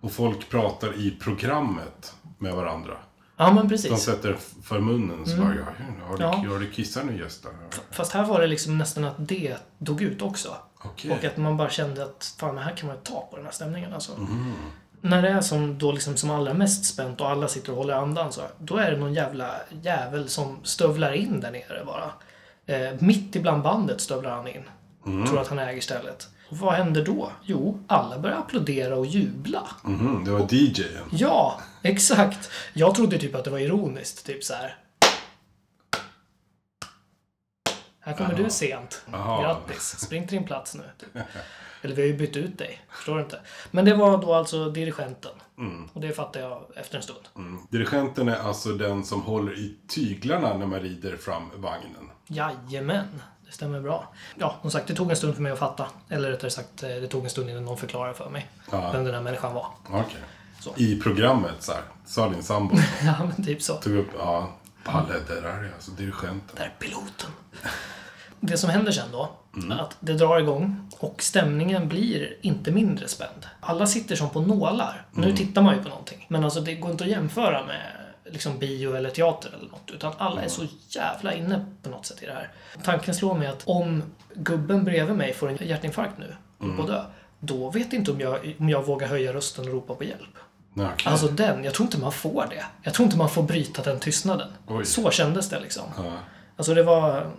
Och 0.00 0.12
folk 0.12 0.48
pratar 0.50 1.00
i 1.00 1.10
programmet 1.10 2.14
med 2.38 2.54
varandra. 2.54 2.92
Ja 3.36 3.46
men 3.52 3.56
De 3.56 3.68
precis. 3.68 4.02
sätter 4.02 4.36
för 4.62 4.80
munnen 4.80 5.26
så 5.26 5.36
bara, 5.36 5.54
ja, 5.54 5.64
har, 6.08 6.16
du, 6.16 6.24
Mm. 6.24 6.44
Ja. 6.44 6.50
har 6.52 6.58
du 6.58 6.70
kissat 6.70 7.04
nu 7.06 7.18
gästa? 7.18 7.48
Fast 7.90 8.12
här 8.12 8.24
var 8.24 8.40
det 8.40 8.46
liksom 8.46 8.78
nästan 8.78 9.04
att 9.04 9.14
det 9.18 9.56
dog 9.78 10.02
ut 10.02 10.22
också. 10.22 10.56
Okej. 10.84 11.10
Och 11.10 11.24
att 11.24 11.36
man 11.36 11.56
bara 11.56 11.70
kände 11.70 12.02
att 12.02 12.34
fan, 12.38 12.58
här 12.58 12.76
kan 12.76 12.88
man 12.88 12.96
ta 13.02 13.28
på 13.30 13.36
den 13.36 13.44
här 13.44 13.52
stämningen 13.52 13.94
alltså. 13.94 14.12
Mm. 14.14 14.52
När 15.04 15.22
det 15.22 15.28
är 15.28 15.40
som, 15.40 15.78
då 15.78 15.92
liksom 15.92 16.16
som 16.16 16.30
allra 16.30 16.54
mest 16.54 16.84
spänt 16.84 17.20
och 17.20 17.30
alla 17.30 17.48
sitter 17.48 17.70
och 17.70 17.78
håller 17.78 17.94
andan 17.94 18.32
så, 18.32 18.40
då 18.58 18.76
är 18.76 18.90
det 18.90 18.96
någon 18.96 19.14
jävla 19.14 19.54
jävel 19.82 20.28
som 20.28 20.58
stövlar 20.62 21.12
in 21.12 21.40
där 21.40 21.50
nere 21.50 21.84
bara. 21.86 22.12
Eh, 22.66 22.94
mitt 22.98 23.36
ibland 23.36 23.62
bandet 23.62 24.00
stövlar 24.00 24.30
han 24.30 24.48
in. 24.48 24.62
Mm. 25.06 25.26
Tror 25.26 25.40
att 25.40 25.48
han 25.48 25.58
äger 25.58 25.80
stället. 25.80 26.28
Och 26.48 26.56
vad 26.58 26.74
händer 26.74 27.04
då? 27.04 27.30
Jo, 27.42 27.80
alla 27.86 28.18
börjar 28.18 28.36
applådera 28.36 28.96
och 28.96 29.06
jubla. 29.06 29.62
Mhm, 29.82 30.24
det 30.24 30.30
var 30.30 30.54
DJen. 30.54 31.08
Ja, 31.10 31.60
exakt. 31.82 32.50
Jag 32.72 32.94
trodde 32.94 33.18
typ 33.18 33.34
att 33.34 33.44
det 33.44 33.50
var 33.50 33.58
ironiskt. 33.58 34.26
Typ 34.26 34.44
så 34.44 34.54
här. 34.54 34.76
Här 38.04 38.12
kommer 38.16 38.34
du 38.34 38.50
sent. 38.50 39.02
Grattis. 39.40 39.98
Spring 39.98 40.26
till 40.28 40.36
din 40.38 40.46
plats 40.46 40.74
nu. 40.74 40.82
Eller 41.82 41.94
vi 41.94 42.02
har 42.02 42.06
ju 42.06 42.16
bytt 42.16 42.36
ut 42.36 42.58
dig. 42.58 42.80
Förstår 42.90 43.14
du 43.16 43.22
inte? 43.22 43.40
Men 43.70 43.84
det 43.84 43.94
var 43.94 44.18
då 44.18 44.34
alltså 44.34 44.70
dirigenten. 44.70 45.32
Och 45.92 46.00
det 46.00 46.12
fattar 46.12 46.40
jag 46.40 46.62
efter 46.76 46.96
en 46.96 47.02
stund. 47.02 47.18
Mm. 47.36 47.58
Dirigenten 47.70 48.28
är 48.28 48.36
alltså 48.36 48.68
den 48.72 49.04
som 49.04 49.22
håller 49.22 49.58
i 49.58 49.76
tyglarna 49.88 50.56
när 50.58 50.66
man 50.66 50.80
rider 50.80 51.16
fram 51.16 51.50
vagnen. 51.56 52.10
Jajamän. 52.26 53.22
Det 53.46 53.52
stämmer 53.52 53.80
bra. 53.80 54.12
Ja, 54.38 54.54
som 54.62 54.70
sagt, 54.70 54.86
det 54.88 54.94
tog 54.94 55.10
en 55.10 55.16
stund 55.16 55.34
för 55.34 55.42
mig 55.42 55.52
att 55.52 55.58
fatta. 55.58 55.86
Eller 56.08 56.30
rättare 56.30 56.50
sagt, 56.50 56.82
eh, 56.82 56.88
det 56.88 57.06
tog 57.08 57.24
en 57.24 57.30
stund 57.30 57.50
innan 57.50 57.64
någon 57.64 57.76
förklarade 57.78 58.14
för 58.14 58.30
mig 58.30 58.50
Ja. 58.70 58.90
vem 58.92 59.04
den 59.04 59.14
här 59.14 59.22
människan 59.22 59.54
var. 59.54 59.66
Okej. 59.90 60.20
Så. 60.60 60.70
I 60.76 61.00
programmet 61.00 61.54
så 61.62 61.72
här, 61.72 61.82
sa 62.06 62.28
din 62.28 62.42
sambo. 62.42 62.76
Ja, 63.04 63.14
men 63.36 63.44
typ 63.46 63.62
så. 63.62 63.74
Tog 63.74 63.96
upp, 63.96 64.08
ja, 64.18 64.50
Palle, 64.84 65.14
det 65.28 65.40
där 65.40 65.48
är 65.48 65.72
alltså 65.74 65.90
dirigenten. 65.90 66.56
Där 66.56 66.64
är 66.64 66.72
piloten. 66.78 67.30
Det 68.40 68.56
som 68.56 68.70
händer 68.70 68.92
sen 68.92 69.08
då, 69.12 69.30
Mm. 69.56 69.72
att 69.80 69.96
det 70.00 70.12
drar 70.14 70.38
igång 70.40 70.90
och 70.98 71.22
stämningen 71.22 71.88
blir 71.88 72.36
inte 72.40 72.70
mindre 72.70 73.08
spänd. 73.08 73.46
Alla 73.60 73.86
sitter 73.86 74.16
som 74.16 74.30
på 74.30 74.40
nålar. 74.40 75.06
Mm. 75.16 75.28
Nu 75.28 75.36
tittar 75.36 75.62
man 75.62 75.74
ju 75.76 75.82
på 75.82 75.88
någonting. 75.88 76.26
Men 76.28 76.44
alltså 76.44 76.60
det 76.60 76.74
går 76.74 76.90
inte 76.90 77.04
att 77.04 77.10
jämföra 77.10 77.66
med 77.66 77.82
liksom 78.24 78.58
bio 78.58 78.94
eller 78.96 79.10
teater 79.10 79.48
eller 79.58 79.68
något. 79.70 79.90
Utan 79.94 80.12
alla 80.18 80.42
är 80.42 80.48
så 80.48 80.66
jävla 80.88 81.34
inne 81.34 81.66
på 81.82 81.90
något 81.90 82.06
sätt 82.06 82.22
i 82.22 82.26
det 82.26 82.32
här. 82.32 82.50
Tanken 82.84 83.14
slår 83.14 83.34
mig 83.34 83.48
att 83.48 83.62
om 83.66 84.02
gubben 84.34 84.84
bredvid 84.84 85.16
mig 85.16 85.34
får 85.34 85.48
en 85.48 85.58
hjärtinfarkt 85.68 86.18
nu 86.18 86.36
och 86.58 86.64
Mm. 86.64 86.76
på 86.76 86.82
dö. 86.86 87.04
Då 87.40 87.70
vet 87.70 87.92
inte 87.92 88.10
om 88.10 88.20
jag, 88.20 88.54
om 88.58 88.68
jag 88.68 88.86
vågar 88.86 89.08
höja 89.08 89.32
rösten 89.32 89.64
och 89.68 89.74
ropa 89.74 89.94
på 89.94 90.04
hjälp. 90.04 90.36
Okej. 90.76 91.12
Alltså 91.12 91.28
den, 91.28 91.64
jag 91.64 91.74
tror 91.74 91.86
inte 91.86 91.98
man 91.98 92.12
får 92.12 92.46
det. 92.50 92.64
Jag 92.82 92.94
tror 92.94 93.04
inte 93.04 93.16
man 93.18 93.28
får 93.28 93.42
bryta 93.42 93.82
den 93.82 94.00
tystnaden. 94.00 94.48
Oj. 94.66 94.84
Så 94.84 95.10
kändes 95.10 95.48
det 95.48 95.60
liksom. 95.60 95.82
Ja. 95.96 96.12
Alltså 96.56 96.74
det 96.74 96.82
var 96.82 97.30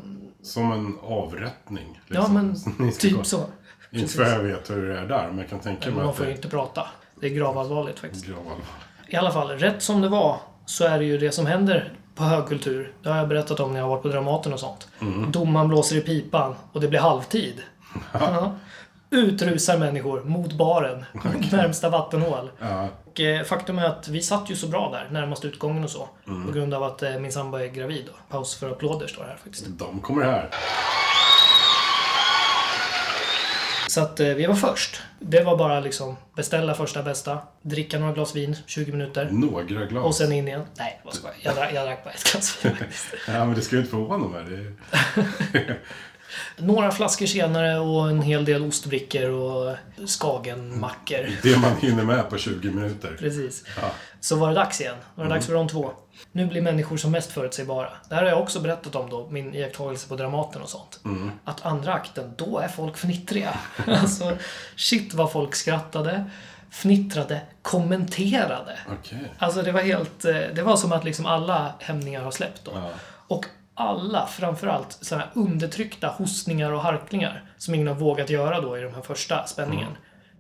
Som 0.43 0.71
en 0.71 0.98
avrättning. 1.04 2.02
Ja, 2.08 2.15
liksom. 2.19 2.34
men 2.34 2.48
Ni 2.86 2.91
ska 2.91 3.08
gå- 3.10 3.15
typ 3.17 3.26
så. 3.26 3.45
Inte 3.91 4.13
för 4.13 4.24
jag 4.24 4.39
vet 4.39 4.69
hur 4.69 4.88
det 4.89 5.00
är 5.00 5.06
där, 5.08 5.28
men 5.28 5.38
jag 5.38 5.50
kan 5.50 5.60
tänka 5.60 5.89
mig 5.89 5.95
Man 5.98 6.10
att 6.10 6.15
får 6.15 6.24
det 6.24 6.30
ju 6.30 6.36
inte 6.36 6.48
prata. 6.50 6.88
Det 7.21 7.26
är 7.28 7.30
gravallvarligt 7.32 8.00
faktiskt. 8.00 8.26
är 8.26 8.30
gravallvar. 8.30 8.58
I 9.08 9.15
alla 9.15 9.32
fall, 9.32 9.48
rätt 9.50 9.84
som 9.84 10.02
det 10.02 10.10
var 10.10 10.38
så 10.65 10.86
är 10.86 11.00
det 11.00 11.06
ju 11.06 11.17
det 11.17 11.32
som 11.32 11.45
händer 11.45 11.93
på 12.15 12.24
högkultur. 12.24 12.93
Det 13.04 13.10
har 13.10 13.17
jag 13.17 13.28
berättat 13.28 13.60
om 13.60 13.71
när 13.74 13.80
jag 13.80 13.86
har 13.86 13.89
varit 13.89 14.02
på 14.02 14.08
Dramaten 14.08 14.54
och 14.54 14.60
sånt. 14.60 14.88
Mm. 15.02 15.32
Domaren 15.32 15.67
blåser 15.67 15.95
i 15.95 16.02
pipan 16.02 16.56
och 16.71 16.82
det 16.82 16.88
blir 16.88 17.00
halvtid. 17.00 17.62
Ja. 18.12 18.56
Utrusar 19.15 19.78
människor 19.78 20.23
mot 20.23 20.54
baren, 20.54 21.06
närmsta 21.51 21.89
vattenhål. 21.89 22.51
Ja, 22.60 22.88
Och 23.06 23.19
eh, 23.19 23.43
faktum 23.43 23.80
är 23.80 23.86
att 23.86 24.08
vi 24.08 24.21
satt 24.21 24.49
ju 24.51 24.56
så 24.56 24.67
bra 24.67 24.89
där, 24.91 25.19
närmast 25.19 25.45
utgången 25.45 25.84
och 25.84 25.89
så. 25.89 26.10
Mm. 26.28 26.45
På 26.47 26.51
grund 26.54 26.73
av 26.73 26.84
att 26.84 27.04
eh, 27.04 27.17
min 27.19 27.32
sambo 27.32 27.58
är 27.58 27.67
gravid. 27.67 28.06
Då. 28.08 28.12
Paus 28.30 28.56
för 28.56 28.71
applåder 28.71 29.08
står 29.08 29.23
det 29.23 29.30
här 29.30 29.38
faktiskt. 29.38 29.65
de 29.67 30.01
kommer 30.01 30.23
här. 30.23 30.49
Så 33.89 34.01
att 34.01 34.19
eh, 34.19 34.28
vi 34.28 34.45
var 34.45 34.56
först. 34.56 35.01
Det 35.19 35.43
var 35.43 35.58
bara 35.58 35.80
liksom 35.80 36.17
beställa 36.36 36.73
första 36.73 37.04
bästa, 37.04 37.38
dricka 37.62 37.99
några 37.99 38.13
glas 38.13 38.36
vin, 38.36 38.56
20 38.65 38.91
minuter. 38.91 39.28
Några 39.32 39.63
glas. 39.63 40.06
Och 40.06 40.15
sen 40.15 40.32
in 40.32 40.47
igen. 40.47 40.62
Nej, 40.78 41.01
vad 41.06 41.13
skojar 41.13 41.36
jag. 41.41 41.56
drack- 41.56 41.71
Jag 41.75 41.86
drack 41.86 42.04
bara 42.04 42.13
ett 42.13 42.32
glas 42.32 42.65
vin 42.65 42.75
faktiskt. 42.80 43.06
Ja, 43.28 43.45
men 43.45 43.56
det 43.56 43.62
ska 43.62 43.75
ju 43.75 43.80
inte 43.82 43.91
förvåna 43.91 44.28
mig. 44.28 44.43
Det. 44.43 44.73
Några 46.58 46.91
flaskor 46.91 47.26
senare 47.26 47.80
och 47.80 48.10
en 48.10 48.21
hel 48.21 48.45
del 48.45 48.63
ostbrickor 48.63 49.30
och 49.30 49.76
skagenmackor. 50.08 51.30
det 51.43 51.58
man 51.58 51.76
hinner 51.76 52.04
med 52.04 52.30
på 52.30 52.38
20 52.38 52.71
minuter. 52.71 53.15
Precis. 53.19 53.63
Ja. 53.82 53.91
Så 54.19 54.36
var 54.36 54.50
det 54.50 54.56
dags 54.56 54.82
igen. 54.82 54.95
Var 55.15 55.24
det 55.24 55.30
dags 55.30 55.45
för 55.45 55.54
de 55.54 55.67
två. 55.67 55.91
Nu 56.32 56.45
blir 56.45 56.62
människor 56.62 56.98
som 56.98 57.12
mest 57.12 57.32
förutsägbara. 57.32 57.89
Det 58.10 58.15
här 58.15 58.21
har 58.21 58.30
jag 58.30 58.41
också 58.41 58.60
berättat 58.60 58.95
om 58.95 59.10
då, 59.10 59.30
min 59.30 59.56
iakttagelse 59.56 60.07
på 60.07 60.16
Dramaten 60.16 60.62
och 60.62 60.70
sånt. 60.70 60.99
Att 61.43 61.66
andra 61.66 61.93
akten, 61.93 62.34
då 62.38 62.59
är 62.59 62.68
folk 62.68 62.97
fnittriga. 62.97 63.57
alltså, 63.88 64.38
shit 64.76 65.14
vad 65.14 65.32
folk 65.32 65.55
skrattade, 65.55 66.26
fnittrade, 66.70 67.41
kommenterade. 67.62 68.80
Okej. 68.99 69.32
Alltså 69.38 69.62
det 69.62 69.72
var 69.72 69.82
helt, 69.82 70.26
eh, 70.26 70.34
det 70.53 70.62
var 70.62 70.78
som 70.78 70.91
att 70.91 71.03
liksom 71.03 71.26
alla 71.26 71.74
hämningar 71.80 72.22
har 72.22 72.32
släppt 72.32 72.66
då. 72.66 72.72
Ja. 72.76 72.89
Och 73.28 73.45
alla, 73.76 74.28
framförallt 74.28 74.97
sådana 75.01 75.23
här 75.23 75.32
undertryckta 75.36 76.07
hostningar 76.07 76.71
och 76.71 76.82
harklingar 76.82 77.43
som 77.57 77.76
ingen 77.76 77.88
har 77.88 77.95
vågat 77.95 78.30
göra 78.30 78.61
då 78.61 78.78
i 78.78 78.82
den 78.82 78.93
här 78.93 79.01
första 79.01 79.45
spänningen, 79.47 79.91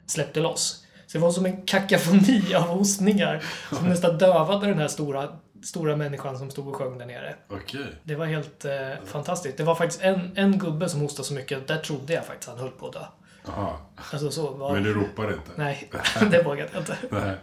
släppte 0.05 0.39
loss. 0.39 0.85
Så 1.07 1.17
det 1.17 1.21
var 1.21 1.31
som 1.31 1.45
en 1.45 1.61
kakafoni 1.61 2.53
av 2.55 2.61
hostningar 2.61 3.43
som 3.69 3.89
nästan 3.89 4.17
dövade 4.17 4.67
den 4.67 4.79
här 4.79 4.87
stora, 4.87 5.29
stora 5.63 5.95
människan 5.95 6.37
som 6.37 6.51
stod 6.51 6.67
och 6.67 6.75
sjöng 6.75 6.97
där 6.97 7.05
nere. 7.05 7.35
Okej. 7.49 7.85
Det 8.03 8.15
var 8.15 8.25
helt 8.25 8.65
eh, 8.65 8.71
fantastiskt. 9.05 9.57
Det 9.57 9.63
var 9.63 9.75
faktiskt 9.75 10.01
en, 10.01 10.31
en 10.35 10.59
gubbe 10.59 10.89
som 10.89 11.01
hostade 11.01 11.27
så 11.27 11.33
mycket, 11.33 11.67
där 11.67 11.77
trodde 11.77 12.13
jag 12.13 12.25
faktiskt 12.25 12.49
han 12.49 12.59
höll 12.59 12.71
på 12.71 12.87
att 12.87 12.93
dö. 12.93 13.05
Jaha. 13.47 13.73
Alltså 14.11 14.31
så 14.31 14.51
var 14.51 14.73
Men 14.73 14.83
du 14.83 14.93
ropar 14.93 15.33
inte? 15.33 15.51
Nej, 15.55 15.91
det 16.31 16.43
vågade 16.43 16.69
jag 16.73 16.81
inte. 16.81 16.97
Nej. 17.09 17.35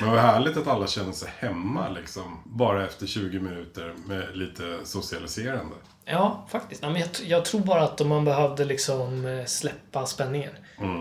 Men 0.00 0.10
vad 0.10 0.20
härligt 0.20 0.56
att 0.56 0.66
alla 0.66 0.86
känner 0.86 1.12
sig 1.12 1.28
hemma 1.38 1.88
liksom. 1.88 2.40
Bara 2.44 2.84
efter 2.84 3.06
20 3.06 3.40
minuter 3.40 3.94
med 4.06 4.36
lite 4.36 4.78
socialiserande. 4.84 5.74
Ja, 6.04 6.46
faktiskt. 6.48 6.82
Nej, 6.82 6.92
men 6.92 7.00
jag, 7.00 7.10
jag 7.24 7.44
tror 7.44 7.60
bara 7.60 7.82
att 7.82 8.06
man 8.06 8.24
behövde 8.24 8.64
liksom 8.64 9.26
eh, 9.26 9.44
släppa 9.44 10.06
spänningen. 10.06 10.52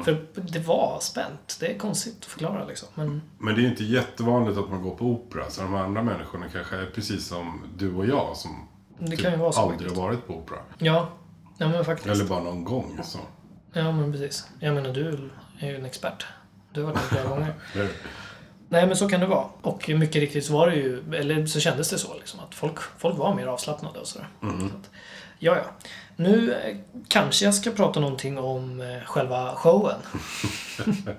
För 0.05 0.25
det 0.35 0.59
var 0.59 0.97
spänt. 1.01 1.57
Det 1.59 1.73
är 1.73 1.77
konstigt 1.77 2.17
att 2.19 2.25
förklara 2.25 2.65
liksom. 2.65 2.87
Men 2.95 3.21
Men 3.37 3.55
det 3.55 3.61
är 3.61 3.63
ju 3.63 3.69
inte 3.69 3.83
jättevanligt 3.83 4.57
att 4.57 4.69
man 4.69 4.81
går 4.81 4.95
på 4.95 5.05
opera. 5.05 5.49
Så 5.49 5.61
de 5.61 5.75
andra 5.75 6.03
människorna 6.03 6.45
kanske 6.53 6.75
är 6.75 6.85
precis 6.85 7.27
som 7.27 7.63
du 7.77 7.95
och 7.95 8.05
jag 8.05 8.37
som 8.37 8.67
Det 8.99 9.17
så 9.17 9.61
aldrig 9.61 9.91
har 9.91 10.01
varit 10.03 10.27
på 10.27 10.33
opera. 10.33 10.59
Ja, 10.77 11.09
ja 11.57 11.67
men 11.67 11.85
faktiskt. 11.85 12.15
Eller 12.15 12.25
bara 12.25 12.43
någon 12.43 12.63
gång. 12.63 12.99
Så. 13.03 13.19
Ja, 13.73 13.91
men 13.91 14.11
precis. 14.11 14.47
Jag 14.59 14.75
menar, 14.75 14.93
du 14.93 15.29
är 15.59 15.67
ju 15.67 15.75
en 15.75 15.85
expert. 15.85 16.25
Du 16.71 16.83
har 16.83 16.91
varit 16.91 17.01
där 17.01 17.07
flera 17.07 17.29
gånger. 17.29 17.53
Nej, 18.69 18.87
men 18.87 18.95
så 18.95 19.09
kan 19.09 19.19
det 19.19 19.25
vara. 19.25 19.45
Och 19.61 19.89
mycket 19.89 20.15
riktigt 20.15 20.45
så 20.45 20.53
var 20.53 20.69
det 20.69 20.75
ju, 20.75 21.15
eller 21.15 21.45
så 21.45 21.59
kändes 21.59 21.89
det 21.89 21.97
så 21.97 22.15
liksom, 22.15 22.39
att 22.39 22.55
folk, 22.55 22.79
folk 22.97 23.17
var 23.17 23.35
mer 23.35 23.47
avslappnade 23.47 23.99
och 23.99 24.07
sådär. 24.07 24.27
Så 24.41 24.47
att, 24.47 24.89
ja, 25.39 25.55
ja. 25.55 25.63
Nu 26.15 26.53
eh, 26.53 26.75
kanske 27.07 27.45
jag 27.45 27.55
ska 27.55 27.71
prata 27.71 27.99
någonting 27.99 28.37
om 28.37 28.81
eh, 28.81 29.03
själva 29.05 29.55
showen. 29.55 29.99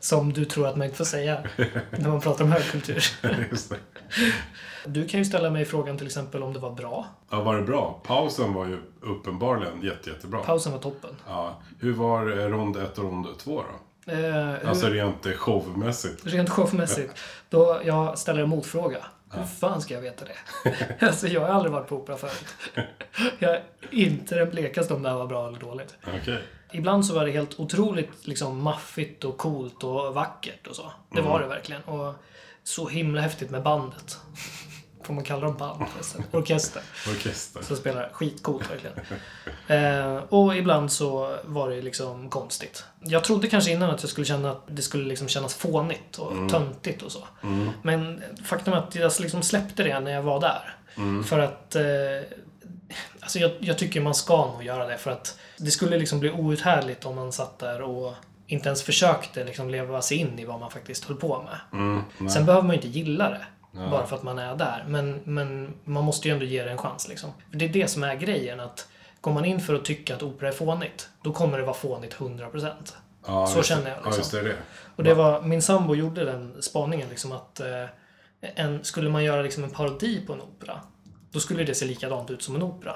Som 0.00 0.32
du 0.32 0.44
tror 0.44 0.68
att 0.68 0.76
man 0.76 0.84
inte 0.84 0.96
får 0.96 1.04
säga 1.04 1.42
när 1.90 2.08
man 2.08 2.20
pratar 2.20 2.44
om 2.44 2.52
högkultur. 2.52 3.04
Du 4.86 5.08
kan 5.08 5.20
ju 5.20 5.24
ställa 5.24 5.50
mig 5.50 5.64
frågan 5.64 5.98
till 5.98 6.06
exempel 6.06 6.42
om 6.42 6.52
det 6.52 6.58
var 6.58 6.70
bra. 6.70 7.06
Ja, 7.30 7.42
var 7.42 7.56
det 7.56 7.62
bra? 7.62 8.00
Pausen 8.04 8.52
var 8.54 8.66
ju 8.66 8.78
uppenbarligen 9.00 9.82
jätte, 9.82 10.10
jättebra. 10.10 10.40
Pausen 10.40 10.72
var 10.72 10.78
toppen. 10.78 11.10
Ja. 11.28 11.60
Hur 11.80 11.92
var 11.92 12.38
eh, 12.38 12.48
rond 12.48 12.76
1 12.76 12.98
och 12.98 13.04
rond 13.04 13.26
2 13.38 13.62
då? 14.06 14.12
Eh, 14.12 14.18
hur- 14.18 14.68
Alltså 14.68 14.86
rent 14.86 15.26
eh, 15.26 15.32
showmässigt. 15.32 16.26
Rent 16.26 16.50
showmässigt. 16.50 17.12
Då 17.50 17.80
jag 17.84 18.18
ställer 18.18 18.42
en 18.42 18.48
motfråga. 18.48 18.98
Hur 19.32 19.44
fan 19.44 19.80
ska 19.80 19.94
jag 19.94 20.00
veta 20.00 20.24
det? 20.24 20.76
alltså 21.06 21.26
jag 21.28 21.40
har 21.40 21.48
aldrig 21.48 21.72
varit 21.72 21.88
på 21.88 21.96
opera 21.96 22.16
förut. 22.16 22.46
jag 23.38 23.50
är 23.54 23.62
inte 23.90 24.34
den 24.34 24.50
blekaste 24.50 24.94
om 24.94 25.02
det 25.02 25.08
här 25.08 25.16
var 25.16 25.26
bra 25.26 25.48
eller 25.48 25.58
dåligt. 25.58 25.94
Okej. 26.20 26.42
Ibland 26.72 27.06
så 27.06 27.14
var 27.14 27.24
det 27.24 27.30
helt 27.30 27.60
otroligt 27.60 28.26
liksom 28.26 28.62
maffigt 28.62 29.24
och 29.24 29.38
coolt 29.38 29.84
och 29.84 30.14
vackert 30.14 30.66
och 30.66 30.76
så. 30.76 30.92
Det 31.10 31.20
var 31.20 31.40
det 31.40 31.46
verkligen. 31.46 31.82
Och 31.82 32.14
så 32.64 32.88
himla 32.88 33.20
häftigt 33.20 33.50
med 33.50 33.62
bandet. 33.62 34.18
Får 35.02 35.14
man 35.14 35.24
kalla 35.24 35.46
dem 35.46 35.56
band 35.56 35.84
förresten? 35.92 36.24
Orkester. 36.32 36.82
Orkester. 37.10 37.62
Som 37.62 37.76
spelar 37.76 38.10
skitcoolt 38.12 38.70
verkligen. 38.70 38.96
Eh, 39.66 40.16
och 40.16 40.56
ibland 40.56 40.92
så 40.92 41.36
var 41.44 41.70
det 41.70 41.82
liksom 41.82 42.30
konstigt. 42.30 42.84
Jag 43.00 43.24
trodde 43.24 43.48
kanske 43.48 43.70
innan 43.70 43.90
att 43.90 44.02
jag 44.02 44.10
skulle 44.10 44.24
känna 44.24 44.50
att 44.50 44.62
det 44.66 44.82
skulle 44.82 45.04
liksom 45.04 45.28
kännas 45.28 45.54
fånigt 45.54 46.18
och 46.18 46.50
töntigt 46.50 47.02
och 47.02 47.12
så. 47.12 47.28
Men 47.82 48.22
faktum 48.44 48.74
är 48.74 48.78
att 48.78 48.94
jag 48.94 49.12
liksom 49.20 49.42
släppte 49.42 49.82
det 49.82 50.00
när 50.00 50.10
jag 50.10 50.22
var 50.22 50.40
där. 50.40 50.76
För 51.22 51.38
att 51.38 51.76
eh, 51.76 51.82
Alltså 53.20 53.38
jag, 53.38 53.50
jag 53.60 53.78
tycker 53.78 54.00
man 54.00 54.14
ska 54.14 54.52
nog 54.52 54.62
göra 54.62 54.86
det 54.86 54.98
för 54.98 55.10
att 55.10 55.38
det 55.56 55.70
skulle 55.70 55.98
liksom 55.98 56.20
bli 56.20 56.30
outhärdligt 56.30 57.04
om 57.04 57.14
man 57.14 57.32
satt 57.32 57.58
där 57.58 57.82
och 57.82 58.14
inte 58.46 58.68
ens 58.68 58.82
försökte 58.82 59.44
liksom 59.44 59.70
leva 59.70 60.02
sig 60.02 60.16
in 60.18 60.38
i 60.38 60.44
vad 60.44 60.60
man 60.60 60.70
faktiskt 60.70 61.04
höll 61.04 61.16
på 61.16 61.42
med. 61.42 61.80
Mm, 61.80 62.28
Sen 62.30 62.46
behöver 62.46 62.66
man 62.66 62.76
ju 62.76 62.82
inte 62.82 62.98
gilla 62.98 63.30
det. 63.30 63.46
Bara 63.90 64.06
för 64.06 64.16
att 64.16 64.22
man 64.22 64.38
är 64.38 64.56
där. 64.56 64.84
Men, 64.88 65.20
men 65.24 65.74
man 65.84 66.04
måste 66.04 66.28
ju 66.28 66.34
ändå 66.34 66.44
ge 66.46 66.64
det 66.64 66.70
en 66.70 66.78
chans. 66.78 67.08
Liksom. 67.08 67.30
För 67.50 67.58
det 67.58 67.64
är 67.64 67.68
det 67.68 67.88
som 67.88 68.04
är 68.04 68.14
grejen. 68.14 68.60
att 68.60 68.88
Går 69.20 69.32
man 69.32 69.44
in 69.44 69.60
för 69.60 69.74
att 69.74 69.84
tycka 69.84 70.14
att 70.14 70.22
opera 70.22 70.48
är 70.48 70.52
fånigt, 70.52 71.08
då 71.22 71.32
kommer 71.32 71.58
det 71.58 71.64
vara 71.64 71.74
fånigt 71.74 72.14
100%. 72.16 72.70
Ja, 73.26 73.46
Så 73.46 73.62
känner 73.62 73.90
jag, 73.90 73.98
Ja, 73.98 74.02
liksom. 74.04 74.18
just 74.20 74.32
det. 74.32 74.42
det. 74.42 74.56
Och 74.96 75.04
det 75.04 75.14
var, 75.14 75.42
min 75.42 75.62
sambo 75.62 75.94
gjorde 75.94 76.24
den 76.24 76.62
spaningen 76.62 77.08
liksom 77.08 77.32
att 77.32 77.60
eh, 77.60 77.84
en, 78.40 78.84
skulle 78.84 79.10
man 79.10 79.24
göra 79.24 79.42
liksom 79.42 79.64
en 79.64 79.70
parodi 79.70 80.26
på 80.26 80.32
en 80.32 80.40
opera, 80.40 80.80
då 81.30 81.40
skulle 81.40 81.64
det 81.64 81.74
se 81.74 81.84
likadant 81.84 82.30
ut 82.30 82.42
som 82.42 82.56
en 82.56 82.62
opera. 82.62 82.94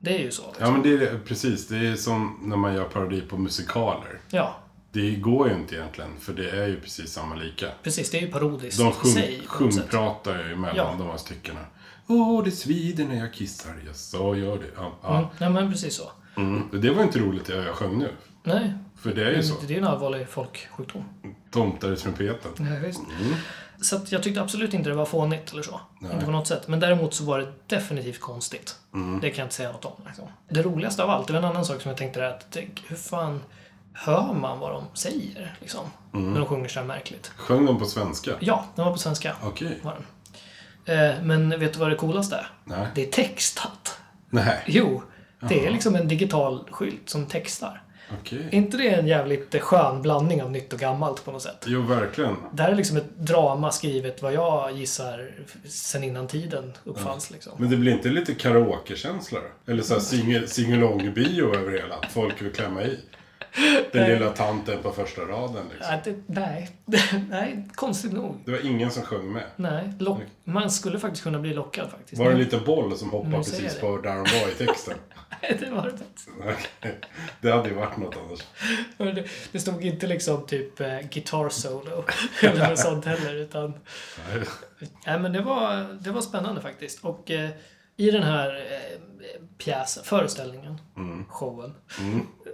Det 0.00 0.14
är 0.14 0.18
ju 0.18 0.30
så. 0.30 0.46
Liksom. 0.46 0.66
Ja, 0.66 0.70
men 0.72 0.82
det 0.82 0.92
är 1.06 1.18
precis. 1.26 1.68
Det 1.68 1.76
är 1.86 1.96
som 1.96 2.38
när 2.42 2.56
man 2.56 2.74
gör 2.74 2.84
parodi 2.84 3.20
på 3.20 3.36
musikaler. 3.38 4.20
Ja, 4.30 4.56
Det 4.92 5.10
går 5.14 5.48
ju 5.48 5.54
inte 5.54 5.74
egentligen, 5.74 6.10
för 6.20 6.32
det 6.32 6.50
är 6.50 6.66
ju 6.66 6.80
precis 6.80 7.12
samma 7.12 7.34
lika. 7.34 7.66
precis. 7.82 8.10
Det 8.10 8.18
är 8.18 8.22
ju 8.22 8.30
parodiskt 8.30 8.78
De 8.78 8.92
sjung, 8.92 9.12
sig. 9.12 9.42
sjungpratar 9.46 10.48
ju 10.48 10.56
mellan 10.56 10.76
Ja. 10.76 10.94
de 10.98 11.06
här 11.06 11.16
styckena. 11.16 11.60
Åh, 12.06 12.44
det 12.44 12.50
svider 12.50 13.04
när 13.04 13.16
jag 13.18 13.32
kissar. 13.34 13.72
Ja, 13.86 13.92
så 13.94 14.36
gör 14.36 14.58
det. 14.58 14.70
Ja, 14.76 14.92
ja. 15.02 15.16
Mm, 15.18 15.28
nej, 15.38 15.50
men 15.50 15.72
precis 15.72 15.94
så. 15.94 16.10
Mm. 16.36 16.62
Det 16.72 16.90
var 16.90 17.02
inte 17.02 17.18
roligt 17.18 17.44
det 17.44 17.56
jag 17.64 17.74
sjöng 17.74 17.98
nu. 17.98 18.08
Nej, 18.42 18.72
För 19.00 19.14
det 19.14 19.24
är 19.24 19.30
ju 19.36 19.42
så. 19.42 19.54
det 19.60 19.66
är 19.66 19.70
ju 19.70 19.78
en 19.78 19.84
allvarlig 19.84 20.28
folksjukdom. 20.28 21.04
Tomtar 21.50 21.92
i 21.92 21.96
trumpeten. 21.96 22.50
Ja, 22.66 22.86
visst. 22.86 23.00
Så 23.80 23.96
att 23.96 24.12
jag 24.12 24.22
tyckte 24.22 24.42
absolut 24.42 24.74
inte 24.74 24.88
det 24.90 24.94
var 24.96 25.04
fånigt 25.06 25.52
eller 25.52 25.62
så. 25.62 25.80
Inte 26.12 26.24
på 26.24 26.30
något 26.30 26.46
sätt. 26.46 26.68
Men 26.68 26.80
däremot 26.80 27.14
så 27.14 27.24
var 27.24 27.38
det 27.38 27.52
definitivt 27.66 28.20
konstigt. 28.20 28.76
Det 29.22 29.30
kan 29.30 29.38
jag 29.38 29.46
inte 29.46 29.54
säga 29.54 29.72
något 29.72 29.84
om. 29.84 29.92
Liksom. 30.06 30.24
Det 30.48 30.62
roligaste 30.62 31.02
av 31.04 31.10
allt, 31.10 31.26
det 31.26 31.32
var 31.32 31.40
en 31.40 31.44
annan 31.44 31.64
sak 31.64 31.80
som 31.82 31.88
jag 31.88 31.98
tänkte 31.98 32.20
är 32.22 32.30
att 32.30 32.46
tänk, 32.50 32.82
hur 32.88 32.96
fan 32.96 33.42
hör 33.92 34.32
man 34.34 34.58
vad 34.58 34.72
de 34.72 34.84
säger? 34.94 35.56
Liksom, 35.60 35.80
När 36.12 36.40
de 36.40 36.46
sjunger 36.46 36.68
så 36.68 36.80
här 36.80 36.86
märkligt. 36.86 37.32
Sjöng 37.36 37.66
de 37.66 37.78
på 37.78 37.84
svenska? 37.84 38.32
Ja, 38.40 38.64
den 38.74 38.84
var 38.84 38.92
på 38.92 38.98
svenska. 38.98 39.36
Okej. 39.42 39.80
Den. 39.82 40.06
Eh, 40.98 41.14
men 41.22 41.60
vet 41.60 41.72
du 41.72 41.78
vad 41.78 41.90
det 41.90 41.96
coolaste 41.96 42.36
är? 42.36 42.50
Nej. 42.64 42.86
Det 42.94 43.02
är 43.06 43.10
textat. 43.10 43.98
Nej. 44.30 44.62
Jo, 44.66 45.02
det 45.40 45.66
är 45.66 45.70
liksom 45.70 45.96
en 45.96 46.08
digital 46.08 46.68
skylt 46.70 47.10
som 47.10 47.26
textar. 47.26 47.82
Okej. 48.20 48.48
Är 48.50 48.54
inte 48.54 48.76
det 48.76 48.88
en 48.88 49.06
jävligt 49.06 49.62
skön 49.62 50.02
blandning 50.02 50.42
av 50.42 50.50
nytt 50.50 50.72
och 50.72 50.78
gammalt 50.78 51.24
på 51.24 51.32
något 51.32 51.42
sätt? 51.42 51.64
Jo, 51.66 51.82
verkligen. 51.82 52.36
Det 52.52 52.62
här 52.62 52.70
är 52.72 52.74
liksom 52.74 52.96
ett 52.96 53.16
drama 53.18 53.70
skrivet 53.72 54.22
vad 54.22 54.32
jag 54.32 54.72
gissar 54.72 55.30
sen 55.68 56.04
innan 56.04 56.26
tiden 56.26 56.72
uppfanns. 56.84 57.30
Liksom. 57.30 57.52
Men 57.58 57.70
det 57.70 57.76
blir 57.76 57.92
inte 57.92 58.08
lite 58.08 58.34
karaokekänsla? 58.34 59.38
Eller 59.66 59.82
så 59.82 59.94
här 59.94 60.00
singel- 60.00 60.46
singalong-bio 60.46 61.54
över 61.56 61.72
hela? 61.72 61.94
Att 61.94 62.12
folk 62.12 62.42
vill 62.42 62.52
klämma 62.52 62.82
i? 62.82 62.98
Den 63.92 64.10
lilla 64.10 64.30
tanten 64.30 64.82
på 64.82 64.92
första 64.92 65.22
raden 65.22 65.64
liksom. 65.72 65.90
Nej, 65.90 66.00
det, 66.04 66.16
nej. 66.26 66.70
nej, 67.30 67.68
konstigt 67.74 68.12
nog. 68.12 68.36
Det 68.44 68.50
var 68.50 68.66
ingen 68.66 68.90
som 68.90 69.02
sjöng 69.02 69.32
med. 69.32 69.44
Nej, 69.56 69.92
lock, 69.98 70.20
man 70.44 70.70
skulle 70.70 70.98
faktiskt 70.98 71.22
kunna 71.22 71.38
bli 71.38 71.54
lockad 71.54 71.90
faktiskt. 71.90 72.18
Var 72.18 72.26
det 72.26 72.32
en 72.32 72.38
liten 72.38 72.64
boll 72.64 72.96
som 72.96 73.10
hoppade 73.10 73.44
ser 73.44 73.62
precis 73.62 73.80
på 73.80 73.96
där 73.96 74.14
de 74.14 74.18
var 74.18 74.48
i 74.52 74.66
texten? 74.66 74.94
Nej, 75.42 75.56
det 75.60 75.70
var 75.70 75.84
det 75.84 75.90
faktiskt. 75.90 76.28
Okej. 76.40 77.00
Det 77.40 77.50
hade 77.50 77.68
ju 77.68 77.74
varit 77.74 77.96
något 77.96 78.16
annars. 78.16 79.14
Det, 79.14 79.24
det 79.52 79.60
stod 79.60 79.84
inte 79.84 80.06
liksom 80.06 80.46
typ 80.46 80.80
eh, 80.80 81.00
guitar 81.10 81.48
solo 81.48 82.04
eller 82.42 82.68
något 82.68 82.78
sånt 82.78 83.04
heller. 83.04 83.34
Utan, 83.34 83.74
Nej. 84.32 84.42
nej, 85.06 85.18
men 85.18 85.32
det 85.32 85.40
var, 85.40 85.96
det 86.00 86.10
var 86.10 86.20
spännande 86.20 86.60
faktiskt. 86.60 87.04
Och 87.04 87.30
eh, 87.30 87.50
i 87.96 88.10
den 88.10 88.22
här 88.22 88.56
eh, 88.56 89.00
pjäsen, 89.58 90.04
föreställningen, 90.04 90.80
showen, 91.28 91.74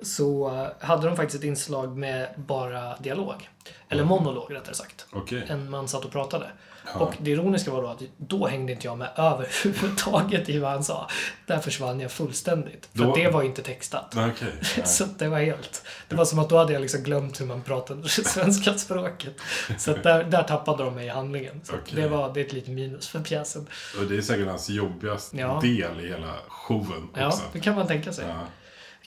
så 0.02 0.48
eh, 0.48 0.86
hade 0.86 1.06
de 1.06 1.16
faktiskt 1.16 1.38
ett 1.42 1.46
inslag 1.48 1.96
med 1.96 2.28
bara 2.36 2.96
dialog. 2.96 3.48
Eller 3.88 4.04
monolog 4.04 4.54
rättare 4.54 4.74
sagt. 4.74 5.06
Okej. 5.12 5.44
En 5.48 5.70
man 5.70 5.88
satt 5.88 6.04
och 6.04 6.10
pratade. 6.12 6.50
Och 6.94 7.14
det 7.18 7.30
ironiska 7.30 7.70
var 7.70 7.82
då 7.82 7.88
att 7.88 8.02
då 8.16 8.46
hängde 8.46 8.72
inte 8.72 8.86
jag 8.86 8.98
med 8.98 9.08
överhuvudtaget 9.16 10.48
i 10.48 10.58
vad 10.58 10.70
han 10.70 10.84
sa. 10.84 11.08
Där 11.46 11.58
försvann 11.58 12.00
jag 12.00 12.10
fullständigt. 12.12 12.88
För 12.94 13.04
Då- 13.04 13.14
det 13.14 13.28
var 13.30 13.42
ju 13.42 13.48
inte 13.48 13.62
textat. 13.62 14.12
Nej. 14.14 14.32
Så 14.84 15.04
det 15.18 15.28
var 15.28 15.38
helt... 15.38 15.84
Det 16.08 16.16
var 16.16 16.24
som 16.24 16.38
att 16.38 16.48
då 16.48 16.58
hade 16.58 16.72
jag 16.72 16.82
liksom 16.82 17.02
glömt 17.02 17.40
hur 17.40 17.46
man 17.46 17.62
pratade 17.62 18.08
svenska 18.08 18.74
språket. 18.78 19.36
Så 19.78 19.92
där, 19.96 20.24
där 20.24 20.42
tappade 20.42 20.84
de 20.84 20.94
mig 20.94 21.06
i 21.06 21.08
handlingen. 21.08 21.60
Så 21.64 21.72
Okej. 21.74 22.02
det 22.02 22.08
var 22.08 22.34
det 22.34 22.40
är 22.40 22.44
ett 22.44 22.52
litet 22.52 22.70
minus 22.70 23.08
för 23.08 23.20
pjäsen. 23.20 23.66
Och 24.00 24.04
det 24.06 24.16
är 24.16 24.22
säkert 24.22 24.46
hans 24.48 24.68
jobbigaste 24.70 25.36
Ja. 25.36 25.60
del 25.62 26.00
i 26.00 26.08
hela 26.08 26.34
showen 26.48 27.08
Ja, 27.16 27.26
också. 27.26 27.42
det 27.52 27.60
kan 27.60 27.74
man 27.74 27.86
tänka 27.86 28.12
sig. 28.12 28.24
Ja. 28.28 28.34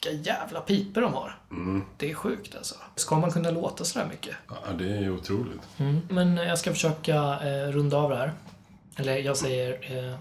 Vilka 0.04 0.12
jävla 0.32 0.62
piper 0.62 1.02
de 1.02 1.14
har. 1.14 1.38
Det 1.98 2.12
är 2.12 2.16
sjukt 2.16 2.56
alltså. 2.56 2.76
Ska 2.96 3.16
man 3.20 3.32
kunna 3.32 3.52
låta 3.52 3.86
sådär 3.86 4.08
mycket? 4.12 4.36
ja, 4.50 4.74
det 4.78 4.98
är 4.98 5.10
otroligt. 5.10 5.62
Men 6.10 6.38
jag 6.38 6.60
ska 6.60 6.72
försöka 6.72 7.16
eh, 7.16 7.72
runda 7.72 7.98
av 7.98 8.10
det 8.10 8.16
här. 8.18 8.34
Eller 8.96 9.18
jag 9.18 9.38
säger 9.38 9.72
eh, 10.12 10.16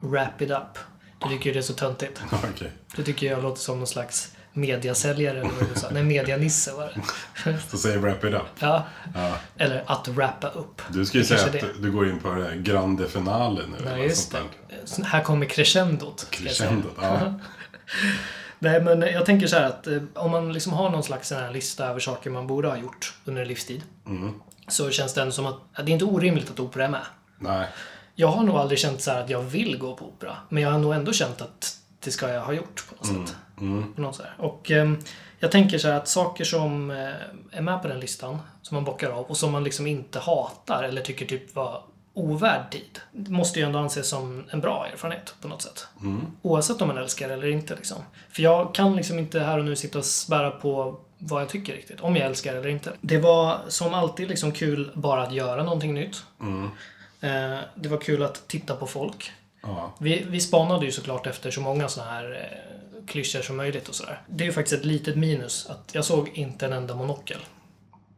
wrap 0.00 0.42
it 0.42 0.50
up. 0.50 0.78
Du 1.22 1.28
tycker 1.28 1.46
ju 1.46 1.52
det 1.52 1.58
är 1.58 1.62
så 1.62 1.72
töntigt. 1.74 2.22
Okej. 2.54 2.72
Du 2.96 3.02
tycker 3.04 3.26
jag 3.30 3.42
låter 3.42 3.60
som 3.60 3.78
någon 3.78 3.86
slags 3.86 4.32
mediasäljare 4.52 5.40
eller 5.40 5.50
vad 5.50 5.68
du 5.74 5.80
sa. 5.80 5.88
Nej, 5.90 6.02
medianisse 6.02 6.72
var 6.72 6.92
det. 7.44 7.58
Så 7.68 7.78
säger 7.78 7.98
wrap 7.98 8.24
it 8.24 8.34
up. 8.34 8.42
Ja. 8.58 8.84
Ja. 9.14 9.36
Eller 9.56 9.84
att 9.86 10.08
wrappa 10.08 10.48
upp. 10.48 10.82
Du 10.88 11.06
ska 11.06 11.18
ju 11.18 11.22
Det 11.22 11.28
säga 11.28 11.44
att 11.46 11.52
det. 11.52 11.82
du 11.82 11.92
går 11.92 12.08
in 12.08 12.18
på 12.20 12.34
det 12.34 12.56
grande 12.56 13.08
finale 13.08 13.60
nu. 13.66 13.76
Nej, 13.84 14.02
just 14.02 14.30
sånt 14.32 14.50
det. 14.96 15.04
här 15.04 15.22
kommer 15.24 15.46
crescendot. 15.46 16.26
Crescendot, 16.30 16.92
ja. 17.02 17.34
Nej, 18.58 18.80
men 18.80 19.00
jag 19.00 19.26
tänker 19.26 19.46
så 19.46 19.56
här 19.56 19.66
att 19.66 19.86
eh, 19.86 20.02
om 20.14 20.30
man 20.30 20.52
liksom 20.52 20.72
har 20.72 20.90
någon 20.90 21.02
slags 21.02 21.30
här 21.30 21.52
lista 21.52 21.86
över 21.86 22.00
saker 22.00 22.30
man 22.30 22.46
borde 22.46 22.68
ha 22.68 22.76
gjort 22.76 23.14
under 23.24 23.42
en 23.42 23.48
livstid. 23.48 23.82
Mm. 24.06 24.34
Så 24.68 24.90
känns 24.90 25.14
det 25.14 25.20
ändå 25.20 25.32
som 25.32 25.46
att 25.46 25.56
att 25.72 25.86
det 25.86 25.90
är 25.90 25.94
inte 25.94 26.04
orimligt 26.04 26.50
att 26.50 26.60
opera 26.60 26.84
är 26.84 26.88
med. 26.88 27.06
Nej. 27.38 27.66
Jag 28.14 28.28
har 28.28 28.42
nog 28.42 28.56
aldrig 28.56 28.78
känt 28.78 29.00
så 29.00 29.10
att 29.10 29.30
jag 29.30 29.42
vill 29.42 29.78
gå 29.78 29.96
på 29.96 30.04
opera. 30.04 30.36
Men 30.48 30.62
jag 30.62 30.70
har 30.70 30.78
nog 30.78 30.94
ändå 30.94 31.12
känt 31.12 31.40
att 31.40 31.78
det 32.04 32.10
ska 32.10 32.28
jag 32.28 32.40
ha 32.40 32.52
gjort 32.52 32.84
på 32.88 32.94
något 32.94 33.06
sätt. 33.06 33.36
På 33.94 34.00
något 34.00 34.16
så 34.16 34.22
här. 34.22 34.34
Och 34.38 34.70
ehm, 34.70 34.98
jag 35.38 35.50
tänker 35.50 35.78
så 35.78 35.88
här 35.88 35.94
att 35.94 36.08
saker 36.08 36.44
som 36.44 36.90
eh, 36.90 36.96
är 37.52 37.60
med 37.60 37.82
på 37.82 37.88
den 37.88 38.00
listan, 38.00 38.38
som 38.62 38.74
man 38.74 38.84
bockar 38.84 39.10
av 39.10 39.24
och 39.24 39.36
som 39.36 39.52
man 39.52 39.64
liksom 39.64 39.86
inte 39.86 40.18
hatar 40.18 40.82
eller 40.82 41.02
tycker 41.02 41.26
typ 41.26 41.54
var 41.54 41.82
ovärd 42.18 42.70
tid, 42.70 43.00
det 43.12 43.30
måste 43.30 43.58
ju 43.58 43.66
ändå 43.66 43.78
anses 43.78 44.08
som 44.08 44.44
en 44.50 44.60
bra 44.60 44.86
erfarenhet 44.92 45.34
på 45.40 45.48
något 45.48 45.62
sätt. 45.62 45.86
Oavsett 46.42 46.82
om 46.82 46.88
man 46.88 46.98
älskar 46.98 47.30
eller 47.30 47.48
inte. 47.48 47.76
Liksom. 47.76 47.98
För 48.30 48.42
jag 48.42 48.74
kan 48.74 48.96
liksom 48.96 49.18
inte 49.18 49.40
här 49.40 49.58
och 49.58 49.64
nu 49.64 49.76
sitta 49.76 49.98
och 49.98 50.04
spära 50.04 50.50
på 50.50 51.00
vad 51.18 51.42
jag 51.42 51.48
tycker 51.48 51.72
riktigt, 51.72 52.00
om 52.00 52.16
jag 52.16 52.26
älskar 52.26 52.54
eller 52.54 52.68
inte. 52.68 52.92
Det 53.00 53.18
var 53.18 53.58
som 53.68 53.94
alltid 53.94 54.28
liksom 54.28 54.52
kul 54.52 54.90
bara 54.94 55.22
att 55.22 55.32
göra 55.32 55.62
någonting 55.62 55.94
nytt. 55.94 56.22
Eh, 57.20 57.58
det 57.74 57.88
var 57.88 57.98
kul 57.98 58.22
att 58.22 58.48
titta 58.48 58.76
på 58.76 58.86
folk. 58.86 59.32
Ja. 59.62 59.94
Vi, 60.00 60.24
vi 60.28 60.40
spanade 60.40 60.86
ju 60.86 60.92
såklart 60.92 61.26
efter 61.26 61.50
så 61.50 61.60
många 61.60 61.88
såna 61.88 62.06
här 62.10 62.32
eh, 62.32 63.06
klyschor 63.06 63.42
som 63.42 63.56
möjligt 63.56 63.88
och 63.88 63.94
sådär. 63.94 64.20
Det 64.26 64.44
är 64.44 64.46
ju 64.46 64.52
faktiskt 64.52 64.80
ett 64.80 64.86
litet 64.86 65.16
minus 65.16 65.66
att 65.66 65.90
jag 65.92 66.04
såg 66.04 66.30
inte 66.34 66.66
en 66.66 66.72
enda 66.72 66.94
monokel. 66.94 67.38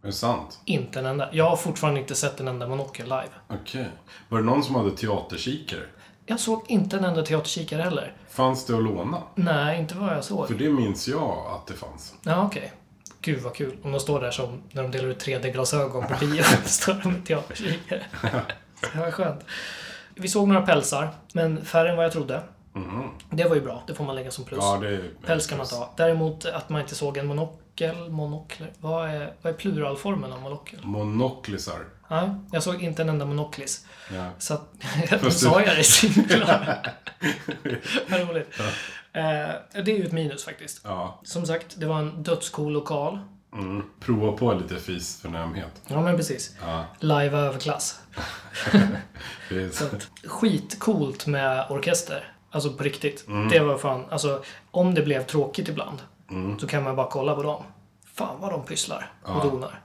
Är 0.03 0.07
det 0.07 0.12
sant? 0.12 0.61
Inte 0.64 0.98
en 0.98 1.07
enda. 1.07 1.28
Jag 1.32 1.51
har 1.51 1.57
fortfarande 1.57 2.01
inte 2.01 2.14
sett 2.14 2.40
en 2.40 2.48
enda 2.48 2.68
monokel 2.68 3.05
live. 3.05 3.28
Okej. 3.48 3.88
Var 4.28 4.38
det 4.38 4.44
någon 4.44 4.64
som 4.64 4.74
hade 4.74 4.90
teaterkikare? 4.90 5.82
Jag 6.26 6.40
såg 6.40 6.64
inte 6.68 6.96
en 6.96 7.05
enda 7.05 7.22
teaterkikare 7.22 7.82
heller. 7.82 8.14
Fanns 8.28 8.66
det 8.66 8.76
att 8.76 8.82
låna? 8.82 9.22
Nej, 9.34 9.80
inte 9.80 9.96
vad 9.96 10.16
jag 10.16 10.24
såg. 10.24 10.46
För 10.46 10.55
det 10.55 10.70
minns 10.70 11.09
jag 11.09 11.46
att 11.55 11.66
det 11.66 11.74
fanns. 11.74 12.14
Ja, 12.22 12.46
okej. 12.46 12.72
Gud 13.20 13.42
vad 13.42 13.55
kul. 13.55 13.76
Om 13.82 13.92
de 13.92 14.01
står 14.01 14.20
där 14.20 14.30
som 14.30 14.62
när 14.72 14.82
de 14.82 14.90
delar 14.90 15.09
ut 15.09 15.26
3D-glasögon 15.26 16.07
på 16.07 16.26
bio. 16.26 16.42
står 16.64 16.94
de 17.03 17.12
med 17.12 17.26
teaterkikare. 17.26 18.03
Det 18.92 18.98
var 18.98 19.11
skönt. 19.11 19.44
Vi 20.14 20.28
såg 20.28 20.48
några 20.48 20.62
pälsar, 20.62 21.09
men 21.32 21.64
färre 21.64 21.90
än 21.90 21.96
vad 21.96 22.05
jag 22.05 22.12
trodde. 22.12 22.42
Det 23.30 23.44
var 23.44 23.55
ju 23.55 23.61
bra. 23.62 23.82
Det 23.86 23.94
får 23.94 24.05
man 24.05 24.14
lägga 24.14 24.30
som 24.30 24.44
plus. 24.44 24.59
Ja, 24.62 24.78
det 24.80 24.88
är... 24.88 25.11
Päls 25.26 25.46
kan 25.46 25.59
man 25.59 25.66
ta. 25.66 25.90
Däremot 25.96 26.44
att 26.44 26.68
man 26.68 26.80
inte 26.80 26.94
såg 26.94 27.16
en 27.16 27.26
monokel, 27.26 27.59
monokler. 28.09 28.72
Vad 28.81 29.11
är, 29.11 29.35
vad 29.43 29.53
är 29.53 29.57
pluralformen 29.57 30.33
av 30.33 30.41
monokel? 30.41 30.81
Monoklisar. 30.83 31.85
Nej, 32.11 32.31
jag 32.53 32.62
såg 32.62 32.83
inte 32.83 33.03
en 33.03 33.09
enda 33.09 33.24
monoklis. 33.24 33.87
Ja. 34.14 34.31
Så 34.39 34.55
att, 34.55 34.72
då 35.22 35.31
sa 35.31 35.62
jag 35.62 35.76
det 35.76 35.85
singular. 35.85 36.83
Vad 38.09 38.28
roligt. 38.28 38.61
Eh, 39.12 39.83
det 39.85 39.93
är 39.93 39.99
ju 39.99 40.05
ett 40.07 40.12
minus 40.12 40.45
faktiskt. 40.45 40.81
Ja. 40.85 41.20
Som 41.24 41.47
sagt, 41.47 41.81
det 41.81 41.87
var 41.87 41.99
en 41.99 42.22
dödscool 42.22 42.72
lokal. 42.72 43.18
Mm. 43.53 43.83
Prova 44.01 44.33
på 44.33 44.53
lite 44.55 44.76
fisförnämhet. 44.76 45.83
Ja, 45.87 46.01
men 46.01 46.16
precis. 46.16 46.57
Ja. 46.61 46.85
Live 47.01 47.39
överklass. 47.39 48.01
Skitcoolt 50.24 51.26
med 51.26 51.66
orkester. 51.70 52.33
Alltså 52.51 52.72
på 52.72 52.83
riktigt. 52.83 53.26
Mm. 53.28 53.49
Det 53.49 53.61
var 53.61 53.78
fan, 53.78 54.05
alltså 54.11 54.43
om 54.70 54.95
det 54.95 55.03
blev 55.03 55.22
tråkigt 55.22 55.68
ibland. 55.68 55.99
Så 56.61 56.66
kan 56.66 56.85
man 56.85 56.97
bara 56.97 57.07
kolla 57.11 57.35
på 57.35 57.43
dem. 57.43 57.62
Fan 58.14 58.41
vad 58.41 58.51
de 58.51 58.62
pysslar 58.64 59.12
och 59.22 59.43
donar. 59.51 59.81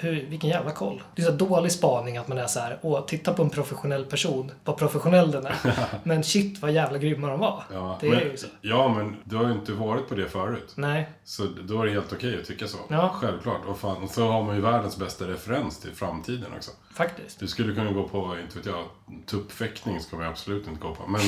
Hur, 0.00 0.26
vilken 0.26 0.50
jävla 0.50 0.70
koll. 0.70 1.02
Det 1.16 1.22
är 1.22 1.26
så 1.26 1.32
dålig 1.32 1.72
spaning 1.72 2.16
att 2.16 2.28
man 2.28 2.38
är 2.38 2.46
så 2.46 2.60
här, 2.60 2.78
åh, 2.82 3.04
titta 3.06 3.32
på 3.34 3.42
en 3.42 3.50
professionell 3.50 4.04
person, 4.04 4.50
vad 4.64 4.76
professionell 4.76 5.30
den 5.30 5.46
är. 5.46 5.56
Men 6.02 6.22
shit 6.24 6.62
vad 6.62 6.72
jävla 6.72 6.98
grymma 6.98 7.28
de 7.28 7.40
var. 7.40 7.64
Ja, 7.72 7.98
det 8.00 8.08
men, 8.10 8.18
är 8.18 8.24
ju 8.24 8.36
så. 8.36 8.46
ja, 8.60 8.88
men 8.88 9.16
du 9.24 9.36
har 9.36 9.44
ju 9.44 9.52
inte 9.52 9.72
varit 9.72 10.08
på 10.08 10.14
det 10.14 10.28
förut. 10.28 10.72
Nej, 10.74 11.10
Så 11.24 11.44
då 11.62 11.82
är 11.82 11.86
det 11.86 11.92
helt 11.92 12.12
okej 12.12 12.38
att 12.40 12.46
tycka 12.46 12.66
så. 12.66 12.78
Ja. 12.88 13.10
Självklart. 13.20 13.64
Och, 13.66 13.78
fan, 13.78 14.02
och 14.02 14.10
så 14.10 14.28
har 14.28 14.42
man 14.42 14.54
ju 14.54 14.60
världens 14.60 14.96
bästa 14.96 15.24
referens 15.28 15.78
till 15.80 15.92
framtiden 15.94 16.46
också. 16.56 16.70
faktiskt. 16.94 17.40
Du 17.40 17.46
skulle 17.46 17.74
kunna 17.74 17.92
gå 17.92 18.08
på, 18.08 18.36
inte 18.42 18.56
vet 18.58 18.66
jag, 18.66 18.84
tuppfäktning 19.26 20.00
ska 20.00 20.16
man 20.16 20.26
absolut 20.26 20.66
inte 20.68 20.80
gå 20.80 20.94
på. 20.94 21.02
Men 21.06 21.20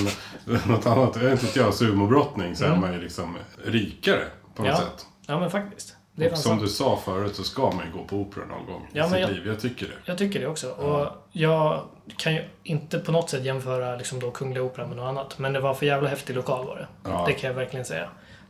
något 0.68 0.86
annat, 0.86 1.16
jag 1.16 1.22
vet 1.30 1.42
inte 1.42 1.58
jag, 1.58 1.74
sumobrottning 1.74 2.56
så 2.56 2.64
är 2.64 2.76
man 2.76 2.92
ju 2.92 3.00
liksom 3.00 3.36
rikare 3.64 4.24
på 4.54 4.62
något 4.62 4.70
Mm. 4.70 4.70
Ja. 4.70 4.76
sätt. 4.76 5.06
Ja 5.26 5.40
men 5.40 5.50
faktiskt. 5.50 5.96
Det 6.16 6.30
Och 6.30 6.38
som 6.38 6.50
sant. 6.50 6.62
du 6.62 6.68
sa 6.68 6.96
förut 7.04 7.36
så 7.36 7.44
ska 7.44 7.62
man 7.70 7.86
ju 7.86 7.92
gå 7.98 8.04
på 8.04 8.16
opera 8.16 8.44
någon 8.44 8.66
gång 8.66 8.88
Ja, 8.92 9.06
i 9.06 9.10
sitt 9.10 9.18
jag- 9.20 9.30
liv. 9.30 9.46
Jag 9.46 9.60
tycker 9.60 9.86
det. 9.86 9.92
Jag 10.04 10.18
tycker 10.18 10.40
det 10.40 10.46
också. 10.46 10.70
Och 10.70 11.08
jag 11.32 11.82
kan 12.16 12.34
ju 12.34 12.44
inte 12.62 12.98
på 12.98 13.12
något 13.12 13.30
sätt 13.30 13.44
jämföra 13.44 13.96
liksom 13.96 14.20
då 14.20 14.30
Kungliga 14.30 14.62
Operan 14.62 14.88
med 14.88 14.96
något 14.96 15.08
annat. 15.08 15.38
Men 15.38 15.52
det 15.52 15.60
var 15.60 15.74
för 15.74 15.86
jävla 15.86 16.08
häftig 16.08 16.36
lokal 16.36 16.66
var 16.66 16.76
det. 16.76 16.86
Ja. 17.10 17.24
Det 17.26 17.32
kan 17.32 17.48
jag 17.48 17.54
verkligen 17.54 17.84
säga. 17.84 18.08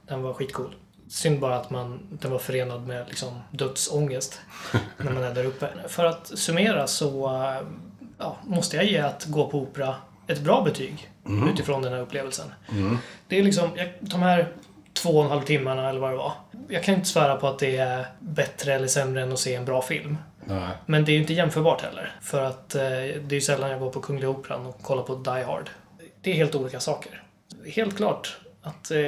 Den 0.08 0.22
var 0.22 0.32
skitcool. 0.34 0.74
Synd 1.08 1.40
bara 1.40 1.56
att 1.56 1.70
man, 1.70 2.00
den 2.10 2.30
var 2.30 2.38
förenad 2.38 2.86
med 2.86 3.06
liksom 3.08 3.40
dödsångest 3.50 4.40
när 4.96 5.12
man 5.12 5.24
är 5.24 5.34
där 5.34 5.44
uppe. 5.44 5.68
För 5.88 6.04
att 6.04 6.26
summera 6.38 6.86
så 6.86 7.30
ja, 8.18 8.36
måste 8.44 8.76
jag 8.76 8.84
ge 8.84 8.98
att 8.98 9.24
gå 9.24 9.46
på 9.50 9.58
opera 9.58 9.94
ett 10.26 10.40
bra 10.40 10.62
betyg 10.62 11.10
utifrån 11.52 11.82
den 11.82 11.92
här 11.92 12.00
upplevelsen. 12.00 12.46
Det 13.28 13.38
är 13.38 13.42
liksom, 13.42 13.70
jag, 13.76 13.88
de 14.00 14.22
här 14.22 14.52
två 14.94 15.10
och 15.10 15.24
en 15.24 15.30
halv 15.30 15.42
timmarna 15.42 15.88
eller 15.88 16.00
vad 16.00 16.10
det 16.10 16.16
var. 16.16 16.32
Jag 16.68 16.82
kan 16.82 16.94
inte 16.94 17.08
svära 17.08 17.36
på 17.36 17.48
att 17.48 17.58
det 17.58 17.76
är 17.76 18.06
bättre 18.20 18.74
eller 18.74 18.86
sämre 18.86 19.22
än 19.22 19.32
att 19.32 19.38
se 19.38 19.54
en 19.54 19.64
bra 19.64 19.82
film. 19.82 20.16
Nej. 20.44 20.68
Men 20.86 21.04
det 21.04 21.12
är 21.12 21.14
ju 21.14 21.20
inte 21.20 21.34
jämförbart 21.34 21.82
heller. 21.82 22.12
För 22.22 22.44
att 22.44 22.74
eh, 22.74 22.80
det 22.80 23.30
är 23.30 23.34
ju 23.34 23.40
sällan 23.40 23.70
jag 23.70 23.80
går 23.80 23.90
på 23.90 24.00
Kungliga 24.00 24.30
Operan 24.30 24.66
och 24.66 24.82
kollar 24.82 25.02
på 25.02 25.14
Die 25.14 25.42
Hard. 25.44 25.70
Det 26.20 26.30
är 26.30 26.34
helt 26.34 26.54
olika 26.54 26.80
saker. 26.80 27.22
Helt 27.66 27.96
klart 27.96 28.36
att 28.62 28.90
eh, 28.90 28.98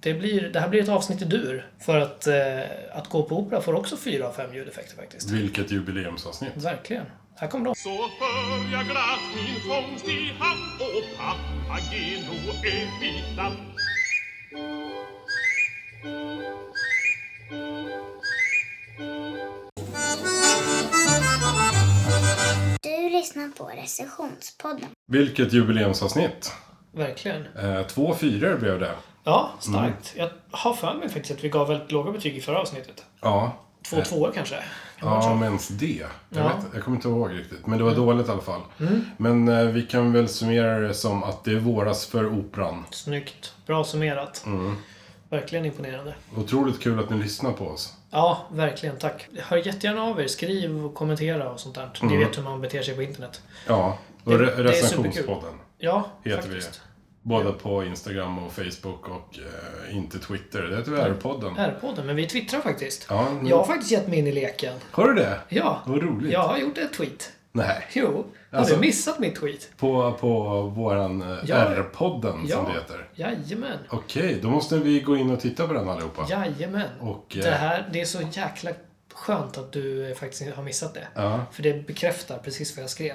det, 0.00 0.14
blir, 0.14 0.48
det 0.48 0.60
här 0.60 0.68
blir 0.68 0.82
ett 0.82 0.88
avsnitt 0.88 1.22
i 1.22 1.24
dur. 1.24 1.70
För 1.78 2.00
att, 2.00 2.26
eh, 2.26 2.60
att 2.92 3.08
gå 3.08 3.22
på 3.22 3.38
opera 3.38 3.60
får 3.60 3.74
också 3.74 3.96
fyra 3.96 4.28
av 4.28 4.32
fem 4.32 4.54
ljudeffekter 4.54 4.96
faktiskt. 4.96 5.30
Vilket 5.30 5.70
jubileumsavsnitt. 5.70 6.56
Verkligen. 6.56 7.06
Här 7.36 7.48
kommer 7.48 7.64
de. 7.64 7.74
Så 7.74 7.96
för 8.18 8.72
jag 8.72 8.84
glatt 8.84 9.20
min 9.36 9.60
fångst 9.60 10.08
i 10.08 10.32
hamn 10.38 10.80
och 10.80 11.18
Papageno 11.18 12.52
är 12.64 13.00
mitt 13.00 13.36
namn. 13.36 13.56
Du 22.82 23.08
lyssnar 23.10 23.48
på 23.58 23.64
recensionspodden. 23.82 24.88
Vilket 25.08 25.52
jubileumsavsnitt. 25.52 26.52
Verkligen. 26.92 27.46
Eh, 27.56 27.82
två 27.86 28.14
fyror 28.14 28.56
blev 28.58 28.80
det. 28.80 28.90
Ja, 29.24 29.50
starkt. 29.60 30.12
Jag 30.16 30.30
har 30.50 30.74
för 30.74 30.94
mig 30.94 31.08
faktiskt 31.08 31.30
att 31.38 31.44
vi 31.44 31.48
gav 31.48 31.68
väldigt 31.68 31.92
låga 31.92 32.12
betyg 32.12 32.36
i 32.36 32.40
förra 32.40 32.58
avsnittet. 32.60 33.04
Ja. 33.20 33.52
Två 33.90 34.00
tvåor 34.00 34.32
kanske. 34.34 34.54
Kan 34.98 35.08
Ja, 35.12 35.34
men 35.34 35.42
ens 35.44 35.68
det. 35.68 35.86
Jag, 35.96 36.08
Ja. 36.30 36.42
vet, 36.48 36.66
jag 36.74 36.82
kommer 36.84 36.96
inte 36.96 37.08
ihåg 37.08 37.32
riktigt. 37.32 37.66
Men 37.66 37.78
det 37.78 37.84
var 37.84 37.94
dåligt 37.94 38.28
i 38.28 38.30
alla 38.30 38.40
fall. 38.42 38.60
Men 39.16 39.48
eh, 39.48 39.64
vi 39.64 39.82
kan 39.82 40.12
väl 40.12 40.28
summera 40.28 40.78
det 40.78 40.94
som 40.94 41.22
att 41.24 41.44
det 41.44 41.50
är 41.52 41.58
våras 41.58 42.06
för 42.06 42.26
operan. 42.26 42.84
Snyggt. 42.90 43.54
Bra 43.66 43.84
summerat. 43.84 44.44
Verkligen 45.30 45.64
imponerande. 45.64 46.14
Otroligt 46.36 46.80
kul 46.80 46.98
att 46.98 47.10
ni 47.10 47.16
lyssnar 47.22 47.52
på 47.52 47.66
oss. 47.66 47.94
Ja, 48.10 48.46
verkligen. 48.52 48.96
Tack. 48.98 49.28
Hör 49.38 49.56
jättegärna 49.56 50.02
av 50.02 50.20
er. 50.20 50.26
Skriv 50.26 50.84
och 50.84 50.94
kommentera 50.94 51.50
och 51.50 51.60
sånt 51.60 51.74
där. 51.74 51.90
Ni 52.02 52.16
vet 52.16 52.38
hur 52.38 52.42
man 52.42 52.60
beter 52.60 52.82
sig 52.82 52.94
på 52.96 53.02
internet. 53.02 53.40
Ja, 53.66 53.98
och 54.24 54.38
Det- 54.38 54.44
re- 54.46 54.62
recensionspodden 54.62 55.54
Ja, 55.78 56.10
heter 56.24 56.42
faktiskt. 56.42 56.80
vi. 56.84 57.28
Både 57.28 57.52
på 57.52 57.84
Instagram 57.84 58.38
och 58.38 58.52
Facebook 58.52 59.08
och 59.08 59.38
eh, 59.88 59.96
inte 59.96 60.18
Twitter. 60.18 60.62
Det 60.62 60.76
heter 60.76 60.90
vi 60.90 60.98
R-podden. 61.00 61.56
R-podden, 61.58 62.06
men 62.06 62.16
vi 62.16 62.26
twittrar 62.26 62.60
faktiskt. 62.60 63.06
Ja, 63.10 63.28
nu- 63.42 63.50
Jag 63.50 63.56
har 63.56 63.64
faktiskt 63.66 63.90
gett 63.92 64.08
mig 64.08 64.18
in 64.18 64.26
i 64.26 64.32
leken. 64.32 64.74
Har 64.90 65.08
du 65.08 65.14
det? 65.14 65.38
Ja. 65.48 65.80
Vad 65.86 66.02
roligt. 66.02 66.32
Jag 66.32 66.40
har 66.40 66.58
gjort 66.58 66.78
ett 66.78 66.92
tweet. 66.92 67.32
Nej. 67.56 67.86
Jo. 67.92 68.26
Har 68.50 68.58
Alltså- 68.58 68.74
du 68.74 68.80
missat 68.80 69.18
mitt 69.18 69.34
tweet? 69.40 69.68
På, 69.76 70.12
på 70.20 70.62
våran 70.62 71.22
eh, 71.22 71.38
Ja. 71.44 71.56
R-podden 71.56 72.32
som 72.32 72.48
Ja. 72.48 72.64
det 72.68 72.72
heter. 72.72 73.08
Jajamän. 73.14 73.78
Okej, 73.90 74.38
då 74.42 74.50
måste 74.50 74.78
vi 74.78 75.00
gå 75.00 75.16
in 75.16 75.30
och 75.30 75.40
titta 75.40 75.66
på 75.66 75.72
den 75.74 75.88
allihopa. 75.88 76.26
Jajamän. 76.30 76.88
Och, 77.00 77.36
eh, 77.36 77.42
Det 77.42 77.50
här, 77.50 77.88
det 77.92 78.00
är 78.00 78.04
så 78.04 78.20
jäkla 78.32 78.70
skönt 79.14 79.58
att 79.58 79.72
du 79.72 80.14
faktiskt 80.20 80.54
har 80.56 80.62
missat 80.62 80.94
det. 80.94 81.08
Ja, 81.14 81.40
För 81.52 81.62
det 81.62 81.86
bekräftar 81.86 82.38
precis 82.38 82.76
vad 82.76 82.82
jag 82.82 82.90
skrev. 82.90 83.14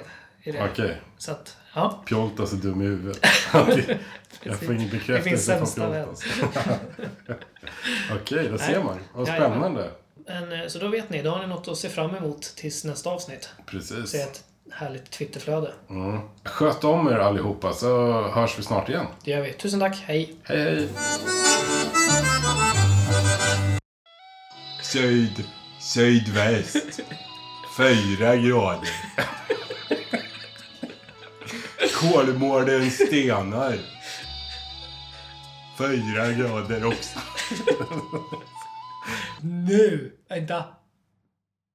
Okej. 0.72 1.00
Så 1.18 1.30
att, 1.32 1.56
ja. 1.74 2.02
Pjoltas 2.06 2.52
är 2.52 2.56
dum 2.56 2.82
i 2.82 2.84
huvudet. 2.84 3.18
jag 4.42 4.58
får 4.60 4.74
ingen 4.74 4.90
bekräftelse 4.90 5.56
från. 5.58 5.66
Pjoltas. 5.92 6.24
Okej, 8.14 8.48
då 8.50 8.58
ser 8.58 8.72
Nej. 8.72 8.84
man. 8.84 8.98
Vad 9.14 9.26
spännande. 9.28 9.90
Men, 10.26 10.52
eh, 10.52 10.68
så 10.68 10.78
då 10.78 10.88
vet 10.88 11.10
ni, 11.10 11.22
då 11.22 11.30
har 11.30 11.40
ni 11.40 11.46
något 11.46 11.68
att 11.68 11.78
se 11.78 11.88
fram 11.88 12.14
emot 12.14 12.42
tills 12.42 12.84
nästa 12.84 13.10
avsnitt. 13.10 13.48
Precis. 13.66 14.10
Se 14.10 14.20
ett 14.20 14.44
härligt 14.72 15.10
Twitterflöde. 15.10 15.72
Mm. 15.90 16.20
Sköt 16.44 16.84
om 16.84 17.08
er 17.08 17.18
allihopa 17.18 17.72
så 17.72 18.22
hörs 18.28 18.58
vi 18.58 18.62
snart 18.62 18.88
igen. 18.88 19.06
Det 19.24 19.30
gör 19.30 19.40
vi. 19.40 19.52
Tusen 19.52 19.80
tack. 19.80 19.96
Hej. 20.06 20.36
Hej 20.42 20.58
hej! 20.62 20.88
Syd, 24.82 25.44
sydväst. 25.80 27.00
Fyra 27.76 28.36
grader. 28.36 28.90
Kolmården 31.94 32.90
stenar. 32.90 33.78
Fyra 35.78 36.32
grader 36.32 36.84
också. 36.84 37.18
Nu! 39.42 40.16
Vänta. 40.28 40.64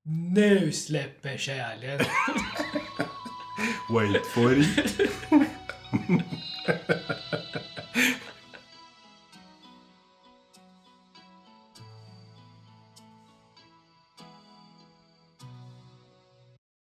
Nu 0.06 0.72
släpper 0.72 1.38
kärlen. 1.38 2.00
Wait 3.90 4.26
for 4.26 4.60
it. 4.60 5.12